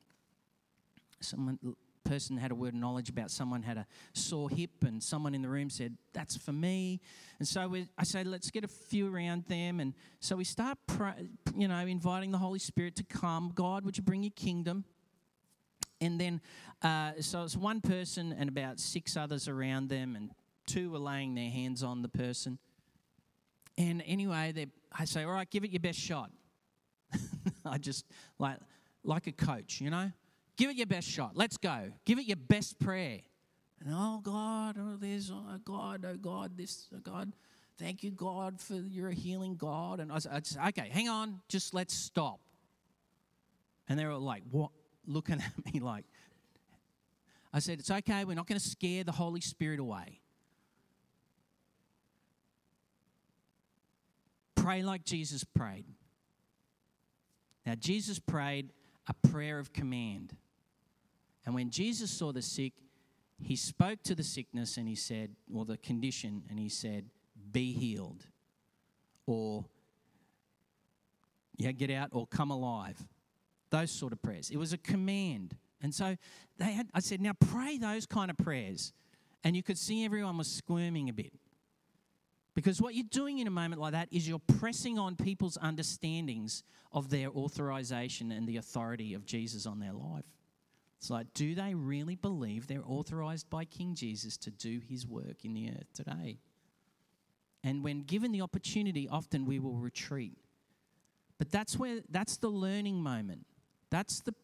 Someone 1.21 1.59
person 2.05 2.39
had 2.39 2.51
a 2.51 2.55
word 2.55 2.69
of 2.69 2.75
knowledge 2.81 3.11
about 3.11 3.31
someone 3.31 3.63
had 3.63 3.77
a 3.77 3.87
sore 4.15 4.49
hip, 4.49 4.71
and 4.83 5.03
someone 5.03 5.35
in 5.35 5.43
the 5.43 5.49
room 5.49 5.69
said, 5.69 5.97
"That's 6.15 6.37
for 6.37 6.53
me." 6.53 7.01
And 7.39 7.47
so 7.47 7.69
we, 7.69 7.87
I 7.99 8.05
said, 8.05 8.27
"Let's 8.27 8.51
get 8.51 8.65
a 8.65 8.69
few 8.69 9.15
around 9.15 9.45
them." 9.45 9.79
And 9.79 9.95
so 10.21 10.37
we 10.37 10.45
start, 10.45 10.79
pray, 10.87 11.29
you 11.55 11.69
know, 11.69 11.79
inviting 11.79 12.31
the 12.31 12.39
Holy 12.39 12.59
Spirit 12.59 12.97
to 12.97 13.05
come. 13.05 13.53
God, 13.55 13.85
would 13.85 13.99
you 13.99 14.03
bring 14.03 14.23
your 14.23 14.33
kingdom? 14.35 14.85
And 16.01 16.21
then, 16.21 16.41
uh, 16.83 17.13
so 17.21 17.43
it's 17.43 17.57
one 17.57 17.81
person 17.81 18.33
and 18.33 18.49
about 18.49 18.79
six 18.81 19.17
others 19.17 19.49
around 19.49 19.89
them, 19.89 20.17
and 20.17 20.31
two 20.67 20.91
were 20.91 20.99
laying 20.99 21.35
their 21.35 21.51
hands 21.51 21.83
on 21.83 22.03
the 22.03 22.09
person. 22.09 22.59
And 23.77 24.03
anyway, 24.07 24.53
I 24.93 25.05
say, 25.05 25.25
all 25.25 25.33
right, 25.33 25.49
give 25.49 25.65
it 25.65 25.71
your 25.71 25.81
best 25.81 25.99
shot. 25.99 26.31
I 27.65 27.79
just 27.79 28.05
like 28.39 28.59
like 29.05 29.27
a 29.27 29.33
coach, 29.33 29.81
you 29.81 29.91
know. 29.91 30.11
Give 30.57 30.71
it 30.71 30.77
your 30.77 30.87
best 30.87 31.09
shot. 31.09 31.33
Let's 31.35 31.57
go. 31.57 31.93
Give 32.05 32.19
it 32.19 32.27
your 32.27 32.37
best 32.37 32.79
prayer. 32.79 33.21
And 33.81 33.95
oh 33.95 34.21
God, 34.23 34.77
oh 34.79 34.97
this, 34.97 35.31
oh 35.33 35.59
God, 35.65 36.05
oh 36.05 36.17
God, 36.17 36.57
this, 36.57 36.89
oh 36.95 36.99
God. 36.99 37.33
Thank 37.79 38.03
you, 38.03 38.11
God, 38.11 38.61
for 38.61 38.75
you're 38.75 39.09
a 39.09 39.15
healing 39.15 39.55
God. 39.55 40.01
And 40.01 40.11
I 40.11 40.19
said, 40.19 40.43
okay, 40.69 40.89
hang 40.91 41.09
on, 41.09 41.41
just 41.49 41.75
let's 41.75 41.95
stop. 41.95 42.41
And 43.89 43.99
they 43.99 44.05
were 44.05 44.15
like, 44.15 44.43
what? 44.51 44.71
Looking 45.07 45.41
at 45.41 45.73
me 45.73 45.81
like, 45.81 46.05
I 47.53 47.61
said, 47.61 47.79
It's 47.79 47.91
okay, 47.91 48.25
we're 48.25 48.35
not 48.35 48.47
going 48.47 48.61
to 48.61 48.69
scare 48.69 49.05
the 49.05 49.13
Holy 49.13 49.41
Spirit 49.41 49.81
away. 49.81 50.21
Pray 54.69 54.83
like 54.83 55.03
Jesus 55.03 55.45
prayed. 55.45 55.87
Now, 57.65 57.75
Jesus 57.75 58.19
prayed 58.19 58.75
a 59.07 59.15
prayer 59.29 59.59
of 59.59 59.73
command. 59.73 60.37
And 61.47 61.55
when 61.55 61.71
Jesus 61.71 62.11
saw 62.11 62.33
the 62.33 62.43
sick, 62.43 62.75
he 63.41 63.57
spoke 63.57 64.03
to 64.03 64.15
the 64.15 64.23
sickness 64.23 64.77
and 64.77 64.87
he 64.87 64.95
said, 64.95 65.31
or 65.55 65.65
the 65.65 65.79
condition, 65.79 66.43
and 66.51 66.59
he 66.59 66.69
said, 66.69 67.07
Be 67.51 67.73
healed. 67.73 68.27
Or, 69.25 69.65
yeah, 71.57 71.73
get 71.73 71.91
out 71.91 72.11
or 72.13 72.27
come 72.27 72.51
alive. 72.51 73.03
Those 73.71 73.91
sort 73.91 74.13
of 74.13 74.21
prayers. 74.21 74.51
It 74.51 74.59
was 74.59 74.75
a 74.75 74.79
command. 74.79 75.57
And 75.81 75.95
so 75.95 76.15
they 76.59 76.73
had, 76.73 76.91
I 76.93 77.01
said, 77.01 77.23
now 77.23 77.33
pray 77.33 77.79
those 77.79 78.05
kind 78.05 78.31
of 78.31 78.37
prayers. 78.37 78.93
And 79.43 79.57
you 79.57 79.63
could 79.63 79.79
see 79.79 80.05
everyone 80.05 80.37
was 80.37 80.49
squirming 80.49 81.09
a 81.09 81.15
bit. 81.15 81.33
Because 82.59 82.83
what 82.83 82.97
you're 82.97 83.07
doing 83.09 83.39
in 83.39 83.47
a 83.47 83.53
moment 83.53 83.81
like 83.81 83.93
that 83.93 84.09
is 84.11 84.29
you're 84.29 84.41
pressing 84.59 84.99
on 84.99 85.15
people's 85.15 85.57
understandings 85.63 86.65
of 86.91 87.09
their 87.09 87.29
authorization 87.29 88.33
and 88.33 88.49
the 88.49 88.57
authority 88.57 89.15
of 89.15 89.25
Jesus 89.25 89.65
on 89.65 89.79
their 89.79 89.93
life. 89.93 90.25
It's 90.99 91.09
like, 91.09 91.33
do 91.35 91.55
they 91.55 91.75
really 91.75 92.17
believe 92.17 92.67
they're 92.67 92.83
authorized 92.85 93.49
by 93.49 93.65
King 93.65 93.95
Jesus 93.95 94.37
to 94.39 94.51
do 94.51 94.81
his 94.81 95.07
work 95.07 95.45
in 95.45 95.55
the 95.55 95.71
earth 95.71 95.93
today? 95.95 96.41
And 97.63 97.85
when 97.85 98.03
given 98.03 98.33
the 98.33 98.41
opportunity, 98.41 99.09
often 99.09 99.47
we 99.47 99.61
will 99.61 99.77
retreat. 99.77 100.37
But 101.39 101.53
that's 101.53 101.79
where 101.79 102.01
that's 102.11 102.39
the 102.39 102.49
learning 102.49 103.01
moment. 103.01 103.47
That's 103.89 104.19
the 104.23 104.35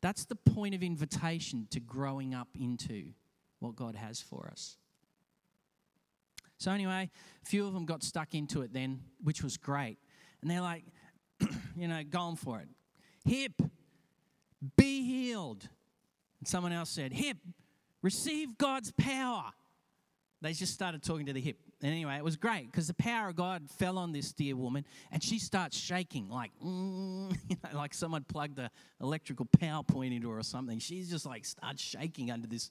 that's 0.00 0.24
the 0.24 0.36
point 0.36 0.74
of 0.74 0.82
invitation 0.82 1.68
to 1.72 1.80
growing 1.80 2.32
up 2.32 2.48
into 2.58 3.12
what 3.58 3.76
God 3.76 3.96
has 3.96 4.18
for 4.18 4.48
us. 4.50 4.78
So, 6.60 6.70
anyway, 6.72 7.10
a 7.42 7.46
few 7.46 7.66
of 7.66 7.72
them 7.72 7.86
got 7.86 8.02
stuck 8.02 8.34
into 8.34 8.60
it 8.60 8.70
then, 8.70 9.00
which 9.24 9.42
was 9.42 9.56
great. 9.56 9.96
And 10.42 10.50
they're 10.50 10.60
like, 10.60 10.84
you 11.76 11.88
know, 11.88 12.02
going 12.04 12.36
for 12.36 12.60
it. 12.60 12.68
Hip, 13.24 13.62
be 14.76 15.02
healed. 15.02 15.66
And 16.38 16.46
someone 16.46 16.72
else 16.72 16.90
said, 16.90 17.14
Hip, 17.14 17.38
receive 18.02 18.58
God's 18.58 18.92
power. 18.92 19.44
They 20.42 20.52
just 20.52 20.74
started 20.74 21.02
talking 21.02 21.26
to 21.26 21.32
the 21.32 21.40
hip. 21.40 21.56
And 21.82 21.92
anyway, 21.92 22.16
it 22.16 22.24
was 22.24 22.36
great 22.36 22.70
because 22.70 22.86
the 22.86 22.94
power 22.94 23.30
of 23.30 23.36
God 23.36 23.70
fell 23.78 23.96
on 23.96 24.12
this 24.12 24.32
dear 24.32 24.54
woman 24.54 24.84
and 25.10 25.22
she 25.22 25.38
starts 25.38 25.78
shaking 25.78 26.28
like, 26.28 26.50
mm, 26.62 27.34
you 27.48 27.56
know, 27.64 27.78
like 27.78 27.94
someone 27.94 28.24
plugged 28.24 28.56
the 28.56 28.70
electrical 29.00 29.46
power 29.58 29.82
point 29.82 30.12
into 30.12 30.28
her 30.30 30.38
or 30.38 30.42
something. 30.42 30.78
She's 30.78 31.10
just 31.10 31.24
like 31.24 31.46
starts 31.46 31.82
shaking 31.82 32.30
under 32.30 32.46
this 32.46 32.70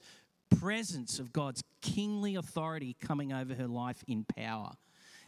presence 0.58 1.20
of 1.20 1.34
God's 1.34 1.64
kingly 1.82 2.36
authority 2.36 2.95
coming 3.00 3.32
over 3.34 3.54
her 3.54 3.68
life 3.68 4.04
in 4.08 4.26
power. 4.26 4.72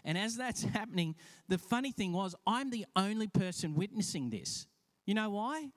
And 0.03 0.17
as 0.17 0.35
that's 0.37 0.63
happening, 0.77 1.15
the 1.47 1.57
funny 1.57 1.91
thing 1.91 2.13
was, 2.13 2.35
I'm 2.45 2.69
the 2.69 2.85
only 2.95 3.27
person 3.27 3.75
witnessing 3.75 4.29
this. 4.29 4.67
You 5.05 5.13
know 5.13 5.29
why? 5.29 5.69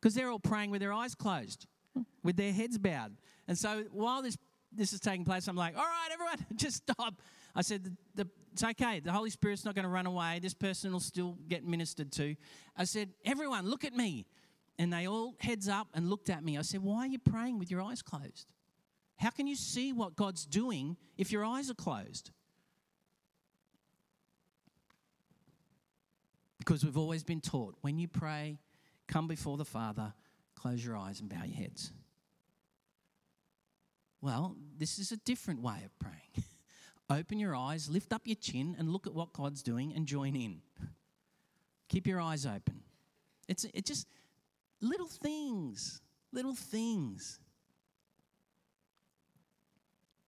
Because 0.00 0.14
they're 0.14 0.30
all 0.30 0.38
praying 0.38 0.70
with 0.70 0.80
their 0.80 0.92
eyes 0.92 1.14
closed, 1.14 1.66
with 2.22 2.36
their 2.36 2.52
heads 2.52 2.78
bowed. 2.78 3.16
And 3.46 3.56
so 3.56 3.84
while 3.92 4.22
this 4.22 4.36
this 4.72 4.92
is 4.92 5.00
taking 5.00 5.24
place, 5.24 5.48
I'm 5.48 5.56
like, 5.56 5.76
all 5.76 5.84
right, 5.84 6.08
everyone, 6.12 6.46
just 6.56 6.88
stop. 6.88 7.22
I 7.54 7.62
said, 7.62 7.84
the, 7.84 7.92
the, 8.14 8.30
it's 8.52 8.62
okay. 8.62 9.00
The 9.00 9.12
Holy 9.12 9.30
Spirit's 9.30 9.64
not 9.64 9.74
going 9.74 9.84
to 9.84 9.88
run 9.88 10.06
away. 10.06 10.40
This 10.40 10.54
person 10.54 10.92
will 10.92 11.00
still 11.00 11.38
get 11.48 11.64
ministered 11.64 12.12
to. 12.12 12.36
I 12.76 12.84
said, 12.84 13.10
everyone, 13.24 13.68
look 13.68 13.84
at 13.84 13.94
me. 13.94 14.26
And 14.78 14.92
they 14.92 15.08
all 15.08 15.34
heads 15.40 15.68
up 15.68 15.88
and 15.94 16.08
looked 16.08 16.30
at 16.30 16.44
me. 16.44 16.56
I 16.56 16.62
said, 16.62 16.82
why 16.82 16.98
are 16.98 17.06
you 17.06 17.18
praying 17.18 17.58
with 17.58 17.70
your 17.70 17.82
eyes 17.82 18.02
closed? 18.02 18.46
How 19.18 19.30
can 19.30 19.46
you 19.46 19.56
see 19.56 19.92
what 19.92 20.16
God's 20.16 20.46
doing 20.46 20.96
if 21.16 21.32
your 21.32 21.44
eyes 21.44 21.70
are 21.70 21.74
closed? 21.74 22.30
Because 26.58 26.84
we've 26.84 26.96
always 26.96 27.24
been 27.24 27.40
taught 27.40 27.74
when 27.80 27.98
you 27.98 28.06
pray, 28.06 28.58
come 29.08 29.26
before 29.26 29.56
the 29.56 29.64
Father, 29.64 30.12
close 30.54 30.84
your 30.84 30.96
eyes 30.96 31.20
and 31.20 31.28
bow 31.28 31.42
your 31.44 31.56
heads. 31.56 31.92
Well, 34.20 34.56
this 34.76 34.98
is 34.98 35.10
a 35.10 35.16
different 35.16 35.62
way 35.62 35.82
of 35.84 35.98
praying. 35.98 36.44
Open 37.10 37.38
your 37.40 37.56
eyes, 37.56 37.88
lift 37.88 38.12
up 38.12 38.22
your 38.24 38.36
chin, 38.36 38.76
and 38.78 38.90
look 38.90 39.06
at 39.06 39.14
what 39.14 39.32
God's 39.32 39.62
doing 39.62 39.92
and 39.94 40.06
join 40.06 40.36
in. 40.36 40.60
Keep 41.88 42.06
your 42.06 42.20
eyes 42.20 42.44
open. 42.44 42.82
It's, 43.48 43.64
it's 43.72 43.88
just 43.88 44.06
little 44.80 45.06
things, 45.06 46.02
little 46.32 46.54
things. 46.54 47.40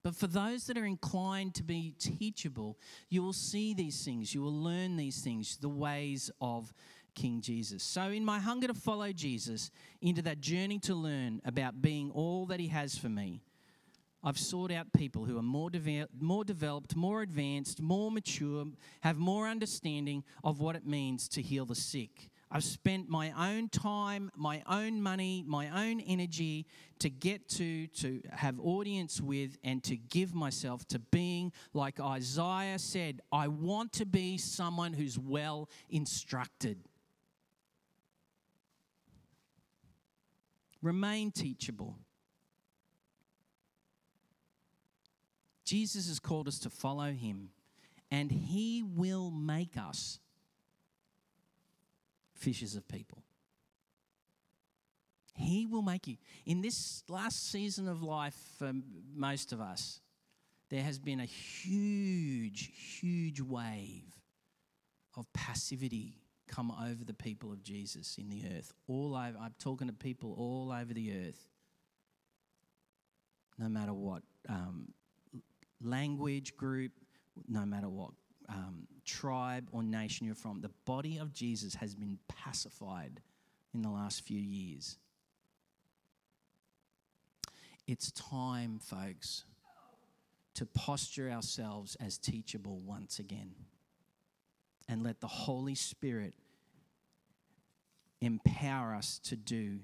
But 0.03 0.17
for 0.17 0.27
those 0.27 0.67
that 0.67 0.79
are 0.79 0.87
inclined 0.87 1.55
to 1.57 1.63
be 1.63 1.95
teachable, 1.99 2.79
you 3.11 3.23
will 3.23 3.35
see 3.35 3.75
these 3.75 4.03
things, 4.03 4.35
you 4.35 4.41
will 4.41 4.55
learn 4.55 4.97
these 4.97 5.21
things, 5.21 5.59
the 5.59 5.69
ways 5.69 6.31
of 6.41 6.73
King 7.15 7.41
Jesus. 7.41 7.83
So, 7.83 8.03
in 8.05 8.25
my 8.25 8.39
hunger 8.39 8.69
to 8.69 8.75
follow 8.75 9.13
Jesus 9.13 9.71
into 10.01 10.23
that 10.23 10.41
journey 10.41 10.79
to 10.81 10.95
learn 10.95 11.43
about 11.45 11.83
being 11.83 12.11
all 12.13 12.47
that 12.47 12.61
He 12.61 12.69
has 12.69 12.97
for 12.97 13.09
me, 13.09 13.43
I've 14.23 14.39
sought 14.39 14.71
out 14.71 14.93
people 14.93 15.25
who 15.25 15.39
are 15.39 15.43
more, 15.43 15.71
de- 15.71 16.07
more 16.19 16.45
developed, 16.45 16.95
more 16.95 17.23
advanced, 17.23 17.81
more 17.81 18.11
mature, 18.11 18.67
have 19.01 19.17
more 19.17 19.49
understanding 19.49 20.25
of 20.45 20.61
what 20.61 20.77
it 20.77 20.87
means 20.87 21.29
to 21.29 21.43
heal 21.43 21.65
the 21.65 21.75
sick. 21.75 22.31
I've 22.53 22.65
spent 22.65 23.09
my 23.09 23.33
own 23.53 23.69
time, 23.69 24.31
my 24.35 24.63
own 24.69 25.01
money, 25.01 25.45
my 25.47 25.89
own 25.89 26.01
energy 26.01 26.67
to 26.99 27.09
get 27.09 27.49
to, 27.51 27.87
to 27.87 28.23
have 28.33 28.59
audience 28.59 29.21
with, 29.21 29.57
and 29.63 29.83
to 29.85 29.97
give 29.97 30.35
myself 30.35 30.87
to 30.89 30.99
being, 30.99 31.53
like 31.73 32.01
Isaiah 32.01 32.79
said, 32.79 33.21
I 33.31 33.47
want 33.47 33.93
to 33.95 34.05
be 34.05 34.37
someone 34.37 34.93
who's 34.93 35.17
well 35.17 35.69
instructed. 35.89 36.79
Remain 40.83 41.31
teachable. 41.31 41.99
Jesus 45.65 46.09
has 46.09 46.19
called 46.19 46.49
us 46.49 46.59
to 46.61 46.71
follow 46.71 47.13
him, 47.13 47.51
and 48.11 48.33
he 48.33 48.83
will 48.83 49.31
make 49.31 49.77
us 49.77 50.19
fishers 52.41 52.75
of 52.75 52.89
people. 52.89 53.23
He 55.35 55.67
will 55.67 55.83
make 55.83 56.07
you. 56.07 56.17
In 56.45 56.61
this 56.61 57.05
last 57.09 57.51
season 57.51 57.87
of 57.87 58.03
life 58.03 58.37
for 58.59 58.73
most 59.15 59.53
of 59.53 59.61
us, 59.61 60.01
there 60.71 60.83
has 60.83 60.99
been 60.99 61.21
a 61.21 61.25
huge, 61.25 62.71
huge 63.01 63.41
wave 63.41 64.05
of 65.17 65.31
passivity 65.33 66.17
come 66.49 66.73
over 66.83 67.05
the 67.05 67.15
people 67.15 67.53
of 67.53 67.63
Jesus 67.63 68.17
in 68.19 68.29
the 68.29 68.43
earth. 68.57 68.73
All 68.89 69.15
over, 69.15 69.37
I'm 69.41 69.55
talking 69.59 69.87
to 69.87 69.93
people 69.93 70.35
all 70.37 70.73
over 70.73 70.93
the 70.93 71.13
earth, 71.29 71.49
no 73.59 73.69
matter 73.69 73.93
what 73.93 74.23
um, 74.49 74.89
language 75.83 76.57
group, 76.57 76.93
no 77.49 77.65
matter 77.65 77.89
what 77.89 78.11
um, 78.51 78.87
tribe 79.05 79.69
or 79.73 79.83
nation 79.83 80.27
you're 80.27 80.35
from, 80.35 80.61
the 80.61 80.71
body 80.85 81.19
of 81.19 81.33
Jesus 81.33 81.75
has 81.77 81.95
been 81.95 82.19
pacified 82.29 83.21
in 83.73 83.83
the 83.83 83.89
last 83.89 84.25
few 84.25 84.41
years. 84.41 84.99
It's 87.87 88.11
time, 88.13 88.79
folks, 88.79 89.45
to 90.55 90.67
posture 90.67 91.31
ourselves 91.31 91.97
as 92.05 92.19
teachable 92.19 92.81
once 92.81 93.19
again 93.19 93.55
and 94.89 95.03
let 95.03 95.21
the 95.21 95.29
Holy 95.29 95.75
Spirit 95.75 96.35
empower 98.21 98.95
us 98.95 99.19
to 99.25 99.37
do 99.37 99.79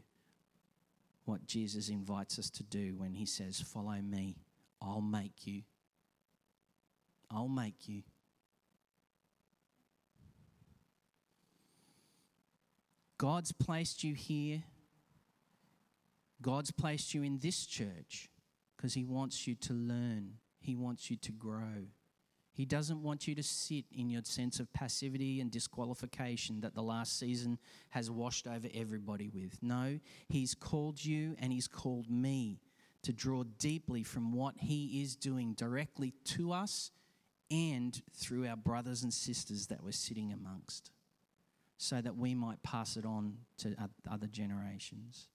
what 1.24 1.46
Jesus 1.46 1.88
invites 1.88 2.38
us 2.38 2.50
to 2.50 2.62
do 2.62 2.94
when 2.96 3.14
he 3.14 3.26
says, 3.26 3.60
Follow 3.60 4.00
me, 4.00 4.36
I'll 4.80 5.00
make 5.00 5.46
you. 5.46 5.62
I'll 7.30 7.48
make 7.48 7.88
you. 7.88 8.02
God's 13.18 13.52
placed 13.52 14.04
you 14.04 14.14
here. 14.14 14.62
God's 16.42 16.70
placed 16.70 17.14
you 17.14 17.22
in 17.22 17.38
this 17.38 17.64
church 17.64 18.28
because 18.76 18.94
He 18.94 19.04
wants 19.04 19.46
you 19.46 19.54
to 19.54 19.72
learn, 19.72 20.34
He 20.60 20.76
wants 20.76 21.10
you 21.10 21.16
to 21.16 21.32
grow. 21.32 21.86
He 22.52 22.64
doesn't 22.64 23.02
want 23.02 23.28
you 23.28 23.34
to 23.34 23.42
sit 23.42 23.84
in 23.92 24.08
your 24.08 24.22
sense 24.24 24.60
of 24.60 24.72
passivity 24.72 25.42
and 25.42 25.50
disqualification 25.50 26.62
that 26.62 26.74
the 26.74 26.82
last 26.82 27.18
season 27.18 27.58
has 27.90 28.10
washed 28.10 28.46
over 28.46 28.66
everybody 28.74 29.28
with. 29.28 29.58
No, 29.62 29.98
He's 30.28 30.54
called 30.54 31.04
you 31.04 31.36
and 31.38 31.52
He's 31.52 31.68
called 31.68 32.10
me 32.10 32.60
to 33.02 33.12
draw 33.12 33.44
deeply 33.58 34.02
from 34.02 34.32
what 34.32 34.54
He 34.58 35.02
is 35.02 35.16
doing 35.16 35.52
directly 35.52 36.14
to 36.24 36.52
us 36.52 36.90
and 37.50 38.00
through 38.14 38.46
our 38.46 38.56
brothers 38.56 39.02
and 39.02 39.12
sisters 39.12 39.68
that 39.68 39.82
we're 39.82 39.92
sitting 39.92 40.32
amongst 40.32 40.90
so 41.78 42.00
that 42.00 42.16
we 42.16 42.34
might 42.34 42.62
pass 42.62 42.96
it 42.96 43.04
on 43.04 43.38
to 43.58 43.76
other 44.10 44.26
generations. 44.26 45.28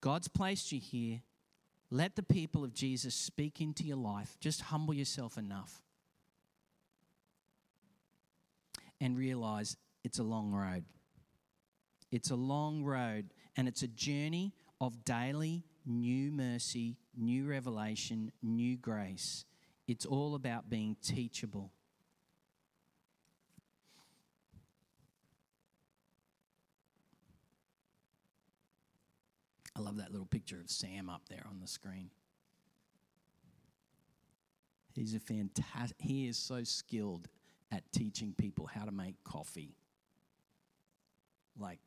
God's 0.00 0.28
placed 0.28 0.72
you 0.72 0.80
here. 0.80 1.22
Let 1.90 2.16
the 2.16 2.22
people 2.22 2.62
of 2.62 2.72
Jesus 2.72 3.14
speak 3.14 3.60
into 3.60 3.84
your 3.84 3.96
life. 3.96 4.36
Just 4.40 4.62
humble 4.62 4.94
yourself 4.94 5.36
enough 5.36 5.82
and 9.00 9.16
realize 9.16 9.76
it's 10.04 10.18
a 10.18 10.22
long 10.22 10.52
road. 10.52 10.84
It's 12.10 12.30
a 12.30 12.36
long 12.36 12.82
road 12.84 13.32
and 13.56 13.66
it's 13.66 13.82
a 13.82 13.88
journey 13.88 14.54
of 14.80 15.04
daily 15.04 15.64
new 15.86 16.30
mercy, 16.30 16.96
new 17.16 17.46
revelation, 17.46 18.32
new 18.42 18.76
grace. 18.76 19.44
It's 19.88 20.06
all 20.06 20.34
about 20.34 20.70
being 20.70 20.96
teachable. 21.02 21.72
I 29.76 29.80
love 29.80 29.96
that 29.98 30.10
little 30.10 30.26
picture 30.26 30.58
of 30.58 30.68
Sam 30.70 31.08
up 31.08 31.22
there 31.28 31.44
on 31.48 31.60
the 31.60 31.66
screen. 31.66 32.10
He's 34.94 35.14
a 35.14 35.20
fantastic, 35.20 35.96
he 36.00 36.26
is 36.26 36.36
so 36.36 36.64
skilled 36.64 37.28
at 37.70 37.84
teaching 37.92 38.34
people 38.36 38.66
how 38.66 38.84
to 38.84 38.90
make 38.90 39.22
coffee. 39.22 39.76
Like, 41.58 41.78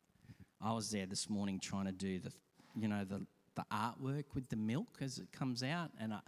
I 0.62 0.72
was 0.72 0.90
there 0.92 1.06
this 1.06 1.30
morning 1.30 1.60
trying 1.60 1.86
to 1.86 1.92
do 1.92 2.20
the, 2.20 2.32
you 2.76 2.88
know, 2.88 3.04
the, 3.04 3.26
the 3.56 3.66
artwork 3.72 4.26
with 4.34 4.48
the 4.50 4.56
milk 4.56 5.00
as 5.02 5.18
it 5.18 5.32
comes 5.32 5.62
out, 5.62 5.92
and 6.00 6.14
I, 6.14 6.20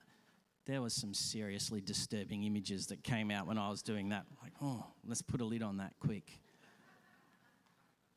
there 0.66 0.82
was 0.82 0.93
some 0.93 1.14
seriously 1.14 1.80
disturbing 1.80 2.43
images 2.43 2.88
that 2.88 3.03
came 3.03 3.32
out 3.32 3.47
when 3.47 3.58
I 3.58 3.70
was 3.70 3.82
doing 3.82 4.10
that. 4.10 4.26
Like, 4.43 4.51
oh, 4.62 4.86
let's 5.08 5.22
put 5.22 5.39
a 5.39 5.45
lid 5.45 5.64
on 5.64 5.78
that 5.78 5.93
quick. 5.99 6.39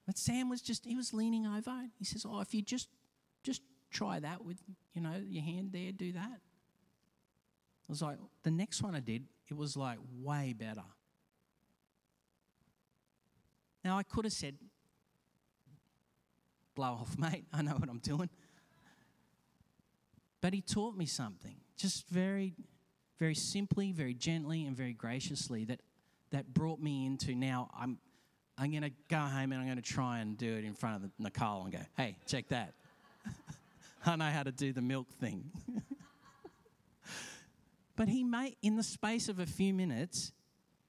But 0.07 0.19
Sam 0.19 0.49
was 0.49 0.61
just, 0.61 0.85
he 0.85 0.97
was 0.97 1.13
leaning 1.13 1.47
over. 1.47 1.85
He 1.99 2.05
says, 2.05 2.27
oh, 2.29 2.41
if 2.41 2.55
you 2.55 2.63
just 2.63 2.89
just 2.89 2.89
try 3.91 4.21
that 4.21 4.45
with, 4.45 4.59
you 4.95 5.01
know, 5.01 5.23
your 5.29 5.43
hand 5.43 5.71
there, 5.73 5.93
do 5.93 6.13
that. 6.13 6.41
It 7.89 7.91
was 7.91 8.03
like, 8.03 8.19
the 8.43 8.51
next 8.51 8.83
one 8.83 8.95
I 8.95 9.01
did, 9.01 9.25
it 9.49 9.57
was 9.57 9.77
like 9.77 9.99
way 10.21 10.55
better. 10.57 10.85
Now, 13.85 13.97
I 13.97 14.03
could 14.03 14.25
have 14.25 14.33
said, 14.33 14.57
blow 16.75 16.89
off, 16.89 17.19
mate, 17.19 17.47
I 17.53 17.63
know 17.63 17.73
what 17.73 17.89
I'm 17.89 17.99
doing. 17.99 18.29
But 20.41 20.53
he 20.53 20.61
taught 20.61 20.97
me 20.97 21.07
something, 21.07 21.57
just 21.77 22.09
very, 22.09 22.55
very 23.19 23.35
simply, 23.35 23.93
very 23.93 24.15
gently, 24.15 24.67
and 24.67 24.77
very 24.77 24.93
graciously 24.93 25.65
that, 25.65 25.81
that 26.31 26.53
brought 26.55 26.81
me 26.81 27.07
into 27.07 27.35
now 27.35 27.71
I'm, 27.77 27.99
I'm 28.57 28.71
going 28.71 28.83
to 28.83 28.93
go 29.09 29.19
home 29.19 29.53
and 29.53 29.55
I'm 29.55 29.67
going 29.67 29.77
to 29.77 29.83
try 29.83 30.19
and 30.19 30.37
do 30.37 30.57
it 30.57 30.65
in 30.65 30.75
front 30.75 31.05
of 31.05 31.11
Nicole 31.19 31.63
and 31.63 31.73
go, 31.73 31.81
hey, 31.97 32.17
check 32.27 32.49
that. 32.49 32.75
I 34.09 34.17
know 34.17 34.31
how 34.31 34.43
to 34.43 34.53
do 34.53 34.73
the 34.73 34.83
milk 34.83 35.09
thing. 35.21 35.51
but 37.97 38.09
he 38.09 38.25
made, 38.25 38.57
in 38.63 38.77
the 38.77 38.83
space 38.83 39.29
of 39.29 39.39
a 39.39 39.47
few 39.47 39.75
minutes, 39.75 40.33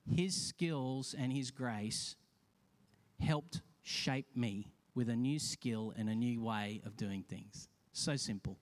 his 0.10 0.36
skills 0.36 1.14
and 1.18 1.32
his 1.32 1.52
grace 1.52 2.16
helped 3.20 3.62
shape 3.84 4.28
me 4.36 4.72
with 4.96 5.10
a 5.10 5.16
new 5.16 5.38
skill 5.38 5.94
and 5.98 6.10
a 6.10 6.16
new 6.16 6.42
way 6.42 6.82
of 6.86 6.96
doing 6.96 7.24
things. 7.24 7.68
So 7.92 8.16
simple. 8.16 8.58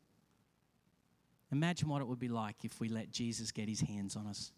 Imagine 1.51 1.87
what 1.87 2.01
it 2.01 2.07
would 2.07 2.19
be 2.19 2.27
like 2.27 2.65
if 2.65 2.79
we 2.79 2.89
let 2.89 3.11
Jesus 3.11 3.51
get 3.51 3.69
his 3.69 3.81
hands 3.81 4.15
on 4.15 4.27
us, 4.27 4.51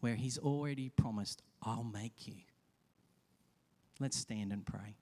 where 0.00 0.16
he's 0.16 0.38
already 0.38 0.90
promised, 0.90 1.42
I'll 1.62 1.84
make 1.84 2.26
you. 2.26 2.34
Let's 4.00 4.18
stand 4.18 4.52
and 4.52 4.66
pray. 4.66 4.96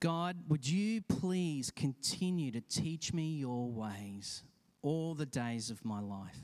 God, 0.00 0.36
would 0.48 0.68
you 0.68 1.00
please 1.00 1.72
continue 1.74 2.52
to 2.52 2.60
teach 2.60 3.12
me 3.12 3.36
your 3.36 3.68
ways 3.68 4.44
all 4.80 5.14
the 5.14 5.26
days 5.26 5.70
of 5.70 5.84
my 5.84 6.00
life? 6.00 6.38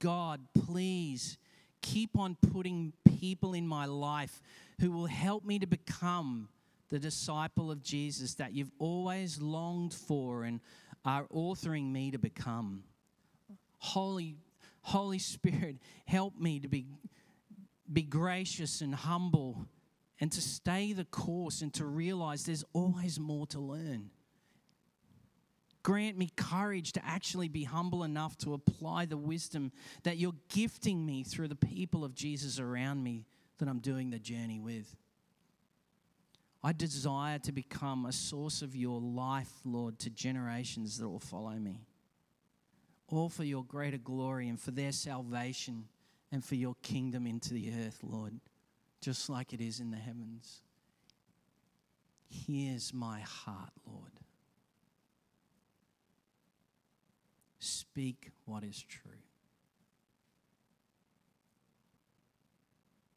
God, 0.00 0.40
please 0.66 1.38
keep 1.82 2.18
on 2.18 2.36
putting 2.52 2.92
people 3.18 3.54
in 3.54 3.66
my 3.66 3.84
life 3.84 4.42
who 4.80 4.90
will 4.90 5.06
help 5.06 5.44
me 5.44 5.60
to 5.60 5.66
become 5.66 6.48
the 6.88 6.98
disciple 6.98 7.70
of 7.70 7.82
Jesus 7.82 8.34
that 8.34 8.52
you've 8.52 8.72
always 8.78 9.40
longed 9.40 9.94
for 9.94 10.42
and 10.42 10.60
are 11.04 11.26
authoring 11.32 11.92
me 11.92 12.10
to 12.10 12.18
become. 12.18 12.82
Holy, 13.78 14.36
Holy 14.82 15.18
Spirit, 15.20 15.76
help 16.06 16.38
me 16.38 16.58
to 16.58 16.68
be, 16.68 16.86
be 17.92 18.02
gracious 18.02 18.80
and 18.80 18.94
humble 18.94 19.66
and 20.20 20.30
to 20.32 20.40
stay 20.40 20.92
the 20.92 21.04
course 21.04 21.60
and 21.60 21.72
to 21.74 21.84
realize 21.84 22.44
there's 22.44 22.64
always 22.72 23.18
more 23.18 23.46
to 23.48 23.58
learn. 23.58 24.10
Grant 25.82 26.16
me 26.16 26.30
courage 26.34 26.92
to 26.92 27.04
actually 27.04 27.48
be 27.48 27.64
humble 27.64 28.04
enough 28.04 28.38
to 28.38 28.54
apply 28.54 29.04
the 29.04 29.18
wisdom 29.18 29.70
that 30.02 30.16
you're 30.16 30.34
gifting 30.48 31.04
me 31.04 31.24
through 31.24 31.48
the 31.48 31.56
people 31.56 32.04
of 32.04 32.14
Jesus 32.14 32.58
around 32.58 33.02
me 33.02 33.26
that 33.58 33.68
I'm 33.68 33.80
doing 33.80 34.10
the 34.10 34.18
journey 34.18 34.58
with. 34.58 34.96
I 36.62 36.72
desire 36.72 37.38
to 37.40 37.52
become 37.52 38.06
a 38.06 38.12
source 38.12 38.62
of 38.62 38.74
your 38.74 38.98
life, 38.98 39.52
Lord, 39.64 39.98
to 39.98 40.10
generations 40.10 40.96
that 40.98 41.08
will 41.08 41.20
follow 41.20 41.52
me. 41.52 41.82
All 43.08 43.28
for 43.28 43.44
your 43.44 43.64
greater 43.64 43.98
glory 43.98 44.48
and 44.48 44.58
for 44.58 44.70
their 44.70 44.92
salvation 44.92 45.84
and 46.32 46.42
for 46.42 46.54
your 46.54 46.76
kingdom 46.82 47.26
into 47.26 47.52
the 47.52 47.70
earth, 47.84 47.98
Lord 48.02 48.40
just 49.04 49.28
like 49.28 49.52
it 49.52 49.60
is 49.60 49.80
in 49.80 49.90
the 49.90 49.98
heavens. 49.98 50.62
Here's 52.26 52.94
my 52.94 53.20
heart, 53.20 53.72
Lord. 53.86 54.12
Speak 57.58 58.30
what 58.46 58.64
is 58.64 58.82
true. 58.82 59.23